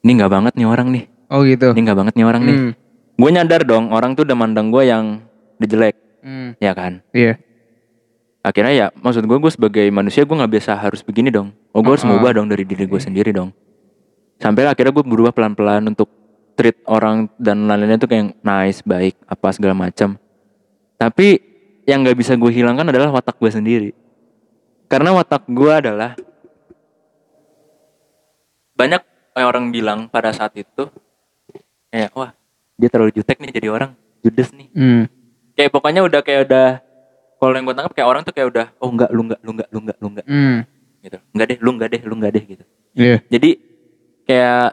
ini 0.00 0.16
nggak 0.16 0.32
banget 0.32 0.52
nih 0.56 0.68
orang 0.68 0.88
nih 0.88 1.04
oh 1.30 1.40
gitu. 1.46 1.72
Ini 1.72 1.80
nggak 1.86 1.98
banget 1.98 2.14
nih 2.14 2.26
orang 2.26 2.42
nih. 2.44 2.56
Hmm, 2.56 2.72
gue 3.16 3.30
nyadar 3.30 3.62
dong 3.66 3.90
orang 3.90 4.14
tuh 4.14 4.26
udah 4.26 4.36
mandang 4.36 4.68
gue 4.70 4.82
yang 4.86 5.24
udah 5.56 5.68
jelek 5.68 5.96
hmm, 6.22 6.48
ya 6.60 6.72
kan? 6.72 7.00
Iya. 7.10 7.40
Akhirnya 8.46 8.72
ya 8.74 8.86
maksud 8.94 9.26
gue 9.26 9.38
gue 9.42 9.52
sebagai 9.52 9.86
manusia 9.90 10.22
gue 10.22 10.36
nggak 10.36 10.52
biasa 10.58 10.78
harus 10.78 11.02
begini 11.02 11.34
dong. 11.34 11.50
Oh 11.74 11.82
gue 11.82 11.92
harus 11.94 12.06
Uh-uh. 12.06 12.18
ngubah 12.18 12.30
dong 12.38 12.46
dari 12.46 12.62
diri 12.62 12.86
gue 12.86 13.00
sendiri 13.00 13.34
dong. 13.34 13.50
Sampai 14.38 14.68
akhirnya 14.68 14.92
gue 14.94 15.04
berubah 15.04 15.32
pelan-pelan 15.32 15.90
untuk 15.90 16.12
treat 16.56 16.80
orang 16.88 17.28
dan 17.36 17.68
lain-lainnya 17.68 18.00
tuh 18.00 18.08
kayak 18.08 18.36
nice 18.40 18.80
baik 18.86 19.16
apa 19.28 19.48
segala 19.52 19.74
macam. 19.74 20.16
Tapi 20.96 21.40
yang 21.86 22.02
nggak 22.02 22.16
bisa 22.18 22.32
gue 22.34 22.50
hilangkan 22.50 22.88
adalah 22.88 23.12
watak 23.12 23.36
gue 23.36 23.50
sendiri. 23.50 23.90
Karena 24.86 25.10
watak 25.12 25.46
gue 25.50 25.72
adalah 25.72 26.14
banyak 28.76 29.02
orang 29.36 29.72
bilang 29.72 30.06
pada 30.08 30.32
saat 30.32 30.52
itu 30.56 30.88
kayak 31.96 32.10
wah 32.12 32.30
dia 32.76 32.88
terlalu 32.92 33.16
jutek 33.16 33.40
nih 33.40 33.52
jadi 33.56 33.68
orang 33.72 33.90
judes 34.20 34.52
nih 34.52 34.68
hmm. 34.76 35.02
kayak 35.56 35.70
pokoknya 35.72 36.04
udah 36.04 36.20
kayak 36.20 36.44
udah 36.44 36.68
kalau 37.40 37.52
yang 37.56 37.64
gue 37.64 37.74
tangkap 37.76 37.92
kayak 37.96 38.08
orang 38.08 38.22
tuh 38.28 38.34
kayak 38.36 38.48
udah 38.52 38.66
oh 38.76 38.90
enggak 38.92 39.08
lu 39.16 39.22
enggak 39.24 39.40
lu 39.40 39.50
enggak 39.56 39.68
lu 39.72 39.78
enggak 39.80 39.96
lu 39.96 40.08
enggak 40.12 40.26
Hmm. 40.28 40.58
gitu 41.00 41.18
enggak 41.32 41.46
deh 41.48 41.58
lu 41.64 41.70
enggak 41.72 41.88
deh 41.88 42.00
lu 42.04 42.14
enggak 42.20 42.32
deh 42.36 42.44
gitu 42.44 42.64
iya 42.92 43.16
jadi 43.32 43.50
kayak 44.28 44.66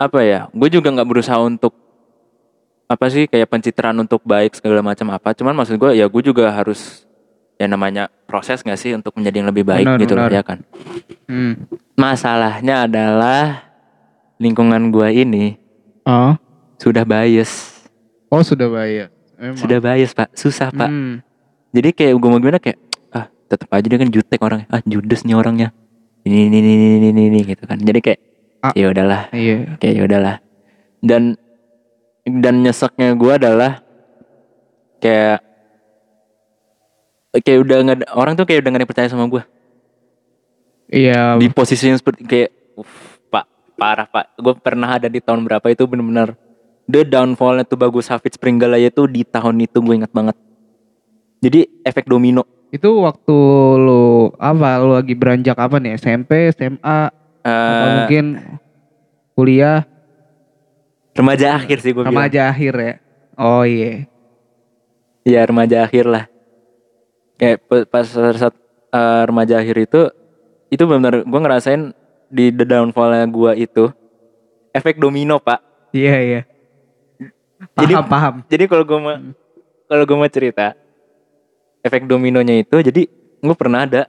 apa 0.00 0.18
ya 0.26 0.40
gue 0.50 0.68
juga 0.72 0.88
nggak 0.90 1.08
berusaha 1.08 1.38
untuk 1.38 1.76
apa 2.90 3.06
sih 3.06 3.30
kayak 3.30 3.46
pencitraan 3.46 3.94
untuk 4.02 4.18
baik 4.26 4.58
segala 4.58 4.82
macam 4.82 5.14
apa 5.14 5.30
cuman 5.30 5.54
maksud 5.54 5.78
gue 5.78 5.94
ya 5.94 6.10
gue 6.10 6.22
juga 6.26 6.50
harus 6.50 7.06
ya 7.60 7.70
namanya 7.70 8.10
proses 8.26 8.64
nggak 8.66 8.80
sih 8.80 8.96
untuk 8.96 9.14
menjadi 9.14 9.44
yang 9.44 9.48
lebih 9.52 9.62
baik 9.68 9.86
Benar, 9.86 10.00
gitu 10.02 10.14
benar. 10.18 10.32
ya 10.32 10.42
kan 10.42 10.58
hmm. 11.28 11.70
masalahnya 11.94 12.88
adalah 12.88 13.68
lingkungan 14.40 14.88
gue 14.88 15.08
ini 15.12 15.60
oh. 16.10 16.32
Sudah 16.80 17.04
bias. 17.04 17.78
Oh 18.30 18.42
sudah 18.42 18.66
bayar 18.66 19.08
Emang. 19.36 19.58
sudah 19.58 19.78
bias 19.78 20.10
pak. 20.12 20.28
Susah 20.34 20.70
pak. 20.70 20.88
Hmm. 20.88 21.22
jadi 21.70 21.94
kayak 21.94 22.14
gue 22.18 22.28
mau 22.28 22.40
gimana 22.42 22.58
kayak 22.58 22.78
ah 23.10 23.26
tetap 23.46 23.70
aja 23.70 23.86
dia 23.86 23.98
kan 23.98 24.10
jutek 24.10 24.40
orangnya. 24.42 24.66
Ah 24.68 24.82
judes 24.82 25.22
nih 25.22 25.36
orangnya. 25.36 25.70
Ini 26.22 26.50
ini 26.50 26.58
ini 26.58 26.72
ini 26.74 27.08
ini, 27.10 27.22
ini 27.30 27.40
gitu 27.46 27.64
kan. 27.64 27.78
Jadi 27.78 28.00
kayak 28.00 28.20
Ah. 28.60 28.76
ya 28.76 28.92
udahlah. 28.92 29.32
Iya. 29.32 29.80
Kayak 29.80 29.94
ya 29.96 30.02
udahlah. 30.04 30.36
Dan 31.00 31.40
dan 32.28 32.60
nyeseknya 32.60 33.16
gue 33.16 33.32
adalah 33.32 33.80
kayak 35.00 35.40
kayak 37.40 37.58
udah 37.64 37.76
nggak 37.80 37.98
orang 38.12 38.36
tuh 38.36 38.44
kayak 38.44 38.60
udah 38.60 38.70
gak 38.70 38.76
ada 38.76 38.84
yang 38.84 38.90
percaya 38.92 39.08
sama 39.08 39.24
gue 39.26 39.42
iya. 40.90 41.38
Di 41.38 41.48
posisi 41.48 41.88
yang 41.88 41.96
seperti 41.96 42.26
kayak 42.26 42.50
uff, 42.76 43.09
parah 43.80 44.04
pak 44.04 44.36
gue 44.36 44.54
pernah 44.60 45.00
ada 45.00 45.08
di 45.08 45.24
tahun 45.24 45.40
berapa 45.48 45.64
itu 45.72 45.88
bener-bener 45.88 46.36
the 46.84 47.00
downfallnya 47.00 47.64
tuh 47.64 47.80
bagus 47.80 48.12
Hafid 48.12 48.36
Springgalaya 48.36 48.92
itu 48.92 49.08
di 49.08 49.24
tahun 49.24 49.56
itu 49.64 49.80
gue 49.80 50.04
ingat 50.04 50.12
banget 50.12 50.36
jadi 51.40 51.64
efek 51.88 52.04
domino 52.04 52.44
itu 52.68 52.86
waktu 53.00 53.36
lu 53.80 54.30
apa 54.36 54.78
lu 54.84 54.94
lagi 54.94 55.16
beranjak 55.16 55.56
apa 55.56 55.80
nih 55.80 55.96
SMP 55.96 56.52
SMA 56.52 57.08
Apa 57.08 57.18
Eh, 57.40 57.88
mungkin 57.96 58.24
kuliah 59.32 59.88
remaja 61.16 61.56
akhir 61.56 61.80
sih 61.80 61.96
gue 61.96 62.04
bilang. 62.04 62.12
remaja 62.12 62.52
akhir 62.52 62.74
ya. 62.76 62.94
Oh 63.40 63.64
iya. 63.64 64.04
Iya 65.24 65.40
remaja 65.48 65.88
akhir 65.88 66.04
lah. 66.04 66.24
Kayak 67.40 67.64
pas 67.88 68.04
saat 68.04 68.52
eh, 68.92 69.22
remaja 69.24 69.56
akhir 69.56 69.76
itu, 69.88 70.02
itu 70.68 70.82
benar 70.84 71.24
gue 71.24 71.40
ngerasain 71.40 71.96
di 72.30 72.48
the 72.48 72.62
downfallnya 72.62 73.26
gue 73.26 73.52
itu 73.58 73.84
efek 74.70 74.96
domino 74.96 75.36
pak. 75.36 75.58
Iya 75.90 76.16
iya. 76.22 76.40
Paham 77.74 77.82
Jadi- 77.84 77.94
paham. 78.08 78.34
Jadi 78.46 78.64
kalau 78.64 78.84
gue 78.86 78.98
mau 78.98 79.14
kalau 79.84 80.02
gue 80.06 80.16
mau 80.16 80.30
cerita 80.30 80.72
efek 81.82 82.06
dominonya 82.06 82.62
itu, 82.62 82.76
jadi 82.80 83.02
gue 83.40 83.56
pernah 83.58 83.82
ada 83.84 84.06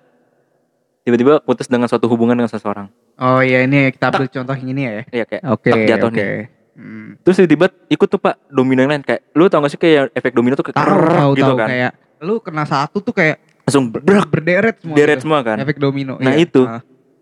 tiba-tiba 1.02 1.42
putus 1.42 1.66
dengan 1.66 1.90
suatu 1.90 2.06
hubungan 2.06 2.38
dengan 2.38 2.52
seseorang. 2.52 2.88
Oh 3.18 3.42
iya 3.42 3.66
ini 3.66 3.90
kita 3.90 4.14
ambil 4.14 4.30
contoh 4.30 4.56
yang 4.56 4.70
ini 4.70 4.82
ya. 4.82 4.92
Iya 5.10 5.24
kayak 5.26 5.44
Oke. 5.50 5.70
tak 5.70 5.82
jatuh 5.90 6.10
oke. 6.10 6.16
nih. 6.16 6.46
Hmm. 6.72 7.10
Terus 7.22 7.36
tiba-tiba 7.42 7.66
ikut 7.90 8.08
tuh 8.08 8.20
pak 8.22 8.36
domino 8.48 8.80
yang 8.80 8.92
lain 8.96 9.04
kayak 9.04 9.22
lu 9.36 9.50
tau 9.52 9.60
gak 9.60 9.72
sih 9.74 9.82
kayak 9.82 10.14
efek 10.16 10.32
domino 10.32 10.56
tuh 10.56 10.70
kayak 10.70 10.78
krrrr 10.78 11.18
tahu 11.20 11.32
gitu 11.36 11.52
tahu 11.52 11.58
kan. 11.60 11.68
kayak 11.68 11.92
lu 12.22 12.34
kena 12.40 12.64
satu 12.64 12.98
tuh 13.02 13.12
kayak 13.12 13.38
Langsung 13.62 13.94
berderet 13.94 14.76
semua. 14.82 14.96
deret 14.98 15.18
gitu. 15.18 15.24
semua 15.28 15.40
kan. 15.46 15.58
Efek 15.62 15.78
domino. 15.78 16.18
Nah, 16.18 16.34
iya. 16.34 16.46
itu. 16.46 16.62
Ah. 16.66 16.82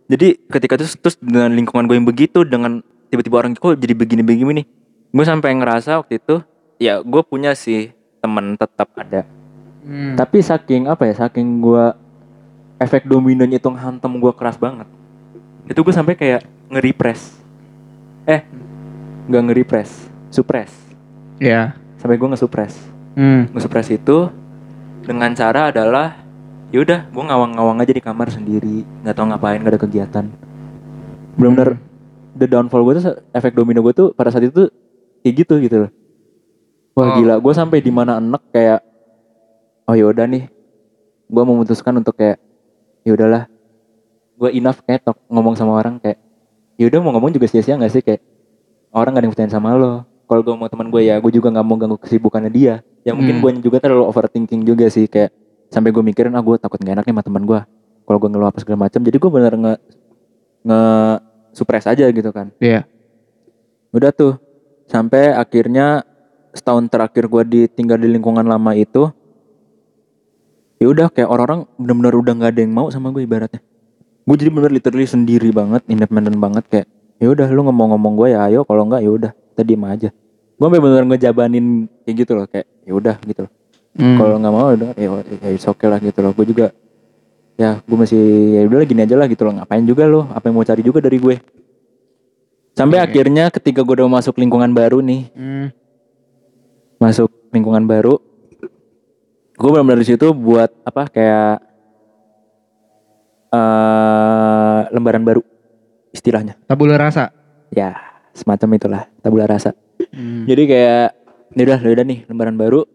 Jadi 0.10 0.42
ketika 0.50 0.74
itu 0.82 0.90
terus 0.98 1.16
dengan 1.22 1.54
lingkungan 1.54 1.86
gue 1.86 1.96
yang 1.96 2.10
begitu 2.10 2.42
dengan 2.42 2.82
tiba-tiba 3.14 3.46
orang 3.46 3.54
kok 3.54 3.78
jadi 3.78 3.94
begini-begini 3.94 4.66
nih. 4.66 4.66
Gue 5.14 5.26
sampai 5.26 5.54
ngerasa 5.54 6.02
waktu 6.02 6.18
itu 6.18 6.42
ya 6.82 7.06
gue 7.06 7.22
punya 7.22 7.54
sih 7.54 7.94
temen 8.18 8.58
tetap 8.58 8.90
ada. 8.98 9.22
Hmm. 9.86 10.18
Tapi 10.18 10.42
saking 10.42 10.90
apa 10.90 11.06
ya 11.06 11.14
saking 11.14 11.62
gue 11.62 11.94
efek 12.82 13.06
dominonya 13.06 13.62
itu 13.62 13.70
hantam 13.78 14.18
gue 14.18 14.34
keras 14.34 14.58
banget. 14.58 14.90
Itu 15.70 15.86
gue 15.86 15.94
sampai 15.94 16.18
kayak 16.18 16.42
nge-repress. 16.74 17.38
Eh 18.26 18.42
nggak 19.30 19.44
nge-repress, 19.46 20.10
suppress. 20.34 20.74
Iya. 21.38 21.78
Sampai 22.02 22.18
gue 22.18 22.28
nge-suppress. 22.34 22.74
Hmm. 23.14 23.46
Nge-suppress 23.54 23.94
itu 23.94 24.34
dengan 25.06 25.30
cara 25.38 25.70
adalah 25.70 26.18
yaudah 26.70 27.10
gue 27.10 27.24
ngawang-ngawang 27.26 27.82
aja 27.82 27.94
di 27.94 28.04
kamar 28.04 28.30
sendiri 28.30 28.86
nggak 29.02 29.16
tahu 29.18 29.26
ngapain 29.34 29.60
gak 29.62 29.74
ada 29.74 29.82
kegiatan. 29.82 30.26
Bener-bener 31.34 31.82
the 32.38 32.46
downfall 32.46 32.86
gue 32.86 33.02
tuh 33.02 33.18
efek 33.34 33.58
domino 33.58 33.82
gue 33.82 33.94
tuh 33.94 34.08
pada 34.14 34.30
saat 34.30 34.46
itu 34.46 34.68
tuh 34.68 34.70
kayak 35.26 35.34
gitu 35.46 35.56
gitu 35.62 35.76
loh. 35.88 35.92
Wah 36.94 37.06
Oh. 37.10 37.16
gila 37.18 37.36
gue 37.40 37.54
sampai 37.56 37.80
di 37.80 37.90
mana 37.90 38.22
enek 38.22 38.44
kayak 38.54 38.80
oh 39.90 39.96
yaudah 39.98 40.30
nih 40.30 40.46
gue 41.30 41.44
memutuskan 41.46 41.98
untuk 41.98 42.14
kayak 42.14 42.38
ya 43.02 43.18
udahlah 43.18 43.50
gue 44.38 44.50
enough 44.54 44.80
kayak 44.86 45.04
tok 45.04 45.18
ngomong 45.28 45.58
sama 45.58 45.74
orang 45.74 45.98
kayak 45.98 46.22
yaudah 46.78 47.00
mau 47.02 47.12
ngomong 47.12 47.34
juga 47.34 47.50
sia-sia 47.50 47.76
gak 47.76 47.92
sih? 47.92 48.04
Kayak 48.06 48.22
orang 48.94 49.12
gak 49.16 49.20
ada 49.20 49.26
yang 49.26 49.34
percaya 49.34 49.52
sama 49.52 49.74
lo. 49.74 49.94
Kalau 50.30 50.46
gue 50.46 50.54
mau 50.54 50.70
teman 50.70 50.94
gue 50.94 51.02
ya 51.02 51.18
gue 51.18 51.32
juga 51.34 51.50
nggak 51.50 51.66
mau 51.66 51.74
ganggu 51.76 51.98
kesibukannya 51.98 52.52
dia. 52.54 52.86
Ya 53.02 53.18
mungkin 53.18 53.42
Hmm. 53.42 53.44
gue 53.58 53.66
juga 53.66 53.82
terlalu 53.82 54.06
overthinking 54.06 54.62
juga 54.62 54.86
sih 54.88 55.10
kayak 55.10 55.34
sampai 55.70 55.94
gue 55.94 56.04
mikirin 56.04 56.34
ah 56.34 56.42
gue 56.42 56.58
takut 56.58 56.82
gak 56.82 56.98
enak 56.98 57.06
nih 57.06 57.14
sama 57.14 57.24
teman 57.24 57.44
gue 57.46 57.60
kalau 58.10 58.18
gue 58.18 58.30
ngeluh 58.34 58.50
apa 58.50 58.58
segala 58.58 58.90
macam 58.90 59.00
jadi 59.06 59.18
gue 59.22 59.32
bener 59.32 59.54
nge 59.54 59.74
nge 60.66 60.82
suppress 61.54 61.86
aja 61.86 62.06
gitu 62.10 62.30
kan. 62.34 62.50
Iya. 62.62 62.86
udah 63.90 64.14
tuh 64.14 64.38
sampai 64.86 65.34
akhirnya 65.34 66.06
setahun 66.54 66.90
terakhir 66.94 67.26
gue 67.26 67.44
ditinggal 67.46 67.98
di 67.98 68.10
lingkungan 68.10 68.46
lama 68.46 68.78
itu 68.78 69.10
ya 70.78 70.90
udah 70.90 71.10
kayak 71.10 71.26
orang-orang 71.26 71.66
bener-bener 71.78 72.14
udah 72.18 72.34
nggak 72.38 72.52
ada 72.54 72.62
yang 72.62 72.74
mau 72.74 72.88
sama 72.90 73.14
gue 73.14 73.26
ibaratnya. 73.26 73.62
Gue 74.26 74.36
jadi 74.38 74.54
bener 74.54 74.70
literally 74.70 75.10
sendiri 75.10 75.50
banget 75.50 75.82
independen 75.90 76.38
banget 76.38 76.66
kayak 76.70 76.88
ya 77.18 77.34
udah 77.34 77.50
lu 77.50 77.66
ngomong-ngomong 77.66 78.14
gue 78.14 78.28
ya 78.34 78.46
ayo. 78.46 78.62
Kalau 78.66 78.86
nggak 78.86 79.02
ya 79.02 79.10
udah 79.10 79.32
kita 79.34 79.62
diem 79.66 79.84
aja. 79.86 80.10
Gue 80.58 80.66
sampai 80.70 80.82
bener 80.82 81.04
ngejabanin 81.10 81.90
kayak 82.06 82.16
gitu 82.26 82.32
loh 82.38 82.46
kayak 82.46 82.66
ya 82.86 82.94
udah 82.94 83.16
gitu 83.26 83.42
loh 83.50 83.54
Hmm. 83.90 84.16
kalau 84.16 84.38
nggak 84.38 84.54
mau 84.54 84.70
udah 84.70 84.92
ya, 84.94 85.08
ya 85.40 85.50
it's 85.50 85.66
okay 85.66 85.88
lah 85.88 85.98
gitu 85.98 86.20
loh 86.20 86.32
gue 86.32 86.46
juga 86.46 86.68
ya 87.56 87.82
gue 87.82 87.98
masih 87.98 88.22
ya 88.54 88.62
udah 88.64 88.86
gini 88.86 89.02
aja 89.02 89.16
lah 89.16 89.26
gitu 89.26 89.44
loh 89.44 89.54
ngapain 89.54 89.84
juga 89.84 90.06
lo 90.06 90.30
apa 90.30 90.46
yang 90.46 90.56
mau 90.56 90.64
cari 90.64 90.80
juga 90.80 91.00
dari 91.00 91.18
gue 91.18 91.36
sampai 92.72 92.98
Oke. 92.98 93.06
akhirnya 93.06 93.50
ketika 93.50 93.82
gue 93.82 93.96
udah 93.98 94.08
masuk 94.08 94.38
lingkungan 94.38 94.72
baru 94.72 95.02
nih 95.02 95.22
Hmm. 95.34 95.68
masuk 96.98 97.28
lingkungan 97.50 97.84
baru 97.84 98.22
gue 99.54 99.70
benar-benar 99.70 100.00
di 100.00 100.08
situ 100.08 100.32
buat 100.32 100.72
apa 100.86 101.10
kayak 101.10 101.56
eh 103.50 104.82
lembaran 104.90 105.26
baru 105.26 105.42
istilahnya 106.10 106.56
Tabula 106.64 106.96
rasa. 106.96 107.34
ya 107.70 107.94
semacam 108.32 108.70
itulah 108.74 109.04
tabula 109.20 109.46
rasa 109.46 109.74
Hmm. 110.10 110.48
jadi 110.48 110.64
kayak 110.64 111.06
ya 111.54 111.64
udah 111.66 111.80
ya 111.82 111.90
udah 111.92 112.06
nih 112.08 112.20
lembaran 112.26 112.56
baru 112.56 112.88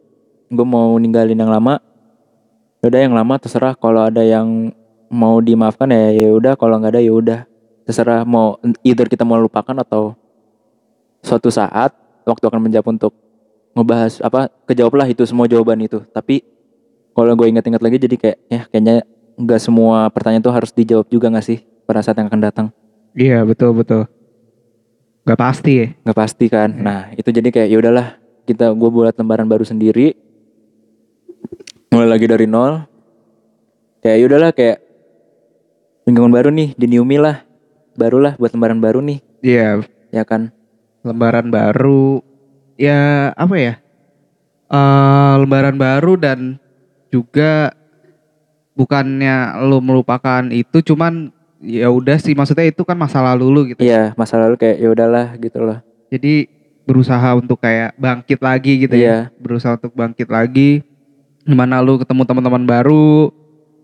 gue 0.51 0.67
mau 0.67 0.97
ninggalin 1.01 1.37
yang 1.37 1.53
lama 1.53 1.81
ya 2.85 2.93
udah 2.93 3.01
yang 3.01 3.17
lama 3.17 3.41
terserah. 3.41 3.73
Kalau 3.81 4.05
ada 4.05 4.21
yang 4.21 4.69
mau 5.09 5.41
dimaafkan 5.41 5.89
ya 5.89 6.13
ya 6.13 6.29
udah. 6.37 6.53
Kalau 6.61 6.77
nggak 6.77 6.93
ada 6.93 7.01
ya 7.01 7.13
udah. 7.17 7.41
Terserah 7.89 8.29
mau 8.29 8.61
either 8.85 9.09
kita 9.09 9.25
mau 9.25 9.41
lupakan 9.41 9.77
atau 9.81 10.13
suatu 11.25 11.49
saat 11.49 11.97
waktu 12.29 12.45
akan 12.45 12.61
menjawab 12.69 12.93
untuk 12.93 13.13
ngebahas 13.73 14.21
apa 14.21 14.53
kejawablah 14.69 15.09
itu 15.09 15.25
semua 15.25 15.49
jawaban 15.49 15.81
itu. 15.81 16.05
Tapi 16.13 16.45
kalau 17.17 17.33
gue 17.33 17.49
ingat-ingat 17.49 17.81
lagi 17.81 17.97
jadi 17.97 18.17
kayak 18.21 18.39
ya 18.53 18.61
kayaknya 18.69 19.09
nggak 19.41 19.61
semua 19.65 20.13
pertanyaan 20.13 20.45
tuh 20.45 20.55
harus 20.55 20.71
dijawab 20.71 21.09
juga 21.09 21.33
nggak 21.33 21.47
sih 21.47 21.59
pada 21.89 22.05
saat 22.05 22.21
yang 22.21 22.29
akan 22.29 22.43
datang? 22.45 22.67
Iya 23.17 23.41
betul 23.49 23.73
betul. 23.73 24.05
Gak 25.25 25.41
pasti. 25.41 25.73
Ya. 25.81 25.87
nggak 26.05 26.19
pasti 26.21 26.45
kan? 26.53 26.69
Nah 26.77 27.09
itu 27.17 27.33
jadi 27.33 27.49
kayak 27.49 27.69
ya 27.73 27.77
udahlah 27.81 28.07
kita 28.45 28.77
gue 28.77 28.91
buat 28.93 29.17
lembaran 29.17 29.49
baru 29.49 29.65
sendiri 29.65 30.13
mulai 31.95 32.09
lagi 32.11 32.27
dari 32.27 32.45
nol 32.45 32.83
kayak 34.01 34.17
ya 34.19 34.25
udahlah 34.27 34.51
kayak 34.51 34.83
lingkungan 36.05 36.35
baru 36.35 36.51
nih 36.51 36.75
di 36.75 36.87
New 36.91 37.07
Me 37.07 37.17
lah 37.17 37.47
barulah 37.95 38.35
buat 38.35 38.51
lembaran 38.51 38.83
baru 38.83 38.99
nih 39.01 39.19
Iya. 39.41 39.85
ya 40.11 40.25
kan 40.25 40.51
Lembaran 41.05 41.53
baru. 41.53 42.25
Ya 42.75 43.29
apa 43.37 43.55
ya? 43.55 43.75
eh 44.67 45.35
lembaran 45.37 45.77
baru 45.77 46.17
dan 46.17 46.57
juga 47.13 47.77
bukannya 48.73 49.61
lo 49.63 49.79
melupakan 49.79 50.43
itu 50.49 50.81
cuman 50.83 51.29
ya 51.61 51.87
udah 51.87 52.17
sih 52.17 52.33
maksudnya 52.33 52.65
itu 52.65 52.81
kan 52.83 52.97
masa 52.97 53.21
lalu 53.21 53.47
lu 53.47 53.61
gitu. 53.69 53.85
iya 53.85 54.17
masa 54.17 54.41
lalu 54.41 54.57
kayak 54.57 54.81
ya 54.81 54.89
udahlah 54.91 55.27
gitu 55.37 55.61
loh 55.61 55.79
Jadi 56.09 56.49
berusaha 56.83 57.37
untuk 57.37 57.61
kayak 57.61 57.95
bangkit 57.95 58.41
lagi 58.41 58.73
gitu 58.83 58.97
Iya. 58.97 59.29
ya. 59.29 59.37
Berusaha 59.37 59.77
untuk 59.77 59.93
bangkit 59.93 60.29
lagi. 60.29 60.81
Di 61.45 61.53
mana 61.53 61.85
lu 61.85 62.01
ketemu 62.01 62.25
teman-teman 62.25 62.65
baru, 62.65 63.29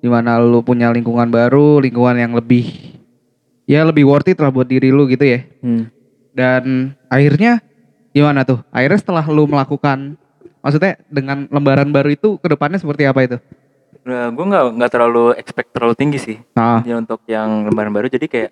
di 0.01 0.09
mana 0.09 0.41
lu 0.41 0.65
punya 0.65 0.89
lingkungan 0.89 1.29
baru, 1.29 1.79
lingkungan 1.85 2.17
yang 2.17 2.33
lebih 2.33 2.67
ya 3.69 3.87
lebih 3.87 4.09
worth 4.09 4.33
it 4.33 4.41
lah 4.41 4.51
buat 4.51 4.67
diri 4.67 4.91
lu 4.91 5.07
gitu 5.07 5.23
ya. 5.23 5.45
hmm. 5.63 5.85
Dan 6.33 6.97
akhirnya 7.07 7.61
gimana 8.11 8.43
tuh? 8.43 8.65
Akhirnya 8.73 8.99
setelah 8.99 9.25
lu 9.29 9.45
melakukan 9.47 10.17
maksudnya 10.65 10.99
dengan 11.07 11.47
lembaran 11.53 11.89
baru 11.93 12.11
itu 12.13 12.41
ke 12.41 12.47
depannya 12.49 12.81
seperti 12.81 13.05
apa 13.07 13.21
itu? 13.23 13.37
Nah, 14.01 14.33
gue 14.33 14.45
nggak 14.49 14.65
nggak 14.81 14.91
terlalu 14.91 15.25
expect 15.37 15.77
terlalu 15.77 15.93
tinggi 15.93 16.17
sih 16.17 16.37
Nah, 16.57 16.81
Ya, 16.89 16.97
untuk 16.97 17.21
yang 17.29 17.69
lembaran 17.69 17.93
baru 17.93 18.09
jadi 18.09 18.25
kayak 18.25 18.51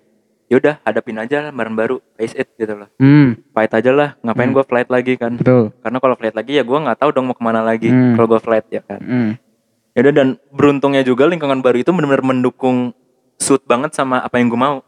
yaudah 0.49 0.81
hadapin 0.81 1.15
aja 1.15 1.47
lembaran 1.47 1.73
baru 1.73 1.95
face 2.13 2.33
it 2.33 2.49
gitu 2.57 2.73
loh 2.75 2.89
hmm, 2.97 3.53
fight 3.53 3.69
aja 3.71 3.91
lah 3.93 4.09
ngapain 4.19 4.49
Hmm. 4.49 4.57
gue 4.57 4.63
flight 4.65 4.89
lagi 4.89 5.13
kan 5.15 5.37
betul. 5.37 5.69
karena 5.77 5.97
kalau 5.97 6.15
flight 6.15 6.33
lagi 6.33 6.57
ya 6.57 6.63
gue 6.63 6.73
nggak 6.75 6.97
tahu 6.97 7.09
dong 7.13 7.29
mau 7.29 7.33
ke 7.33 7.43
mana 7.43 7.61
lagi 7.61 7.87
Hmm. 7.87 8.17
kalau 8.17 8.27
gue 8.27 8.41
flight 8.41 8.65
ya 8.67 8.81
kan 8.81 8.99
Hmm. 8.99 9.31
Yaudah 9.97 10.13
dan 10.13 10.27
beruntungnya 10.49 11.01
juga 11.01 11.25
lingkungan 11.25 11.59
baru 11.59 11.77
itu 11.77 11.89
benar-benar 11.89 12.23
mendukung 12.23 12.93
suit 13.35 13.59
banget 13.65 13.91
sama 13.91 14.21
apa 14.21 14.37
yang 14.37 14.47
gue 14.47 14.55
mau. 14.55 14.79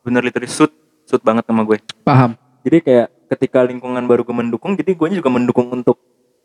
Bener 0.00 0.22
literally 0.22 0.48
suit, 0.48 0.70
suit 1.04 1.20
banget 1.20 1.44
sama 1.44 1.66
gue. 1.66 1.82
Paham. 2.00 2.38
Jadi 2.62 2.78
kayak 2.80 3.08
ketika 3.28 3.60
lingkungan 3.60 4.00
baru 4.04 4.22
gue 4.22 4.32
mendukung, 4.32 4.72
jadi 4.72 4.94
gue 4.94 5.08
juga 5.12 5.28
mendukung 5.28 5.68
untuk 5.68 5.98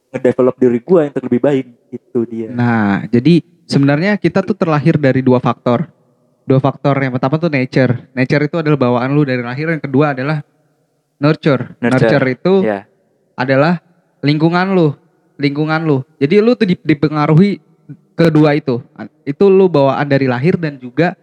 ngedevelop 0.09 0.55
diri 0.57 0.79
gue 0.81 0.99
yang 1.05 1.15
lebih 1.15 1.39
baik. 1.39 1.65
Itu 1.91 2.19
dia. 2.25 2.49
Nah, 2.49 3.05
jadi 3.07 3.39
sebenarnya 3.63 4.17
kita 4.17 4.41
tuh 4.41 4.57
terlahir 4.57 4.97
dari 4.97 5.21
dua 5.21 5.37
faktor. 5.39 5.87
Dua 6.49 6.57
faktor 6.57 6.97
yang 6.97 7.13
pertama 7.13 7.37
tuh 7.37 7.53
nature. 7.53 8.09
Nature 8.17 8.49
itu 8.49 8.55
adalah 8.57 8.79
bawaan 8.81 9.13
lu 9.13 9.21
dari 9.21 9.45
lahir. 9.45 9.69
Yang 9.69 9.85
kedua 9.85 10.17
adalah 10.17 10.41
nurture. 11.21 11.77
Nurture. 11.77 12.25
itu 12.25 12.53
Ya, 12.65 12.89
adalah 13.37 13.85
lingkungan 14.25 14.73
lu, 14.73 14.97
lingkungan 15.37 15.85
lu. 15.85 16.01
Jadi 16.17 16.41
lu 16.41 16.57
tuh 16.57 16.65
dip- 16.65 16.81
dipengaruhi 16.81 17.61
kedua 18.17 18.57
itu. 18.57 18.81
Itu 19.21 19.53
lu 19.53 19.69
bawaan 19.69 20.09
dari 20.09 20.25
lahir 20.25 20.57
dan 20.57 20.81
juga 20.81 21.13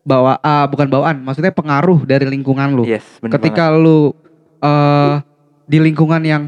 bawa 0.00 0.40
ah, 0.40 0.64
bukan 0.64 0.88
bawaan, 0.88 1.20
maksudnya 1.20 1.52
pengaruh 1.52 2.08
dari 2.08 2.24
lingkungan 2.24 2.72
lu. 2.72 2.88
yes, 2.88 3.04
bener 3.20 3.36
Ketika 3.36 3.68
lu 3.76 4.16
eh 4.64 5.20
di 5.68 5.76
lingkungan 5.76 6.24
yang 6.24 6.42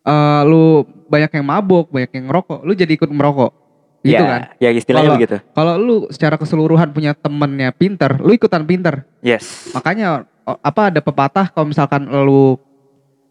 eh 0.00 0.42
lu 0.48 0.88
banyak 1.12 1.28
yang 1.36 1.44
mabuk, 1.44 1.92
banyak 1.92 2.10
yang 2.16 2.32
ngerokok, 2.32 2.64
lu 2.64 2.72
jadi 2.72 2.96
ikut 2.96 3.12
merokok. 3.12 3.52
Gitu 4.04 4.20
ya, 4.20 4.28
kan. 4.28 4.42
Ya 4.60 4.70
istilahnya 4.70 5.08
Kalau- 5.08 5.16
begitu. 5.18 5.36
Kalau 5.56 5.74
lu 5.80 5.96
secara 6.12 6.36
keseluruhan 6.36 6.92
punya 6.92 7.16
temennya 7.16 7.72
pinter, 7.72 8.20
lu 8.20 8.36
ikutan 8.36 8.62
pinter. 8.68 9.08
Yes. 9.24 9.72
Makanya 9.72 10.28
apa 10.44 10.92
ada 10.92 11.00
pepatah 11.00 11.48
kalau 11.48 11.72
misalkan 11.72 12.04
lu 12.04 12.60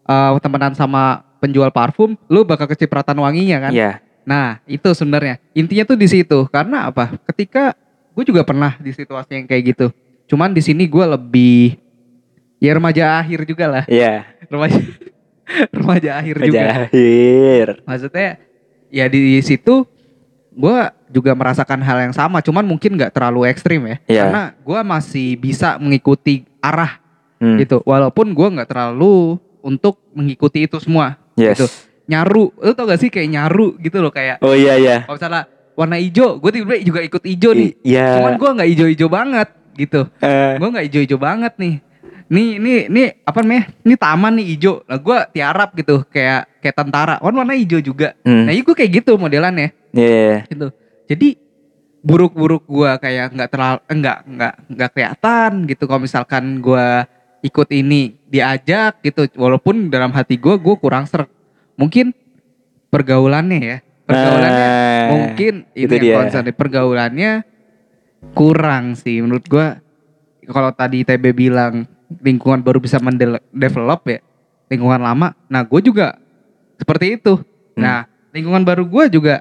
uh, 0.04 0.34
temenan 0.42 0.74
sama 0.74 1.22
penjual 1.38 1.70
parfum, 1.70 2.18
lu 2.26 2.42
bakal 2.42 2.66
kecipratan 2.66 3.14
wanginya 3.22 3.70
kan. 3.70 3.72
Iya. 3.72 3.92
Nah, 4.26 4.58
itu 4.66 4.90
sebenarnya. 4.90 5.38
Intinya 5.54 5.84
tuh 5.86 5.96
di 6.00 6.08
situ. 6.10 6.48
Karena 6.50 6.90
apa? 6.90 7.14
Ketika 7.30 7.76
gue 8.16 8.24
juga 8.26 8.42
pernah 8.42 8.74
di 8.82 8.90
situasi 8.90 9.30
yang 9.30 9.46
kayak 9.46 9.62
gitu. 9.76 9.86
Cuman 10.26 10.50
di 10.50 10.64
sini 10.64 10.88
gue 10.88 11.04
lebih 11.04 11.76
ya 12.58 12.72
remaja 12.74 13.20
akhir 13.20 13.44
juga 13.46 13.68
lah. 13.68 13.84
Iya. 13.86 14.26
Remaja 14.52 14.80
remaja 15.72 16.10
akhir 16.24 16.36
juga. 16.40 16.88
Jahir. 16.88 17.68
Maksudnya 17.84 18.40
ya 18.88 19.04
di 19.12 19.36
situ 19.44 19.84
gue 20.54 20.78
juga 21.10 21.34
merasakan 21.34 21.78
hal 21.78 21.98
yang 22.00 22.14
sama. 22.14 22.38
Cuman 22.38 22.62
mungkin 22.62 22.94
nggak 22.94 23.10
terlalu 23.10 23.46
ekstrim 23.46 23.82
ya. 23.84 23.96
Iya. 24.06 24.22
Karena 24.24 24.42
gue 24.56 24.80
masih 24.82 25.28
bisa 25.34 25.76
mengikuti 25.76 26.46
arah 26.58 27.02
Hmm. 27.36 27.58
gitu. 27.58 27.82
Walaupun 27.82 28.30
gue 28.30 28.48
nggak 28.50 28.70
terlalu 28.70 29.36
untuk 29.60 29.98
mengikuti 30.10 30.64
itu 30.64 30.78
semua. 30.78 31.18
Yes. 31.34 31.58
Gitu. 31.58 31.66
Nyaru, 32.04 32.52
lu 32.54 32.72
tau 32.72 32.84
gak 32.84 33.00
sih 33.00 33.08
kayak 33.08 33.28
nyaru 33.28 33.80
gitu 33.80 33.96
loh 33.98 34.12
kayak 34.12 34.36
Oh 34.38 34.52
iya 34.52 34.76
iya. 34.76 34.96
kalau 35.02 35.16
misalnya 35.16 35.42
warna 35.72 35.96
hijau, 35.96 36.36
gue 36.36 36.50
tiba-tiba 36.52 36.76
juga 36.84 37.00
ikut 37.00 37.22
hijau 37.24 37.52
nih. 37.52 37.70
I- 37.74 37.96
Iya. 37.96 38.08
Cuman 38.20 38.32
gue 38.36 38.50
nggak 38.54 38.68
hijau-hijau 38.70 39.08
banget 39.08 39.48
gitu. 39.74 40.00
Eh, 40.20 40.52
Gue 40.60 40.68
nggak 40.68 40.84
hijau-hijau 40.84 41.18
banget 41.18 41.52
nih. 41.56 41.74
Nih, 42.24 42.48
nih, 42.56 42.78
nih 42.88 43.06
apa 43.20 43.38
namanya? 43.40 43.64
Ini 43.82 43.94
taman 43.96 44.32
nih 44.36 44.46
hijau. 44.46 44.74
Nah 44.84 44.96
gue 44.96 45.18
tiarap 45.32 45.70
gitu 45.72 46.04
kayak 46.06 46.48
kayak 46.60 46.76
tentara. 46.76 47.14
Kan 47.18 47.34
warna 47.34 47.52
hijau 47.52 47.80
juga. 47.80 48.12
hmm. 48.20 48.44
Nah, 48.46 48.54
itu 48.54 48.70
kayak 48.70 48.90
gitu 49.00 49.16
modelannya 49.16 49.72
Iya, 49.94 50.10
iya. 50.10 50.36
gitu. 50.50 50.68
Jadi 51.06 51.28
buruk-buruk 52.00 52.66
gua 52.66 52.98
kayak 52.98 53.32
nggak 53.32 53.48
terlalu 53.48 53.78
enggak 53.88 54.18
enggak 54.28 54.54
enggak 54.68 54.90
kelihatan 54.92 55.50
gitu 55.64 55.82
kalau 55.86 56.00
misalkan 56.02 56.44
gua 56.60 57.08
ikut 57.40 57.68
ini 57.70 58.12
diajak 58.28 59.00
gitu 59.00 59.24
walaupun 59.40 59.88
dalam 59.88 60.12
hati 60.12 60.36
gua 60.36 60.60
gua 60.60 60.76
kurang 60.76 61.08
ser 61.08 61.24
mungkin 61.80 62.12
pergaulannya 62.92 63.60
ya 63.60 63.78
pergaulannya 64.04 64.66
Ah, 64.68 65.04
mungkin 65.16 65.54
itu 65.72 65.88
ini 65.88 66.00
dia. 66.00 66.12
yang 66.12 66.28
concern 66.28 66.44
pergaulannya 66.52 67.32
kurang 68.36 68.96
sih 68.96 69.24
menurut 69.24 69.48
gua 69.48 69.80
kalau 70.44 70.76
tadi 70.76 71.08
TB 71.08 71.24
bilang 71.32 71.88
lingkungan 72.20 72.60
baru 72.60 72.84
bisa 72.84 73.00
mendevelop 73.00 74.04
ya 74.04 74.20
lingkungan 74.68 75.00
lama 75.00 75.32
nah 75.48 75.64
gue 75.64 75.80
juga 75.80 76.20
seperti 76.76 77.16
itu 77.16 77.40
Hmm. 77.74 77.80
nah 77.80 77.98
lingkungan 78.30 78.62
baru 78.62 78.84
gua 78.84 79.08
juga 79.08 79.40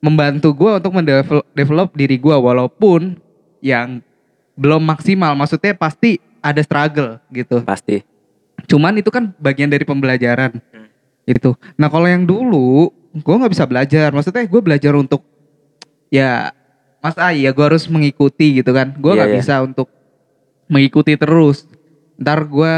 membantu 0.00 0.56
gua 0.56 0.80
untuk 0.80 0.96
mendevelop 0.96 1.44
develop 1.52 1.88
diri 1.92 2.16
gua 2.16 2.40
walaupun 2.40 3.20
yang 3.60 4.00
belum 4.56 4.82
maksimal. 4.84 5.36
Maksudnya 5.36 5.76
pasti 5.76 6.18
ada 6.40 6.60
struggle 6.64 7.20
gitu. 7.30 7.62
Pasti. 7.64 8.04
cuman 8.68 8.92
itu 9.00 9.08
kan 9.08 9.32
bagian 9.40 9.72
dari 9.72 9.88
pembelajaran. 9.88 10.60
Hmm. 10.60 10.86
itu 11.24 11.56
nah 11.80 11.88
kalau 11.88 12.04
yang 12.04 12.28
dulu 12.28 12.92
gue 13.16 13.34
nggak 13.34 13.52
bisa 13.56 13.64
belajar. 13.64 14.12
Maksudnya 14.12 14.44
gue 14.44 14.60
belajar 14.60 14.92
untuk 14.94 15.24
ya 16.12 16.52
mas 17.00 17.16
ah 17.16 17.32
ya 17.32 17.50
gue 17.56 17.64
harus 17.64 17.88
mengikuti 17.88 18.60
gitu 18.60 18.70
kan. 18.76 18.92
Gue 19.00 19.16
nggak 19.16 19.30
iya. 19.32 19.36
bisa 19.40 19.54
untuk 19.64 19.88
mengikuti 20.68 21.16
terus. 21.16 21.64
Ntar 22.20 22.44
gue 22.46 22.72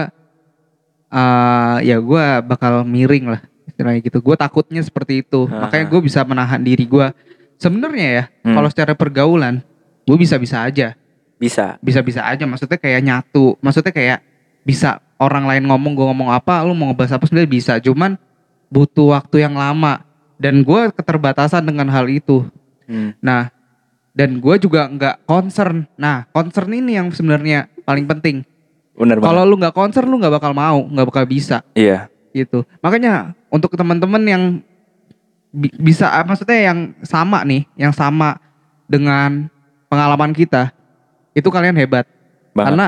eh 1.12 1.76
ya 1.82 1.98
gue 1.98 2.24
bakal 2.46 2.86
miring 2.88 3.36
lah 3.36 3.42
istilahnya 3.82 4.00
gitu. 4.06 4.22
Gue 4.22 4.38
takutnya 4.38 4.78
seperti 4.78 5.26
itu. 5.26 5.50
Aha. 5.50 5.66
makanya 5.66 5.86
gue 5.90 6.00
bisa 6.00 6.22
menahan 6.22 6.62
diri 6.62 6.86
gue 6.86 7.06
sebenarnya 7.58 8.08
ya 8.08 8.24
Hmm. 8.46 8.54
kalau 8.54 8.68
secara 8.70 8.94
pergaulan 8.94 9.58
gue 10.06 10.16
bisa 10.16 10.38
bisa 10.38 10.62
aja. 10.62 10.94
Bisa. 11.42 11.74
bisa-bisa 11.82 12.22
aja 12.22 12.46
maksudnya 12.46 12.78
kayak 12.78 13.02
nyatu. 13.02 13.58
Maksudnya 13.58 13.90
kayak 13.90 14.22
bisa 14.62 15.02
orang 15.18 15.50
lain 15.50 15.66
ngomong 15.66 15.98
gue 15.98 16.06
ngomong 16.06 16.30
apa 16.30 16.62
lu 16.62 16.70
mau 16.70 16.94
ngebahas 16.94 17.18
apa 17.18 17.26
sebenarnya 17.26 17.50
bisa. 17.50 17.72
Cuman 17.82 18.14
butuh 18.70 19.18
waktu 19.18 19.42
yang 19.42 19.58
lama. 19.58 20.06
Dan 20.38 20.62
gue 20.62 20.80
keterbatasan 20.94 21.66
dengan 21.66 21.90
hal 21.90 22.06
itu. 22.06 22.46
Hmm. 22.86 23.14
nah 23.22 23.50
dan 24.12 24.38
gue 24.38 24.54
juga 24.62 24.86
nggak 24.86 25.26
concern. 25.26 25.86
Nah 25.98 26.30
concern 26.30 26.70
ini 26.70 26.94
yang 26.94 27.10
sebenarnya 27.10 27.66
paling 27.82 28.06
penting. 28.06 28.46
Kalau 28.94 29.42
lu 29.48 29.56
nggak 29.58 29.72
concern 29.74 30.06
lu 30.06 30.20
nggak 30.20 30.38
bakal 30.38 30.52
mau 30.54 30.78
nggak 30.84 31.06
bakal 31.10 31.24
bisa. 31.26 31.64
Iya. 31.74 32.11
Gitu 32.34 32.64
makanya 32.80 33.32
untuk 33.48 33.72
teman-teman 33.72 34.22
yang 34.24 34.42
bi- 35.48 35.76
bisa 35.78 36.08
ah, 36.08 36.24
maksudnya 36.24 36.72
yang 36.72 36.78
sama 37.00 37.44
nih 37.44 37.68
yang 37.76 37.92
sama 37.92 38.40
dengan 38.88 39.46
pengalaman 39.86 40.32
kita 40.32 40.72
itu 41.32 41.48
kalian 41.48 41.76
hebat 41.76 42.08
Banget. 42.52 42.66
karena 42.66 42.86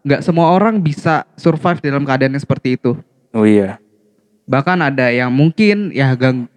nggak 0.00 0.20
semua 0.24 0.48
orang 0.48 0.80
bisa 0.80 1.28
survive 1.36 1.80
dalam 1.80 2.04
keadaan 2.04 2.32
yang 2.32 2.40
seperti 2.40 2.76
itu 2.76 2.96
Oh 3.30 3.44
iya. 3.44 3.76
bahkan 4.44 4.80
ada 4.80 5.12
yang 5.12 5.30
mungkin 5.30 5.92
ya 5.92 6.10
gang 6.12 6.48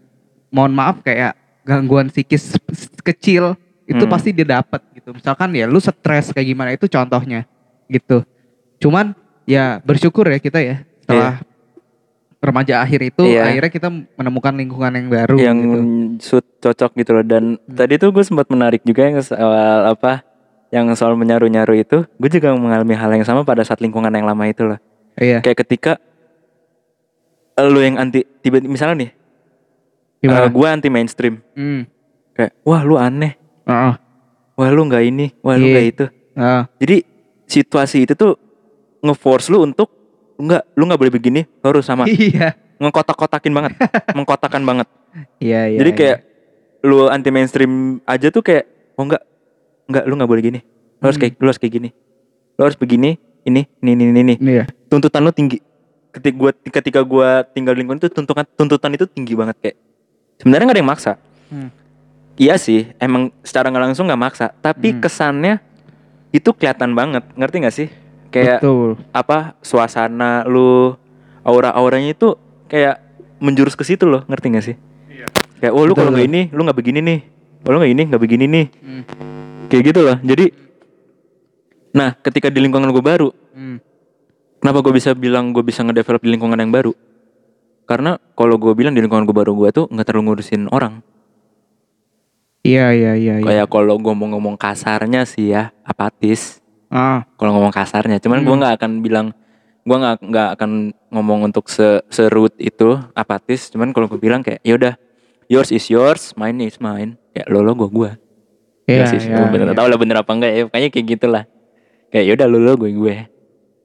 mohon 0.49 0.71
maaf 0.71 1.03
kayak 1.03 1.36
gangguan 1.61 2.07
psikis 2.07 2.55
kecil 3.01 3.53
itu 3.84 3.99
Hmm. 3.99 4.09
pasti 4.09 4.32
dia 4.32 4.47
dapat 4.47 4.80
gitu 4.95 5.11
misalkan 5.11 5.51
ya 5.51 5.67
lu 5.67 5.76
stres 5.78 6.32
kayak 6.32 6.47
gimana 6.47 6.71
itu 6.71 6.88
contohnya 6.88 7.43
gitu 7.86 8.24
cuman 8.80 9.11
ya 9.43 9.78
bersyukur 9.80 10.24
ya 10.26 10.39
kita 10.39 10.59
ya 10.59 10.88
setelah 11.03 11.43
remaja 12.44 12.84
akhir 12.84 13.00
itu 13.08 13.24
Iya. 13.24 13.48
akhirnya 13.48 13.72
kita 13.72 13.88
menemukan 13.89 14.52
lingkungan 14.54 14.91
yang 14.91 15.08
baru 15.08 15.36
yang 15.39 15.58
gitu. 16.20 16.44
cocok 16.60 16.91
gitu 16.94 17.12
loh 17.14 17.24
dan 17.24 17.56
Hmm. 17.56 17.74
tadi 17.74 17.96
tuh 17.96 18.12
gue 18.12 18.22
sempat 18.22 18.48
menarik 18.48 18.84
juga 18.84 19.08
yang 19.08 19.16
soal 19.18 19.48
apa 19.88 20.28
yang 20.70 20.91
soal 20.94 21.16
menyaru-nyaru 21.16 21.80
itu 21.80 22.04
gue 22.04 22.30
juga 22.30 22.52
mengalami 22.52 22.94
hal 22.94 23.10
yang 23.10 23.24
sama 23.24 23.41
pada 23.41 23.64
saat 23.64 23.80
lingkungan 23.80 24.12
yang 24.12 24.28
lama 24.28 24.44
itu 24.44 24.66
loh 24.66 24.80
iya 25.16 25.39
kayak 25.39 25.64
ketika 25.64 25.96
lu 27.56 27.80
yang 27.80 27.96
anti 27.96 28.28
tiba 28.41 28.60
misalnya 28.60 29.08
nih 29.08 29.12
gimana 30.20 30.46
eh, 30.46 30.52
gue 30.52 30.68
anti 30.68 30.89
mainstream 30.89 31.39
hmm. 31.54 31.82
kayak 32.34 32.52
wah 32.62 32.82
lu 32.82 32.98
aneh 32.98 33.39
Heeh. 33.64 33.94
wah 34.54 34.70
lu 34.70 34.82
nggak 34.84 35.04
ini 35.06 35.32
wah 35.39 35.56
lu 35.56 35.64
Iya. 35.64 35.72
nggak 35.72 35.88
itu 35.88 36.06
Heeh. 36.34 36.64
jadi 36.78 36.98
situasi 37.46 37.98
itu 38.04 38.14
tuh 38.14 38.36
ngeforce 39.00 39.48
lu 39.48 39.62
untuk 39.62 39.88
nggak 40.36 40.63
lu 40.73 40.84
nggak 40.86 40.99
boleh 40.99 41.13
begini 41.13 41.41
lu 41.45 41.65
harus 41.65 41.86
sama 41.86 42.05
iya 42.11 42.57
ngekotak-kotakin 42.77 43.53
banget 43.53 43.71
mengkotakan 44.17 44.63
banget 44.63 44.88
iya 45.38 45.69
iya 45.69 45.77
Jadi 45.79 45.91
iya. 45.93 45.97
kayak 45.97 46.17
lu 46.84 47.07
anti 47.07 47.29
mainstream 47.29 48.01
aja 48.03 48.27
tuh 48.27 48.43
kayak 48.43 48.67
oh 48.99 49.07
enggak 49.07 49.23
enggak 49.88 50.03
lu 50.03 50.13
nggak 50.17 50.27
boleh 50.27 50.43
gini. 50.43 50.59
Lu 50.99 51.05
harus 51.05 51.15
Hmm. 51.15 51.23
kayak 51.23 51.34
lu 51.38 51.47
harus 51.47 51.59
kayak 51.61 51.73
gini. 51.73 51.89
Lu 52.53 52.61
harus 52.61 52.75
begini, 52.75 53.15
ini, 53.43 53.61
ini, 53.79 53.91
ini, 53.93 54.03
ini, 54.09 54.19
ini. 54.19 54.36
iya 54.41 54.63
Tuntutan 54.89 55.23
lu 55.23 55.31
tinggi. 55.31 55.63
Ketika 56.11 56.36
gua 56.36 56.51
ketika 56.51 56.99
gua 57.01 57.29
tinggal 57.45 57.73
di 57.73 57.79
lingkungan 57.79 58.03
itu 58.03 58.09
tuntutan 58.11 58.43
tuntutan 58.53 58.91
itu 58.93 59.05
tinggi 59.07 59.31
banget 59.31 59.55
kayak. 59.63 59.77
Sebenarnya 60.41 60.65
nggak 60.65 60.75
ada 60.75 60.81
yang 60.84 60.91
maksa. 60.91 61.13
Hmm. 61.47 61.69
Iya 62.34 62.55
sih, 62.57 62.89
emang 62.97 63.29
secara 63.45 63.69
nggak 63.69 63.84
langsung 63.93 64.09
nggak 64.09 64.19
maksa, 64.19 64.49
tapi 64.59 64.91
Hmm. 64.91 64.99
kesannya 64.99 65.53
itu 66.34 66.49
kelihatan 66.51 66.91
banget, 66.91 67.23
ngerti 67.38 67.55
nggak 67.61 67.75
sih? 67.75 67.88
Kayak 68.34 68.65
betul 68.65 68.97
apa 69.13 69.53
suasana 69.61 70.41
lu, 70.49 70.97
aura-auranya 71.45 72.17
itu 72.17 72.34
kayak 72.65 72.97
menjurus 73.38 73.77
ke 73.77 73.86
situ 73.86 74.09
loh, 74.09 74.25
ngerti 74.25 74.45
nggak 74.49 74.65
sih? 74.65 74.75
Kayak 75.61 75.73
oh 75.77 75.86
lu 75.86 75.93
kalau 75.93 76.09
nggak 76.11 76.27
ini, 76.27 76.41
lu 76.49 76.65
nggak 76.65 76.75
begini 76.75 76.99
nih. 76.99 77.19
Oh, 77.63 77.71
lu 77.71 77.77
nggak 77.79 77.93
ini, 77.93 78.03
nggak 78.09 78.21
begini 78.25 78.45
nih. 78.49 78.65
Hmm. 78.81 79.03
Kayak 79.69 79.84
gitu 79.93 79.99
loh. 80.01 80.17
Jadi 80.19 80.45
Nah, 81.93 82.17
ketika 82.17 82.49
di 82.49 82.57
lingkungan 82.57 82.89
gue 82.89 83.05
baru, 83.05 83.29
Hmm. 83.53 83.77
kenapa 84.57 84.81
gue 84.81 84.97
bisa 84.97 85.13
bilang 85.13 85.53
gue 85.53 85.61
bisa 85.61 85.86
ngedevelop 85.86 86.25
di 86.25 86.34
lingkungan 86.34 86.57
yang 86.57 86.73
baru? 86.73 86.89
Karena 87.86 88.17
kalau 88.34 88.57
gue 88.57 88.73
bilang 88.73 88.97
di 88.97 89.05
lingkungan 89.05 89.29
gue 89.29 89.36
baru 89.38 89.53
gue 89.53 89.69
tuh 89.69 89.86
nggak 89.93 90.01
terlalu 90.09 90.34
ngurusin 90.34 90.73
orang. 90.73 91.05
iya 92.63 92.95
iya 92.95 93.13
iya 93.13 93.43
iya. 93.43 93.45
Kayak 93.45 93.67
kalau 93.69 93.99
gue 93.99 94.13
mau 94.15 94.25
ngomong 94.34 94.55
kasarnya 94.55 95.27
sih 95.27 95.51
ya 95.51 95.75
apatis. 95.84 96.62
Ah 96.94 97.26
Kalau 97.36 97.58
ngomong 97.58 97.74
kasarnya, 97.74 98.22
cuman 98.22 98.46
gue 98.46 98.54
Hmm. 98.54 98.62
nggak 98.62 98.74
akan 98.78 98.91
bilang 99.02 99.28
gue 99.84 99.98
nggak 99.98 100.18
nggak 100.30 100.50
akan 100.56 100.72
ngomong 101.12 101.50
untuk 101.52 101.68
se 101.68 102.06
serut 102.08 102.54
itu 102.62 103.02
apatis. 103.18 103.74
Cuman 103.74 103.91
kalau 103.91 104.06
gue 104.08 104.22
bilang 104.22 104.46
kayak 104.46 104.62
yaudah 104.62 104.96
yours 105.50 105.74
is 105.74 105.89
yours, 105.89 106.38
mine 106.38 106.62
is 106.64 106.78
mine. 106.78 107.18
Ya 107.34 107.44
lo 107.50 107.66
lo 107.66 107.74
gue 107.74 107.89
gue. 107.89 108.12
iya 108.84 109.08
sih, 109.08 109.16
iya, 109.16 109.39
lu 109.39 109.48
bener 109.48 109.72
iya. 109.72 109.76
tau 109.80 109.88
lah 109.88 109.96
bener 109.98 110.22
apa 110.22 110.32
enggak 110.32 110.52
ya. 110.54 110.62
Kayaknya 110.70 110.89
kayak 110.94 111.06
gitulah. 111.18 111.44
Kayak 112.14 112.26
yaudah 112.36 112.48
lo 112.48 112.58
lo 112.62 112.74
gue 112.78 112.91
gue. 112.94 113.16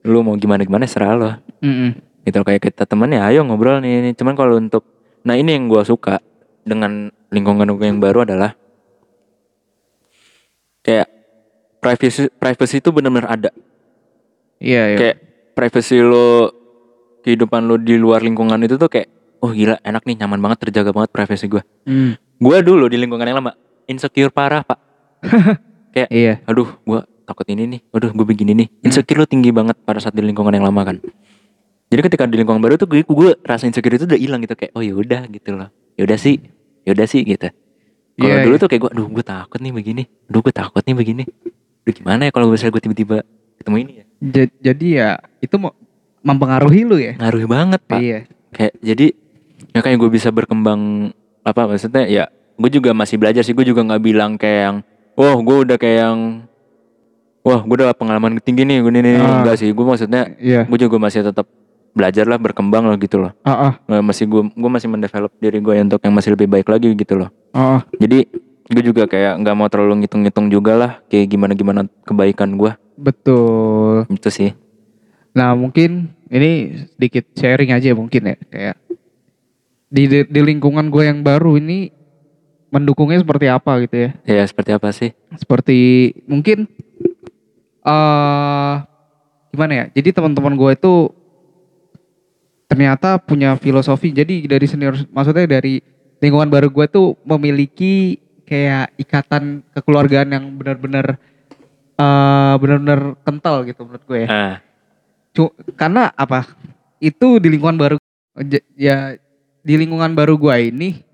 Lu 0.04 0.20
mau 0.22 0.36
gimana 0.36 0.62
gimana 0.62 0.84
serah 0.86 1.16
lo. 1.16 1.30
Mm-mm. 1.64 1.90
gitu 2.22 2.44
kayak 2.44 2.60
kita 2.60 2.84
temen 2.84 3.08
ya 3.08 3.24
ayo 3.32 3.40
ngobrol 3.40 3.80
nih, 3.80 4.04
nih. 4.04 4.12
cuman 4.12 4.36
kalau 4.36 4.60
untuk 4.60 4.84
nah 5.24 5.32
ini 5.32 5.56
yang 5.56 5.64
gua 5.64 5.80
suka 5.80 6.20
dengan 6.60 7.08
lingkungan 7.32 7.64
gue 7.72 7.88
yang 7.88 8.04
baru 8.04 8.28
adalah 8.28 8.52
kayak 10.84 11.08
privacy 11.88 12.28
privacy 12.30 12.76
itu 12.78 12.92
benar-benar 12.92 13.28
ada. 13.30 13.50
Iya 14.58 14.82
iya. 14.86 14.96
Kayak 14.96 15.16
privacy 15.54 15.98
lo 15.98 16.52
kehidupan 17.20 17.64
lo 17.64 17.76
di 17.76 17.96
luar 17.96 18.20
lingkungan 18.20 18.60
itu 18.60 18.76
tuh 18.76 18.86
kayak 18.86 19.08
oh 19.40 19.50
gila 19.50 19.78
enak 19.80 20.02
nih 20.02 20.16
nyaman 20.18 20.38
banget 20.38 20.58
terjaga 20.62 20.90
banget 20.90 21.10
privasi 21.10 21.46
gue 21.46 21.62
Hmm. 21.82 22.14
gue 22.38 22.56
dulu 22.60 22.86
di 22.86 22.96
lingkungan 22.96 23.24
yang 23.24 23.38
lama 23.38 23.52
insecure 23.84 24.28
parah 24.28 24.62
pak. 24.62 24.78
Kayak 25.88 26.08
Iya. 26.10 26.34
aduh 26.44 26.68
gue 26.78 27.00
takut 27.24 27.46
ini 27.48 27.64
nih 27.66 27.80
aduh 27.90 28.10
gue 28.12 28.26
begini 28.26 28.52
nih. 28.54 28.68
Insecure 28.82 29.18
lu 29.18 29.26
tinggi 29.26 29.50
banget 29.50 29.78
pada 29.80 29.98
saat 29.98 30.12
di 30.12 30.20
lingkungan 30.20 30.52
yang 30.52 30.62
lama 30.62 30.82
kan. 30.84 30.96
Jadi 31.88 32.00
ketika 32.04 32.28
di 32.28 32.36
lingkungan 32.36 32.60
baru 32.60 32.76
tuh 32.76 32.84
gue 32.86 33.00
gue 33.02 33.30
rasa 33.40 33.64
insecure 33.64 33.94
itu 33.94 34.04
udah 34.04 34.18
hilang 34.18 34.40
gitu 34.40 34.52
kayak 34.52 34.72
oh 34.72 34.82
yaudah 34.82 35.24
gitu 35.26 35.56
loh. 35.56 35.72
Yaudah 35.96 36.16
sih 36.16 36.38
yaudah 36.84 37.06
sih 37.06 37.22
gitu. 37.22 37.48
Kalau 38.14 38.34
Iya, 38.34 38.44
dulu 38.44 38.54
iya. 38.54 38.62
tuh 38.62 38.68
kayak 38.68 38.82
gue 38.82 38.90
aduh 38.92 39.06
gue 39.08 39.24
takut 39.24 39.58
nih 39.58 39.70
begini 39.70 40.02
aduh 40.26 40.40
gue 40.42 40.50
takut 40.52 40.82
nih 40.82 40.94
begini 40.94 41.24
aduh 41.88 41.96
gimana 41.96 42.20
ya 42.22 42.30
kalau 42.30 42.52
misalnya 42.52 42.68
gue 42.70 42.82
tiba-tiba 42.84 43.16
ketemu 43.56 43.76
ini 43.78 43.92
ya 43.94 44.04
Ja- 44.20 44.54
jadi 44.62 44.86
ya 44.92 45.08
itu 45.40 45.56
mau 45.56 45.72
mempengaruhi 46.20 46.82
lu 46.82 46.98
ya. 46.98 47.16
ngaruh 47.16 47.48
banget 47.48 47.80
pak 47.82 47.96
Iya. 47.96 48.18
kayak 48.50 48.74
jadi 48.78 49.06
ya 49.70 49.80
kayak 49.80 49.96
gue 49.96 50.10
bisa 50.10 50.28
berkembang 50.28 51.08
apa 51.40 51.64
maksudnya 51.64 52.04
ya 52.04 52.24
gue 52.54 52.70
juga 52.70 52.92
masih 52.92 53.16
belajar 53.16 53.40
sih 53.40 53.52
gue 53.52 53.64
juga 53.64 53.80
nggak 53.80 54.02
bilang 54.02 54.34
kayak 54.34 54.60
yang 54.60 54.76
wah 55.14 55.32
gue 55.34 55.56
udah 55.64 55.76
kayak 55.76 55.96
yang 56.02 56.18
wah 57.40 57.60
gue 57.62 57.74
udah 57.74 57.94
pengalaman 57.94 58.36
tinggi 58.38 58.62
nih 58.62 58.78
gue 58.78 58.92
ini 58.92 59.16
Ah. 59.16 59.40
enggak 59.40 59.56
sih 59.56 59.70
gue 59.70 59.84
maksudnya 59.86 60.28
Iya. 60.36 60.66
gue 60.66 60.78
juga 60.78 60.96
masih 60.98 61.24
tetap 61.24 61.48
belajar 61.90 62.26
lah 62.26 62.36
berkembang 62.36 62.84
loh 62.84 62.94
gitu 62.96 63.16
loh 63.18 63.32
Ah, 63.42 63.50
ah, 63.50 63.72
Nggak, 63.82 64.02
masih 64.04 64.24
gue 64.26 64.42
gue 64.52 64.70
masih 64.70 64.88
mendevelop 64.88 65.32
diri 65.38 65.58
gue 65.58 65.74
untuk 65.80 65.98
yang 65.98 66.12
masih 66.12 66.36
lebih 66.36 66.46
baik 66.46 66.66
lagi 66.66 66.92
gitu 66.92 67.16
loh 67.16 67.30
ah, 67.50 67.78
ah. 67.78 67.80
jadi 67.96 68.28
gue 68.68 68.82
juga 68.84 69.08
kayak 69.08 69.40
nggak 69.40 69.56
mau 69.56 69.68
terlalu 69.72 70.04
ngitung-ngitung 70.04 70.52
juga 70.52 70.72
lah 70.76 70.92
kayak 71.08 71.26
gimana 71.32 71.52
gimana 71.56 71.80
kebaikan 72.04 72.56
gue 72.60 72.72
Betul. 72.98 74.04
itu 74.12 74.28
sih 74.28 74.50
Nah 75.36 75.54
mungkin 75.54 76.10
ini 76.28 76.74
sedikit 76.96 77.30
sharing 77.38 77.70
aja 77.70 77.94
mungkin 77.94 78.34
ya 78.34 78.36
kayak 78.50 78.76
di 79.88 80.04
di, 80.28 80.40
lingkungan 80.44 80.90
gue 80.92 81.02
yang 81.06 81.24
baru 81.24 81.56
ini 81.56 81.94
mendukungnya 82.68 83.24
seperti 83.24 83.48
apa 83.48 83.80
gitu 83.86 83.96
ya? 83.96 84.10
ya 84.28 84.44
seperti 84.44 84.70
apa 84.76 84.92
sih 84.92 85.16
Seperti 85.38 85.78
mungkin 86.28 86.68
eh 87.86 88.74
gimana 89.52 89.72
ya? 89.72 89.84
Jadi 89.96 90.12
teman-teman 90.12 90.54
gue 90.54 90.70
itu 90.76 90.94
ternyata 92.68 93.16
punya 93.16 93.56
filosofi. 93.56 94.12
Jadi 94.12 94.44
dari 94.44 94.66
senior, 94.68 94.94
maksudnya 95.08 95.48
dari 95.48 95.80
lingkungan 96.20 96.52
baru 96.52 96.68
gue 96.68 96.86
tuh 96.86 97.16
memiliki 97.24 98.20
kayak 98.48 98.96
ikatan 98.96 99.60
kekeluargaan 99.76 100.32
yang 100.32 100.44
benar-benar 100.56 101.20
eh 101.98 102.54
benar-benar 102.56 103.18
kental 103.26 103.68
gitu 103.68 103.84
menurut 103.84 104.04
gue 104.08 104.18
ya. 104.24 104.30
ah 104.32 104.56
Cu- 105.36 105.54
karena 105.76 106.10
apa? 106.16 106.48
Itu 106.98 107.38
di 107.38 107.52
lingkungan 107.52 107.76
baru 107.78 107.96
ya 108.74 109.14
di 109.62 109.74
lingkungan 109.76 110.16
baru 110.16 110.34
gua 110.40 110.56
ini 110.58 111.04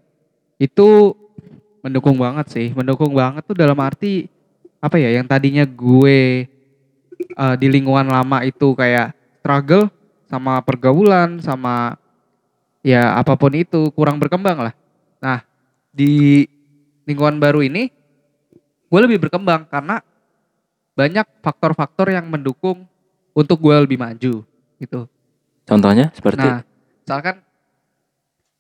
itu 0.57 1.13
mendukung 1.85 2.17
banget 2.17 2.47
sih, 2.49 2.69
mendukung 2.73 3.13
banget 3.13 3.45
tuh 3.45 3.57
dalam 3.59 3.77
arti 3.83 4.31
apa 4.81 4.97
ya 4.97 5.13
yang 5.13 5.29
tadinya 5.29 5.65
gue 5.69 6.49
eh, 7.19 7.55
di 7.61 7.67
lingkungan 7.69 8.09
lama 8.09 8.45
itu 8.45 8.73
kayak 8.73 9.13
struggle 9.41 9.93
sama 10.25 10.61
pergaulan 10.65 11.41
sama 11.45 12.01
ya 12.81 13.17
apa 13.17 13.37
pun 13.37 13.53
itu 13.53 13.93
kurang 13.93 14.17
berkembang 14.17 14.61
lah. 14.71 14.75
Nah, 15.21 15.45
di 15.93 16.45
lingkungan 17.05 17.37
baru 17.39 17.61
ini 17.61 17.89
gue 18.85 19.01
lebih 19.01 19.29
berkembang 19.29 19.67
karena 19.67 20.01
banyak 20.95 21.27
faktor-faktor 21.43 22.11
yang 22.11 22.27
mendukung 22.27 22.87
untuk 23.35 23.59
gue 23.59 23.77
lebih 23.83 23.99
maju 23.99 24.47
gitu. 24.79 25.01
contohnya 25.65 26.13
seperti 26.13 26.45
Nah, 26.45 26.61
misalkan 27.03 27.37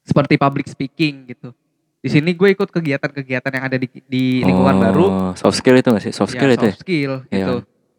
seperti 0.05 0.34
public 0.36 0.66
speaking 0.68 1.28
gitu. 1.28 1.53
Di 2.05 2.12
sini 2.12 2.36
gue 2.36 2.53
ikut 2.53 2.68
kegiatan-kegiatan 2.68 3.49
yang 3.49 3.64
ada 3.64 3.76
di, 3.80 3.88
di 4.05 4.45
lingkungan 4.45 4.76
Oh, 4.76 4.82
baru, 4.82 5.07
soft 5.32 5.57
skill 5.57 5.80
itu 5.80 5.88
gak 5.88 6.05
sih 6.05 6.12
soft 6.12 6.36
skill 6.36 6.53
ya, 6.53 6.57
itu 6.57 6.66
ya 6.68 6.72
soft 6.72 6.82
skill 6.84 7.12
Iya. 7.24 7.32
gitu. 7.32 7.55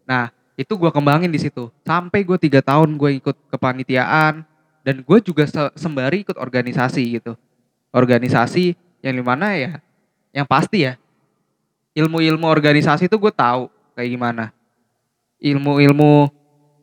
Nah, 0.05 0.23
itu 0.53 0.73
gue 0.77 0.91
kembangin 0.93 1.31
di 1.33 1.41
situ. 1.41 1.73
Sampai 1.81 2.21
gue 2.21 2.37
tiga 2.37 2.61
tahun 2.61 2.93
gue 2.95 3.17
ikut 3.17 3.33
kepanitiaan 3.49 4.45
dan 4.85 4.95
gue 5.01 5.17
juga 5.25 5.49
se- 5.49 5.73
sembari 5.73 6.21
ikut 6.21 6.37
organisasi 6.37 7.17
gitu. 7.17 7.33
Organisasi 7.89 8.77
yang 9.01 9.17
di 9.17 9.23
mana 9.25 9.57
ya, 9.57 9.81
yang 10.35 10.43
pasti 10.43 10.83
ya 10.83 10.99
ilmu-ilmu 11.95 12.43
organisasi 12.43 13.07
itu 13.07 13.15
gue 13.15 13.31
tahu 13.31 13.71
kayak 13.95 14.09
gimana. 14.11 14.51
Ilmu-ilmu 15.39 16.27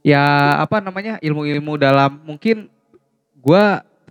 ya 0.00 0.56
apa 0.64 0.80
namanya 0.80 1.20
ilmu-ilmu 1.20 1.76
dalam 1.76 2.16
mungkin 2.24 2.72
gue 3.36 3.64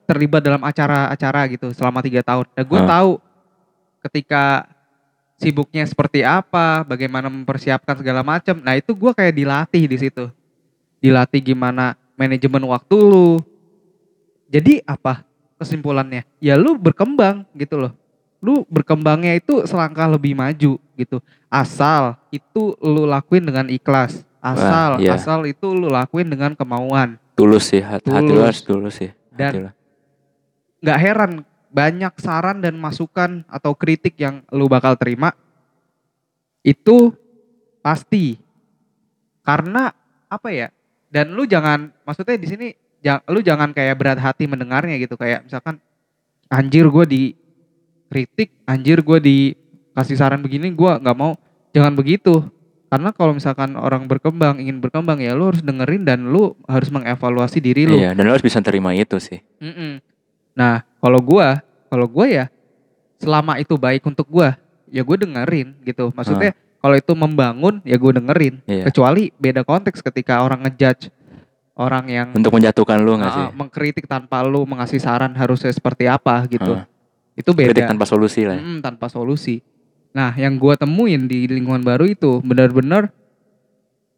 terlibat 0.06 0.46
dalam 0.46 0.62
acara-acara 0.62 1.50
gitu 1.50 1.74
selama 1.74 2.06
tiga 2.06 2.22
tahun. 2.22 2.46
Dan 2.54 2.64
gue 2.70 2.82
Ah. 2.86 2.88
tahu 2.88 3.12
ketika 4.06 4.70
sibuknya 5.42 5.90
seperti 5.90 6.22
apa, 6.22 6.86
bagaimana 6.86 7.26
mempersiapkan 7.34 7.98
segala 7.98 8.22
macam. 8.22 8.62
Nah 8.62 8.78
itu 8.78 8.94
gue 8.94 9.10
kayak 9.10 9.34
dilatih 9.34 9.90
di 9.90 9.98
situ, 9.98 10.30
dilatih 11.02 11.42
gimana 11.42 11.98
manajemen 12.14 12.62
waktu 12.70 12.94
lu. 12.94 13.42
Jadi 14.54 14.86
apa 14.86 15.26
kesimpulannya? 15.58 16.30
Ya 16.38 16.60
lu 16.62 16.78
berkembang 16.78 17.48
gitu 17.58 17.82
loh. 17.82 17.98
Lu 18.42 18.66
berkembangnya 18.68 19.38
itu 19.38 19.64
selangkah 19.70 20.10
lebih 20.10 20.34
maju 20.34 20.82
gitu. 20.98 21.18
Asal 21.48 22.18
itu 22.34 22.74
lu 22.82 23.06
lakuin 23.06 23.46
dengan 23.46 23.70
ikhlas. 23.70 24.26
Asal, 24.42 24.98
iya. 24.98 25.14
asal 25.14 25.46
itu 25.46 25.70
lu 25.70 25.86
lakuin 25.88 26.26
dengan 26.26 26.58
kemauan. 26.58 27.22
tulus 27.32 27.74
sih 27.74 27.82
hati, 27.82 28.06
hati 28.12 28.22
lu 28.28 28.38
Tulus. 28.38 28.46
harus 28.46 28.62
tulus 28.62 28.94
sih 29.02 29.12
Dan- 29.34 29.74
nggak 30.82 31.00
heran 31.00 31.32
banyak 31.72 32.14
saran 32.20 32.60
dan 32.60 32.76
masukan 32.78 33.42
atau 33.48 33.72
kritik 33.74 34.14
yang 34.20 34.44
lu 34.52 34.68
bakal 34.68 34.94
terima 35.00 35.32
itu 36.62 37.16
pasti 37.82 38.38
karena 39.42 39.90
apa 40.30 40.50
ya 40.54 40.68
dan 41.10 41.34
lu 41.34 41.48
jangan 41.50 41.90
maksudnya 42.06 42.38
di 42.38 42.48
sini 42.50 42.68
lu 43.32 43.42
jangan 43.42 43.74
kayak 43.74 43.98
berat 43.98 44.20
hati 44.22 44.46
mendengarnya 44.46 45.02
gitu 45.02 45.18
kayak 45.18 45.48
misalkan 45.48 45.82
anjir 46.52 46.86
gue 46.86 47.06
di 47.10 47.22
kritik 48.12 48.52
anjir 48.68 49.00
gue 49.00 49.20
dikasih 49.24 50.20
saran 50.20 50.44
begini 50.44 50.68
gue 50.76 50.92
nggak 51.00 51.16
mau 51.16 51.40
jangan 51.72 51.96
begitu 51.96 52.44
karena 52.92 53.16
kalau 53.16 53.32
misalkan 53.32 53.80
orang 53.80 54.04
berkembang 54.04 54.60
ingin 54.60 54.84
berkembang 54.84 55.24
ya 55.24 55.32
lu 55.32 55.48
harus 55.48 55.64
dengerin 55.64 56.04
dan 56.04 56.28
lu 56.28 56.52
harus 56.68 56.92
mengevaluasi 56.92 57.64
diri 57.64 57.88
lu 57.88 57.96
iya 57.96 58.12
dan 58.12 58.28
lu 58.28 58.36
harus 58.36 58.44
bisa 58.44 58.60
terima 58.60 58.92
itu 58.92 59.16
sih 59.16 59.40
Mm-mm. 59.64 60.04
Nah, 60.52 60.84
kalau 61.00 61.20
gua, 61.24 61.64
kalau 61.88 62.08
gua 62.08 62.28
ya 62.28 62.46
selama 63.22 63.62
itu 63.62 63.78
baik 63.78 64.04
untuk 64.04 64.28
gua, 64.28 64.58
ya 64.90 65.06
gue 65.06 65.18
dengerin 65.18 65.78
gitu. 65.86 66.12
Maksudnya 66.12 66.58
kalau 66.82 66.98
itu 66.98 67.14
membangun, 67.14 67.80
ya 67.86 67.96
gue 67.96 68.12
dengerin. 68.18 68.56
Iya. 68.66 68.90
Kecuali 68.90 69.30
beda 69.38 69.62
konteks 69.62 70.02
ketika 70.02 70.42
orang 70.42 70.66
ngejudge 70.66 71.14
orang 71.72 72.06
yang 72.12 72.28
untuk 72.36 72.52
menjatuhkan 72.52 73.00
lu 73.00 73.16
nggak 73.16 73.32
sih 73.32 73.48
mengkritik 73.56 74.06
tanpa 74.06 74.44
lu 74.44 74.68
mengasih 74.68 75.00
saran 75.00 75.32
harusnya 75.34 75.72
seperti 75.72 76.06
apa 76.06 76.44
gitu. 76.52 76.78
Ah. 76.78 76.86
Itu 77.42 77.52
beda. 77.58 77.74
kritik 77.74 77.90
tanpa 77.90 78.06
solusi 78.06 78.46
lah 78.46 78.56
ya. 78.56 78.64
Mm, 78.64 78.80
tanpa 78.86 79.06
solusi. 79.10 79.66
Nah, 80.14 80.32
yang 80.38 80.62
gua 80.62 80.78
temuin 80.78 81.26
di 81.26 81.50
lingkungan 81.50 81.82
baru 81.82 82.06
itu 82.06 82.40
benar-benar 82.46 83.10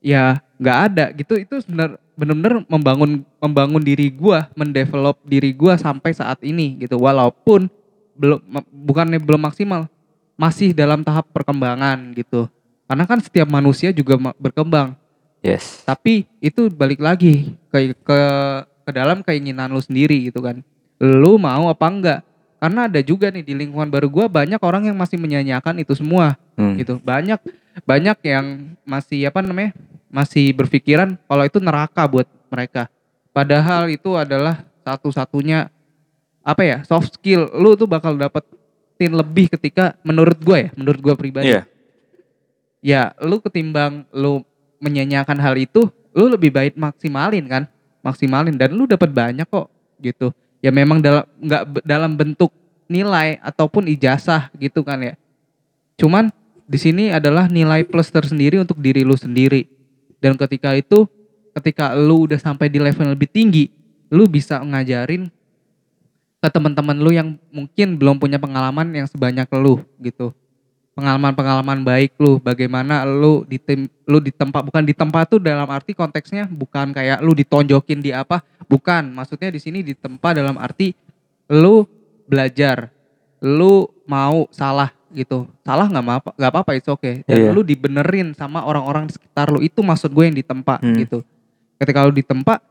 ya 0.03 0.43
nggak 0.59 0.77
ada 0.91 1.05
gitu. 1.15 1.39
Itu 1.39 1.63
benar 1.65 1.95
benar-benar 2.13 2.67
membangun 2.67 3.23
membangun 3.39 3.81
diri 3.81 4.11
gua, 4.11 4.51
mendevelop 4.53 5.17
diri 5.23 5.55
gua 5.55 5.79
sampai 5.79 6.11
saat 6.11 6.43
ini 6.43 6.83
gitu. 6.83 6.99
Walaupun 6.99 7.71
belum 8.13 8.43
bukannya 8.69 9.17
belum 9.17 9.41
maksimal, 9.47 9.87
masih 10.35 10.75
dalam 10.75 11.01
tahap 11.01 11.29
perkembangan 11.31 12.13
gitu. 12.13 12.51
Karena 12.85 13.07
kan 13.07 13.23
setiap 13.23 13.47
manusia 13.47 13.89
juga 13.95 14.19
berkembang. 14.37 14.93
yes 15.41 15.81
Tapi 15.87 16.27
itu 16.43 16.69
balik 16.69 16.99
lagi 16.99 17.55
ke 17.71 17.95
ke 17.95 18.19
ke 18.83 18.91
dalam 18.91 19.23
keinginan 19.23 19.71
lu 19.71 19.79
sendiri 19.79 20.29
gitu 20.29 20.43
kan. 20.43 20.59
Lu 20.99 21.39
mau 21.39 21.71
apa 21.71 21.87
enggak? 21.87 22.19
Karena 22.63 22.87
ada 22.87 23.03
juga 23.03 23.27
nih 23.27 23.43
di 23.43 23.53
lingkungan 23.59 23.91
baru 23.91 24.07
gua 24.07 24.31
banyak 24.31 24.55
orang 24.63 24.87
yang 24.87 24.95
masih 24.95 25.19
menyanyiakan 25.19 25.83
itu 25.83 25.91
semua 25.99 26.39
Hmm. 26.55 26.79
gitu. 26.79 26.95
Banyak 27.03 27.43
banyak 27.83 28.17
yang 28.23 28.45
masih 28.87 29.27
apa 29.27 29.43
namanya? 29.43 29.75
masih 30.13 30.53
berpikiran 30.53 31.17
kalau 31.25 31.43
itu 31.43 31.57
neraka 31.59 32.05
buat 32.07 32.29
mereka. 32.47 32.85
Padahal 33.35 33.89
itu 33.91 34.13
adalah 34.15 34.63
satu-satunya 34.87 35.67
apa 36.39 36.61
ya? 36.63 36.77
soft 36.87 37.19
skill. 37.19 37.51
Lu 37.51 37.75
tuh 37.75 37.89
bakal 37.89 38.15
dapetin 38.15 39.11
lebih 39.11 39.51
ketika 39.51 39.99
menurut 40.07 40.39
gue 40.39 40.57
ya, 40.57 40.71
menurut 40.79 41.01
gue 41.03 41.13
pribadi 41.19 41.51
iya 41.51 41.67
ya 42.83 43.15
lu 43.23 43.39
ketimbang 43.39 44.03
lu 44.11 44.43
menyanyiakan 44.83 45.39
hal 45.39 45.55
itu 45.55 45.87
lu 46.11 46.27
lebih 46.27 46.51
baik 46.51 46.75
maksimalin 46.75 47.47
kan 47.47 47.63
maksimalin 48.03 48.59
dan 48.59 48.75
lu 48.75 48.83
dapat 48.83 49.07
banyak 49.09 49.47
kok 49.47 49.71
gitu 50.03 50.35
ya 50.63 50.71
memang 50.71 51.03
dalam 51.03 51.27
nggak 51.43 51.83
dalam 51.83 52.11
bentuk 52.15 52.55
nilai 52.87 53.35
ataupun 53.43 53.91
ijazah 53.91 54.47
gitu 54.55 54.79
kan 54.87 55.03
ya. 55.03 55.13
Cuman 55.99 56.31
di 56.63 56.79
sini 56.79 57.11
adalah 57.11 57.51
nilai 57.51 57.83
plus 57.83 58.07
tersendiri 58.07 58.63
untuk 58.63 58.79
diri 58.79 59.03
lu 59.03 59.19
sendiri. 59.19 59.67
Dan 60.23 60.39
ketika 60.39 60.71
itu 60.71 61.03
ketika 61.53 61.91
lu 61.93 62.25
udah 62.25 62.39
sampai 62.39 62.71
di 62.71 62.79
level 62.79 63.11
lebih 63.11 63.27
tinggi 63.27 63.69
lu 64.09 64.25
bisa 64.25 64.63
ngajarin 64.63 65.27
ke 66.39 66.47
teman-teman 66.49 66.97
lu 66.97 67.11
yang 67.13 67.35
mungkin 67.53 67.95
belum 67.99 68.17
punya 68.17 68.39
pengalaman 68.41 68.89
yang 68.95 69.07
sebanyak 69.07 69.45
lu 69.59 69.83
gitu 70.01 70.33
pengalaman-pengalaman 70.93 71.81
baik 71.81 72.13
lu 72.21 72.37
bagaimana 72.37 73.01
lu 73.01 73.41
di 73.49 73.57
tim 73.57 73.89
lu 74.05 74.21
di 74.21 74.29
tempat 74.29 74.61
bukan 74.61 74.85
di 74.85 74.93
tempat 74.93 75.25
tuh 75.25 75.41
dalam 75.41 75.65
arti 75.65 75.97
konteksnya 75.97 76.45
bukan 76.45 76.93
kayak 76.93 77.17
lu 77.25 77.33
ditonjokin 77.33 77.99
di 77.99 78.13
apa 78.13 78.45
bukan. 78.69 79.09
Maksudnya 79.09 79.49
di 79.49 79.57
sini 79.57 79.81
di 79.81 79.97
tempat 79.97 80.37
dalam 80.37 80.55
arti 80.61 80.93
lu 81.49 81.85
belajar 82.29 82.93
lu 83.41 83.89
mau 84.05 84.45
salah 84.53 84.93
gitu. 85.11 85.49
Salah 85.65 85.89
nggak 85.89 86.05
apa 86.05 86.29
nggak 86.37 86.51
apa-apa 86.53 86.71
itu 86.77 86.89
oke 86.93 87.11
dan 87.25 87.37
Iya. 87.37 87.49
lu 87.51 87.61
dibenerin 87.65 88.37
sama 88.37 88.61
orang-orang 88.61 89.09
di 89.09 89.17
sekitar 89.17 89.49
lu. 89.49 89.59
Itu 89.65 89.81
maksud 89.81 90.13
gue 90.13 90.23
yang 90.29 90.37
di 90.37 90.45
tempat 90.45 90.85
Hmm. 90.85 90.93
gitu. 90.93 91.25
Ketika 91.81 92.05
lu 92.05 92.13
di 92.13 92.21
tempat 92.23 92.61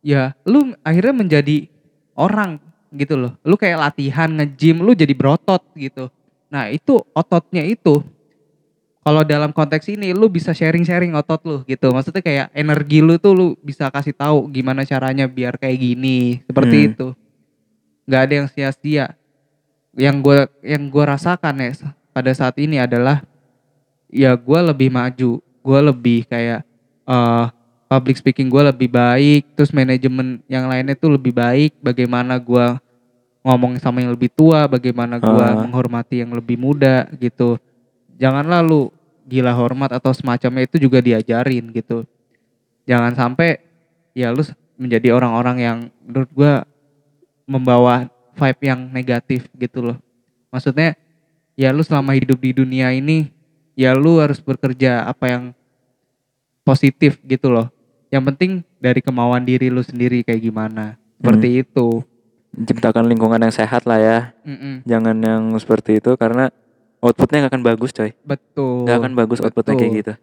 ya 0.00 0.38
lu 0.46 0.70
akhirnya 0.86 1.14
menjadi 1.26 1.66
orang 2.14 2.62
gitu 2.94 3.18
loh. 3.18 3.34
Lu 3.42 3.58
kayak 3.58 3.90
latihan 3.90 4.30
nge-gym 4.30 4.86
lu 4.86 4.94
jadi 4.94 5.10
berotot 5.18 5.66
gitu 5.74 6.06
nah 6.50 6.66
itu 6.68 6.98
ototnya 7.14 7.62
itu 7.62 8.02
kalau 9.00 9.24
dalam 9.24 9.50
konteks 9.50 9.88
ini 9.88 10.12
lu 10.12 10.28
bisa 10.28 10.52
sharing-sharing 10.52 11.16
otot 11.16 11.40
lu 11.48 11.56
gitu. 11.64 11.88
Maksudnya 11.88 12.20
kayak 12.20 12.46
energi 12.52 13.00
lu 13.00 13.16
tuh 13.16 13.32
lu 13.32 13.46
bisa 13.64 13.88
kasih 13.88 14.12
tahu 14.12 14.44
gimana 14.52 14.84
caranya 14.84 15.24
biar 15.24 15.56
kayak 15.56 15.78
gini 15.80 16.44
seperti 16.44 16.76
Hmm. 16.76 16.88
itu. 16.92 17.06
Nggak 18.04 18.20
ada 18.20 18.34
yang 18.36 18.48
sia-sia. 18.52 19.06
Yang 19.96 20.16
gue 20.20 20.38
yang 20.62 20.82
gue 20.92 21.04
rasakan 21.04 21.54
ya 21.58 21.72
pada 22.12 22.30
saat 22.36 22.60
ini 22.60 22.76
adalah 22.76 23.24
ya 24.12 24.36
gue 24.36 24.60
lebih 24.68 24.92
maju 24.92 25.40
gue 25.40 25.80
lebih 25.80 26.28
kayak 26.28 26.62
eh 27.08 27.46
public 27.90 28.22
speaking 28.22 28.46
gue 28.46 28.62
lebih 28.70 28.86
baik 28.86 29.50
terus 29.58 29.74
manajemen 29.74 30.38
yang 30.46 30.70
lainnya 30.70 30.94
tuh 30.94 31.18
lebih 31.18 31.34
baik 31.34 31.74
bagaimana 31.82 32.38
gue 32.38 32.78
ngomong 33.40 33.80
sama 33.80 34.04
yang 34.04 34.12
lebih 34.12 34.28
tua 34.28 34.68
bagaimana 34.68 35.16
gue 35.16 35.28
Ah. 35.44 35.56
menghormati 35.56 36.20
yang 36.20 36.32
lebih 36.36 36.60
muda 36.60 37.08
gitu. 37.16 37.56
Janganlah 38.20 38.60
lu 38.60 38.92
gila 39.24 39.54
hormat 39.56 39.96
atau 39.96 40.12
semacamnya 40.12 40.68
itu 40.68 40.76
juga 40.76 41.00
diajarin 41.00 41.72
gitu. 41.72 42.04
Jangan 42.84 43.16
sampai 43.16 43.60
ya 44.12 44.28
lu 44.34 44.44
menjadi 44.76 45.16
orang-orang 45.16 45.56
yang 45.60 45.78
menurut 46.04 46.30
gue 46.32 46.52
membawa 47.48 48.08
vibe 48.36 48.62
yang 48.64 48.80
negatif 48.92 49.48
gitu 49.56 49.92
loh. 49.92 49.98
Maksudnya 50.52 50.96
ya 51.56 51.72
lu 51.72 51.80
selama 51.80 52.12
hidup 52.12 52.36
di 52.40 52.52
dunia 52.52 52.92
ini 52.92 53.32
ya 53.72 53.96
lu 53.96 54.20
harus 54.20 54.40
bekerja 54.40 55.08
apa 55.08 55.24
yang 55.30 55.44
positif 56.62 57.16
gitu 57.24 57.48
loh. 57.48 57.68
Yang 58.10 58.34
penting 58.34 58.50
dari 58.82 59.00
kemauan 59.00 59.46
diri 59.46 59.70
lu 59.70 59.80
sendiri 59.80 60.26
kayak 60.26 60.42
gimana. 60.42 60.98
Seperti 61.20 61.62
itu 61.64 62.02
Menciptakan 62.50 63.06
lingkungan 63.06 63.38
yang 63.40 63.54
sehat 63.54 63.86
lah 63.86 63.98
ya. 63.98 64.18
Mm-mm. 64.42 64.82
Jangan 64.82 65.16
yang 65.22 65.42
seperti 65.56 66.02
itu 66.02 66.14
karena 66.18 66.50
outputnya 67.00 67.46
nggak 67.46 67.52
akan 67.56 67.64
bagus 67.64 67.90
coy. 67.96 68.10
betul 68.22 68.84
Nggak 68.84 68.98
akan 69.00 69.12
bagus 69.16 69.38
outputnya 69.40 69.74
kayak 69.74 69.90
Betul. 69.90 70.00
gitu. 70.04 70.14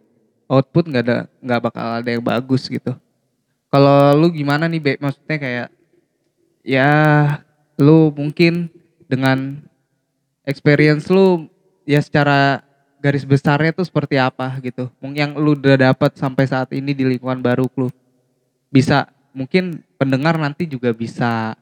output 0.48 0.84
nggak 0.88 1.04
ada 1.04 1.18
nggak 1.44 1.60
bakal 1.60 1.86
ada 2.00 2.08
yang 2.08 2.24
bagus 2.24 2.72
gitu 2.72 2.96
kalau 3.68 4.16
lu 4.16 4.32
gimana 4.32 4.64
nih 4.64 4.80
Be? 4.80 4.92
maksudnya 4.96 5.36
kayak 5.36 5.68
ya 6.64 6.88
lu 7.76 8.08
mungkin 8.16 8.72
dengan 9.04 9.60
experience 10.48 11.12
lu 11.12 11.52
ya 11.84 12.00
secara 12.00 12.64
garis 12.98 13.28
besarnya 13.28 13.76
tuh 13.76 13.84
seperti 13.84 14.16
apa 14.16 14.56
gitu 14.64 14.88
mungkin 15.04 15.18
yang 15.20 15.32
lu 15.36 15.52
udah 15.52 15.92
dapat 15.92 16.16
sampai 16.16 16.48
saat 16.48 16.72
ini 16.72 16.96
di 16.96 17.04
lingkungan 17.04 17.44
baru 17.44 17.68
lu 17.76 17.92
bisa 18.72 19.04
mungkin 19.36 19.84
pendengar 20.00 20.40
nanti 20.40 20.64
juga 20.64 20.96
bisa 20.96 21.52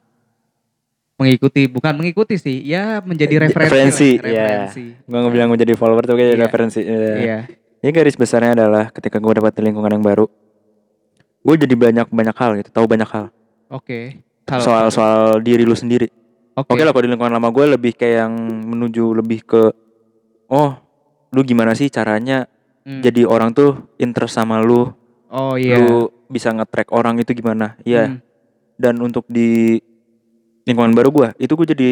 mengikuti 1.16 1.64
bukan 1.64 1.96
mengikuti 1.96 2.36
sih 2.36 2.60
ya 2.60 3.00
menjadi 3.00 3.48
referensi 3.48 3.72
Referensi, 3.72 4.10
lah, 4.16 4.28
ya. 4.28 4.46
referensi. 4.68 4.84
Gue 5.00 5.16
nggak 5.16 5.32
bilang 5.32 5.48
mau 5.48 5.56
jadi 5.56 5.72
follower 5.72 6.04
tuh 6.04 6.14
kayak 6.14 6.28
Iya. 6.30 6.40
referensi. 6.40 6.80
Iya. 6.80 7.12
iya 7.16 7.38
Ya 7.80 7.90
garis 7.90 8.14
besarnya 8.14 8.52
adalah 8.52 8.88
ketika 8.90 9.16
gue 9.16 9.32
dapat 9.34 9.52
lingkungan 9.58 9.88
yang 9.90 10.02
baru, 10.02 10.26
gue 11.40 11.54
jadi 11.56 11.74
banyak 11.74 12.06
banyak 12.08 12.34
hal 12.34 12.50
gitu, 12.58 12.68
tahu 12.70 12.84
banyak 12.84 13.06
hal 13.06 13.30
oke 13.68 14.00
Halo. 14.46 14.60
soal 14.60 14.86
soal 14.90 15.20
diri 15.38 15.62
lu 15.62 15.72
sendiri. 15.72 16.08
oke 16.52 16.66
Oke 16.66 16.82
lah 16.82 16.90
kalau 16.90 17.04
di 17.04 17.10
lingkungan 17.10 17.32
lama 17.32 17.48
gue 17.48 17.64
lebih 17.70 17.92
kayak 17.92 18.16
yang 18.22 18.32
menuju 18.66 19.04
lebih 19.14 19.40
ke, 19.42 19.62
oh 20.46 20.70
lu 21.28 21.40
gimana 21.42 21.72
sih 21.72 21.86
caranya 21.86 22.48
Hmm. 22.82 23.02
jadi 23.02 23.26
orang 23.26 23.50
tuh 23.50 23.82
interest 23.96 24.34
sama 24.34 24.58
lu, 24.58 24.94
oh 25.28 25.54
iya 25.54 25.74
lu 25.76 26.06
bisa 26.26 26.50
nge-track 26.50 26.90
orang 26.90 27.18
itu 27.18 27.34
gimana? 27.34 27.74
Iya. 27.82 28.06
Hmm. 28.08 28.18
Dan 28.74 28.94
untuk 29.00 29.26
di 29.26 29.82
lingkungan 30.66 30.92
baru 30.92 31.08
gue, 31.08 31.28
itu 31.40 31.52
gue 31.54 31.66
jadi 31.72 31.90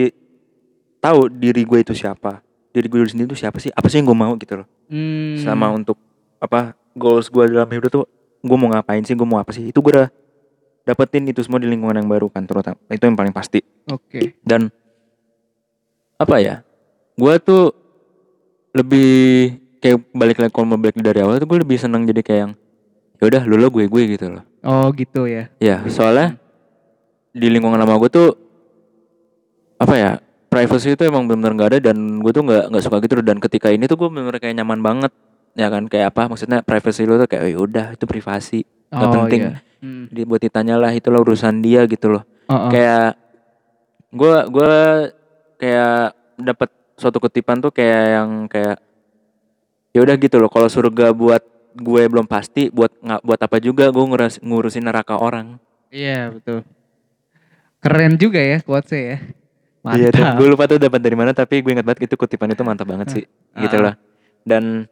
tahu 0.99 1.31
diri 1.31 1.63
gue 1.63 1.79
itu 1.81 1.95
siapa, 1.95 2.43
diri 2.71 2.87
gue 2.87 3.07
sendiri 3.07 3.31
itu 3.31 3.39
siapa 3.39 3.57
sih, 3.57 3.71
apa 3.71 3.87
sih 3.87 4.03
yang 4.03 4.11
gue 4.11 4.19
mau 4.19 4.35
gitu 4.35 4.61
loh. 4.61 4.69
Hmm. 4.85 5.41
sama 5.41 5.73
untuk 5.73 5.97
apa 6.37 6.77
goals 6.93 7.33
gue 7.33 7.49
dalam 7.49 7.65
hidup 7.65 7.89
tuh 7.89 8.05
gue 8.45 8.57
mau 8.61 8.69
ngapain 8.69 9.01
sih 9.01 9.17
gue 9.17 9.25
mau 9.25 9.41
apa 9.41 9.49
sih 9.49 9.73
itu 9.73 9.81
gue 9.81 9.93
udah 9.97 10.13
dapetin 10.85 11.25
itu 11.25 11.41
semua 11.41 11.57
di 11.57 11.65
lingkungan 11.65 11.97
yang 11.97 12.05
baru 12.05 12.29
kan 12.29 12.45
terutama 12.45 12.77
itu 12.93 13.01
yang 13.01 13.17
paling 13.17 13.33
pasti 13.33 13.65
Oke. 13.89 14.37
dan 14.45 14.69
apa 16.21 16.37
ya 16.37 16.61
gue 17.17 17.33
tuh 17.41 17.73
lebih 18.77 19.57
kayak 19.81 20.05
balik 20.13 20.37
lagi 20.37 20.53
kalau 20.53 20.69
mau 20.69 20.77
balik 20.77 21.01
dari 21.01 21.25
awal 21.25 21.41
tuh 21.41 21.49
gue 21.49 21.65
lebih 21.65 21.81
seneng 21.81 22.05
jadi 22.05 22.21
kayak 22.21 22.41
yang 22.45 22.53
ya 23.17 23.25
udah 23.25 23.43
lu 23.49 23.57
lo 23.57 23.73
gue 23.73 23.89
gue 23.89 24.03
gitu 24.21 24.29
loh 24.29 24.45
Oh 24.69 24.93
gitu 24.93 25.25
ya. 25.25 25.49
ya 25.57 25.81
soalnya 25.89 26.37
di 27.33 27.49
lingkungan 27.49 27.81
lama 27.81 27.97
gue 27.97 28.11
tuh 28.13 28.29
apa 29.85 29.95
ya 29.95 30.13
privacy 30.49 30.95
itu 30.95 31.03
emang 31.05 31.29
benar-benar 31.29 31.53
nggak 31.55 31.71
ada 31.77 31.79
dan 31.91 31.97
gue 32.19 32.33
tuh 32.33 32.43
nggak 32.43 32.65
nggak 32.73 32.83
suka 32.83 32.97
gitu 33.05 33.15
dan 33.21 33.37
ketika 33.39 33.69
ini 33.69 33.85
tuh 33.85 34.01
gue 34.01 34.09
benar-benar 34.09 34.41
kayak 34.41 34.57
nyaman 34.57 34.81
banget 34.81 35.13
ya 35.55 35.69
kan 35.69 35.85
kayak 35.87 36.11
apa 36.11 36.27
maksudnya 36.27 36.65
privacy 36.65 37.05
lu 37.05 37.15
tuh 37.15 37.29
kayak 37.29 37.43
"Oh, 37.45 37.51
ya 37.51 37.59
udah 37.61 37.87
itu 37.93 38.05
privasi 38.07 38.61
nggak 38.89 39.09
Oh, 39.09 39.15
penting 39.23 39.43
iya. 39.45 39.59
Hmm. 39.85 40.09
dia 40.09 40.25
buat 40.25 40.41
ditanya 40.41 40.81
lah 40.81 40.91
itulah 40.91 41.21
urusan 41.21 41.61
dia 41.61 41.85
gitu 41.85 42.09
loh 42.11 42.25
Oh, 42.45 42.69
oh. 42.69 42.71
kayak 42.73 43.17
gue 44.11 44.37
gue 44.49 44.73
kayak 45.57 46.13
dapat 46.37 46.69
suatu 46.95 47.19
kutipan 47.19 47.59
tuh 47.59 47.73
kayak 47.73 48.05
yang 48.15 48.31
kayak 48.47 48.77
ya 49.91 50.01
udah 50.03 50.17
gitu 50.17 50.37
loh 50.39 50.49
kalau 50.49 50.69
surga 50.69 51.11
buat 51.11 51.43
gue 51.75 52.03
belum 52.07 52.25
pasti 52.25 52.71
buat 52.71 52.95
nggak 53.01 53.21
buat 53.23 53.41
apa 53.41 53.57
juga 53.59 53.91
gue 53.91 54.05
ngurus, 54.05 54.39
ngurusin 54.39 54.87
neraka 54.87 55.19
orang 55.19 55.59
Iya 55.89 56.35
betul. 56.35 56.67
Keren 57.79 58.19
juga 58.19 58.43
ya 58.43 58.59
quotes 58.59 58.91
ya. 58.91 59.19
Iya, 59.85 60.09
Mantap. 60.09 60.41
gue 60.41 60.49
lupa 60.49 60.65
tuh 60.65 60.81
dapat 60.81 60.97
dari 60.97 61.13
mana 61.13 61.31
tapi 61.31 61.61
gue 61.61 61.69
ingat 61.71 61.85
banget 61.85 62.09
itu 62.09 62.17
kutipan 62.17 62.49
itu 62.49 62.65
mantap 62.65 62.89
banget 62.89 63.09
sih, 63.11 63.25
gitu 63.55 63.77
Ah. 63.77 63.83
lah. 63.85 63.95
Dan 64.41 64.89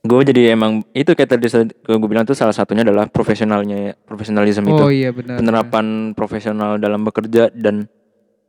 gue 0.00 0.20
jadi 0.26 0.58
emang 0.58 0.82
itu 0.90 1.06
kayak 1.08 1.30
tadi 1.30 1.46
gue 1.70 2.08
bilang 2.10 2.24
tuh 2.24 2.34
salah 2.34 2.50
satunya 2.50 2.82
adalah 2.82 3.06
profesionalnya 3.06 3.94
profesionalisme 4.02 4.66
itu, 4.66 4.74
Oh 4.76 4.90
iya 4.90 5.14
benar. 5.14 5.38
penerapan 5.38 5.86
profesional 6.12 6.76
dalam 6.76 7.04
bekerja 7.04 7.46
dan 7.52 7.86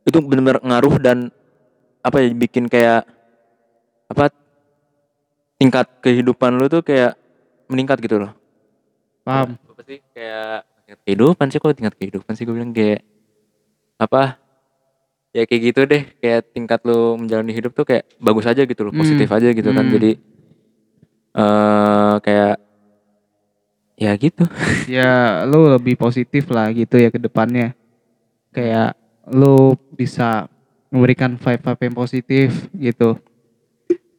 itu 0.02 0.18
benar-benar 0.18 0.58
ngaruh 0.58 0.98
dan 0.98 1.30
apa 2.02 2.18
ya 2.18 2.34
bikin 2.34 2.66
kayak 2.66 3.06
apa 4.08 4.26
tingkat 5.54 5.86
kehidupan 6.02 6.50
lu 6.52 6.66
tuh 6.66 6.82
kayak 6.82 7.14
meningkat 7.70 8.02
gitu 8.02 8.18
loh. 8.18 8.34
Paham. 9.22 9.54
Apa 9.54 9.86
sih 9.86 10.02
kayak 10.10 10.66
tingkat 10.82 10.98
kehidupan 11.06 11.46
sih 11.46 11.58
kok 11.62 11.78
tingkat 11.78 11.94
kehidupan 11.94 12.32
sih 12.34 12.42
gue 12.42 12.50
bilang 12.52 12.74
kayak 12.74 13.06
apa 13.96 14.41
ya 15.32 15.48
kayak 15.48 15.62
gitu 15.72 15.80
deh 15.88 16.02
kayak 16.20 16.52
tingkat 16.52 16.80
lu 16.84 17.16
menjalani 17.16 17.52
hidup 17.52 17.72
tuh 17.72 17.88
kayak 17.88 18.04
bagus 18.20 18.44
aja 18.44 18.62
gitu 18.64 18.84
loh 18.84 18.92
Hmm. 18.92 19.00
positif 19.00 19.28
aja 19.28 19.48
gitu 19.48 19.70
kan 19.72 19.84
Hmm. 19.88 19.94
jadi 19.96 20.10
eh 21.32 22.14
kayak 22.20 22.54
ya 23.96 24.12
gitu 24.16 24.44
Ya 24.90 25.42
lu 25.48 25.72
lebih 25.72 25.96
positif 25.96 26.50
lah 26.52 26.68
gitu 26.74 27.00
ya 27.00 27.08
ke 27.08 27.16
depannya. 27.16 27.72
Kayak 28.52 28.92
lu 29.32 29.72
bisa 29.96 30.50
memberikan 30.92 31.40
vibe-vibe 31.40 31.82
yang 31.88 31.96
positif 31.96 32.48
gitu. 32.76 33.16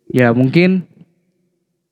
Ya 0.10 0.34
mungkin 0.34 0.90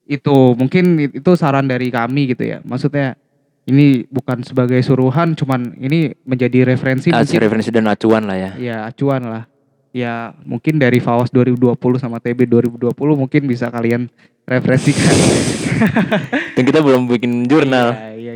itu 0.09 0.57
mungkin 0.57 1.13
itu 1.13 1.31
saran 1.37 1.69
dari 1.69 1.93
kami 1.93 2.33
gitu 2.33 2.41
ya. 2.47 2.57
Maksudnya 2.65 3.20
ini 3.63 4.09
bukan 4.09 4.41
sebagai 4.41 4.81
suruhan 4.81 5.37
cuman 5.37 5.77
ini 5.77 6.17
menjadi 6.25 6.65
referensi 6.65 7.13
Ah, 7.13 7.21
mungkin 7.21 7.39
referensi 7.39 7.69
dan 7.69 7.85
acuan 7.85 8.25
lah 8.25 8.37
ya 8.37 8.51
ya 8.57 8.77
acuan 8.85 9.21
lah. 9.21 9.43
Ya 9.91 10.31
mungkin 10.47 10.79
dari 10.79 11.03
Fawas 11.03 11.27
2020 11.29 11.75
sama 11.99 12.17
TB 12.17 12.47
2020 12.47 12.95
mungkin 12.95 13.41
bisa 13.43 13.67
kalian 13.67 14.07
referensikan. 14.47 15.11
dan 16.55 16.63
kita 16.63 16.79
belum 16.79 17.11
bikin 17.11 17.43
jurnal 17.45 17.91
Iya, 17.93 18.11
iya. 18.15 18.33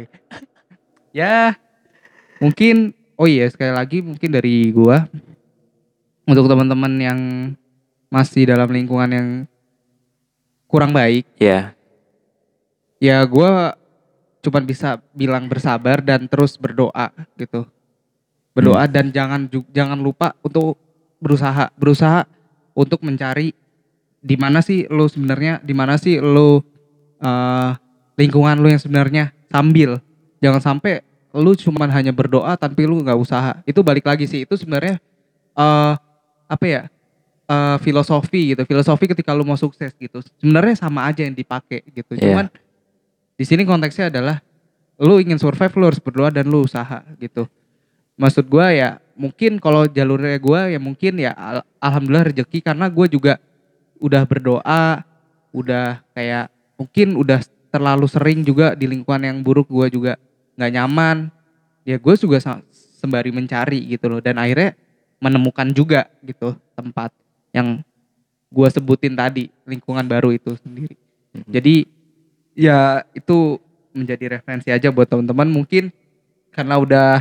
ya 1.16 1.36
mungkin 2.38 2.92
oh 3.16 3.26
iya 3.26 3.48
sekali 3.48 3.72
lagi 3.72 4.04
mungkin 4.04 4.30
dari 4.30 4.68
gua 4.70 5.08
untuk 6.26 6.46
teman-teman 6.46 6.94
yang 7.00 7.20
masih 8.10 8.50
dalam 8.50 8.68
lingkungan 8.68 9.10
yang 9.10 9.28
kurang 10.66 10.92
baik 10.92 11.24
ya 11.40 11.72
ya 12.98 13.24
gua 13.24 13.80
cuman 14.46 14.64
bisa 14.64 15.02
bilang 15.18 15.50
bersabar 15.50 16.06
dan 16.06 16.30
terus 16.30 16.54
berdoa 16.62 17.10
gitu. 17.36 17.66
Berdoa 18.54 18.86
dan 18.86 19.10
jangan 19.10 19.50
jangan 19.74 20.00
lupa 20.00 20.38
untuk 20.46 20.78
berusaha 21.20 21.74
berusaha 21.76 22.30
untuk 22.78 23.02
mencari 23.02 23.52
di 24.22 24.36
mana 24.38 24.62
sih 24.62 24.86
lo 24.88 25.10
sebenarnya 25.10 25.62
di 25.66 25.74
mana 25.74 25.98
sih 25.98 26.22
lo 26.22 26.62
eh, 27.20 27.72
lingkungan 28.16 28.62
lo 28.62 28.70
yang 28.70 28.82
sebenarnya 28.82 29.34
sambil. 29.50 29.98
Jangan 30.40 30.62
sampai 30.62 31.02
lu 31.36 31.52
cuman 31.52 31.92
hanya 31.92 32.16
berdoa 32.16 32.54
tapi 32.56 32.86
lu 32.86 33.02
nggak 33.02 33.18
usaha. 33.18 33.60
Itu 33.66 33.82
balik 33.82 34.06
lagi 34.06 34.30
sih 34.30 34.46
itu 34.46 34.54
sebenarnya 34.56 35.02
eh 35.58 35.94
apa 36.46 36.66
ya 36.66 36.82
eh, 37.50 37.78
filosofi 37.82 38.54
gitu. 38.54 38.62
Filosofi 38.64 39.06
ketika 39.10 39.34
lu 39.34 39.44
mau 39.44 39.58
sukses 39.58 39.92
gitu. 39.98 40.22
Sebenarnya 40.40 40.78
sama 40.78 41.10
aja 41.10 41.26
yang 41.26 41.36
dipakai 41.36 41.82
gitu. 41.92 42.16
Iya. 42.16 42.24
cuman 42.32 42.48
di 43.36 43.44
sini 43.44 43.68
konteksnya 43.68 44.08
adalah 44.08 44.40
lu 44.96 45.20
ingin 45.20 45.36
survive 45.36 45.76
lu 45.76 45.86
harus 45.92 46.00
berdoa 46.00 46.32
dan 46.32 46.48
lu 46.48 46.64
usaha 46.64 47.04
gitu. 47.20 47.48
Maksud 48.16 48.48
gua 48.48 48.72
ya 48.72 49.04
mungkin 49.20 49.60
kalau 49.60 49.84
jalurnya 49.92 50.40
gua 50.40 50.72
ya 50.72 50.80
mungkin 50.80 51.20
ya 51.20 51.36
al- 51.36 51.68
alhamdulillah 51.84 52.32
rezeki 52.32 52.64
karena 52.64 52.88
gua 52.88 53.08
juga 53.12 53.34
udah 54.00 54.24
berdoa 54.24 55.04
udah 55.52 56.00
kayak 56.16 56.48
mungkin 56.80 57.16
udah 57.20 57.44
terlalu 57.72 58.08
sering 58.08 58.40
juga 58.44 58.72
di 58.72 58.88
lingkungan 58.88 59.24
yang 59.24 59.38
buruk 59.44 59.68
gua 59.68 59.92
juga 59.92 60.16
nggak 60.56 60.72
nyaman. 60.72 61.18
Ya 61.86 62.02
gue 62.02 62.16
juga 62.18 62.42
sembari 62.98 63.30
mencari 63.30 63.78
gitu 63.86 64.10
loh. 64.10 64.18
Dan 64.18 64.42
akhirnya 64.42 64.74
menemukan 65.22 65.70
juga 65.70 66.10
gitu 66.26 66.58
tempat 66.74 67.14
yang 67.54 67.86
gua 68.50 68.72
sebutin 68.74 69.14
tadi 69.14 69.54
lingkungan 69.68 70.02
baru 70.08 70.34
itu 70.34 70.56
sendiri. 70.64 70.96
Mhm. 71.36 71.52
jadi 71.52 71.76
ya 72.56 73.04
itu 73.12 73.60
menjadi 73.92 74.40
referensi 74.40 74.72
aja 74.72 74.90
buat 74.90 75.08
teman-teman 75.08 75.48
mungkin 75.48 75.92
karena 76.50 76.80
udah 76.80 77.12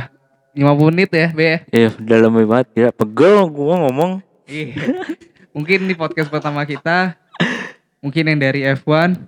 50 0.55 0.91
menit 0.95 1.11
ya 1.11 1.27
Be 1.35 1.43
ya? 1.43 1.57
Iya, 1.69 1.89
udah 1.99 2.17
lama 2.23 2.39
banget 2.47 2.67
ya. 2.73 2.87
Pegel 2.95 3.43
gua 3.51 3.75
ngomong. 3.85 4.11
Iya. 4.47 4.71
mungkin 5.55 5.87
di 5.87 5.95
podcast 5.95 6.31
pertama 6.31 6.63
kita 6.63 7.15
mungkin 7.99 8.23
yang 8.31 8.39
dari 8.39 8.63
F1 8.75 9.19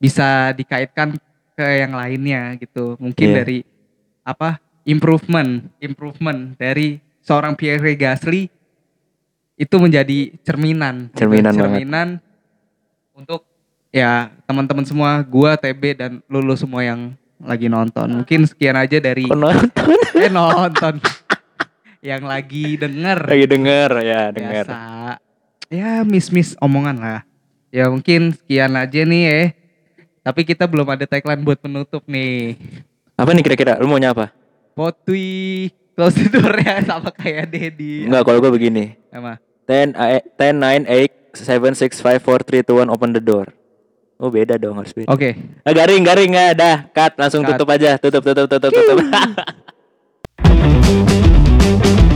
bisa 0.00 0.50
dikaitkan 0.54 1.14
ke 1.54 1.66
yang 1.82 1.94
lainnya 1.94 2.58
gitu. 2.58 2.98
Mungkin 2.98 3.26
Iya. 3.30 3.36
dari 3.42 3.58
apa? 4.26 4.58
improvement, 4.80 5.68
improvement 5.78 6.56
dari 6.56 6.98
seorang 7.20 7.52
Pierre 7.52 7.94
Gasly 7.94 8.48
itu 9.54 9.76
menjadi 9.76 10.34
cerminan. 10.40 11.12
gitu. 11.12 11.20
Cerminan 11.20 11.52
banget. 11.52 11.60
cerminan 11.60 12.08
untuk 13.12 13.44
ya 13.90 14.30
teman-teman 14.44 14.82
semua, 14.82 15.22
gua 15.22 15.54
TB 15.54 15.82
dan 15.94 16.12
lulu 16.26 16.54
semua 16.54 16.80
yang 16.80 17.14
lagi 17.36 17.66
nonton. 17.66 18.22
Mungkin 18.22 18.44
sekian 18.44 18.74
aja 18.74 18.96
dari 18.96 19.24
Kok 19.24 19.34
nonton? 19.34 19.88
eh 20.22 20.28
nonton. 20.28 20.94
yang 22.00 22.24
lagi 22.24 22.74
denger 22.74 23.28
Lagi 23.28 23.44
denger 23.44 23.90
ya, 24.00 24.22
denger. 24.30 24.64
biasa 24.64 24.76
ya 25.68 26.00
miss 26.00 26.32
miss 26.32 26.56
omongan 26.56 26.96
lah 26.96 27.20
ya 27.68 27.86
mungkin 27.86 28.32
sekian 28.32 28.72
aja 28.72 29.04
nih 29.04 29.22
ya 29.22 29.40
tapi 30.20 30.42
kita 30.42 30.64
belum 30.64 30.88
ada 30.88 31.04
tagline 31.04 31.44
buat 31.44 31.60
penutup 31.60 32.00
nih 32.08 32.56
Apa 33.14 33.30
nih 33.30 33.44
kira-kira? 33.44 33.76
Lu 33.76 33.84
maunya 33.84 34.10
apa? 34.10 34.32
potwi 34.72 35.68
close 35.92 36.16
the 36.16 36.32
door 36.32 36.56
ya 36.56 36.80
sama 36.80 37.12
kayak 37.12 37.52
Dedi 37.52 38.08
Enggak, 38.08 38.24
kalau 38.24 38.40
gua 38.40 38.48
begini. 38.50 38.96
sama 39.12 39.36
10 39.68 39.92
a- 39.92 40.24
10 40.40 40.56
9 40.56 40.88
8 40.88 41.36
7 41.36 41.44
6 41.76 41.84
5 42.00 42.16
4 42.16 42.64
3 42.64 42.64
2 42.64 42.88
1 42.88 42.88
open 42.88 43.10
the 43.12 43.20
door. 43.20 43.46
Oh 44.20 44.28
beda 44.28 44.60
dong 44.60 44.76
harus 44.76 44.92
beda. 44.92 45.08
Oke. 45.08 45.32
Okay. 45.32 45.64
Nah, 45.64 45.72
garing 45.72 46.04
garing 46.04 46.36
ya, 46.36 46.52
dah 46.52 46.84
cut 46.92 47.16
langsung 47.16 47.40
cut. 47.40 47.56
tutup 47.56 47.72
aja, 47.72 47.96
tutup 47.96 48.20
tutup 48.20 48.46
tutup 48.52 48.68
tutup. 48.68 49.00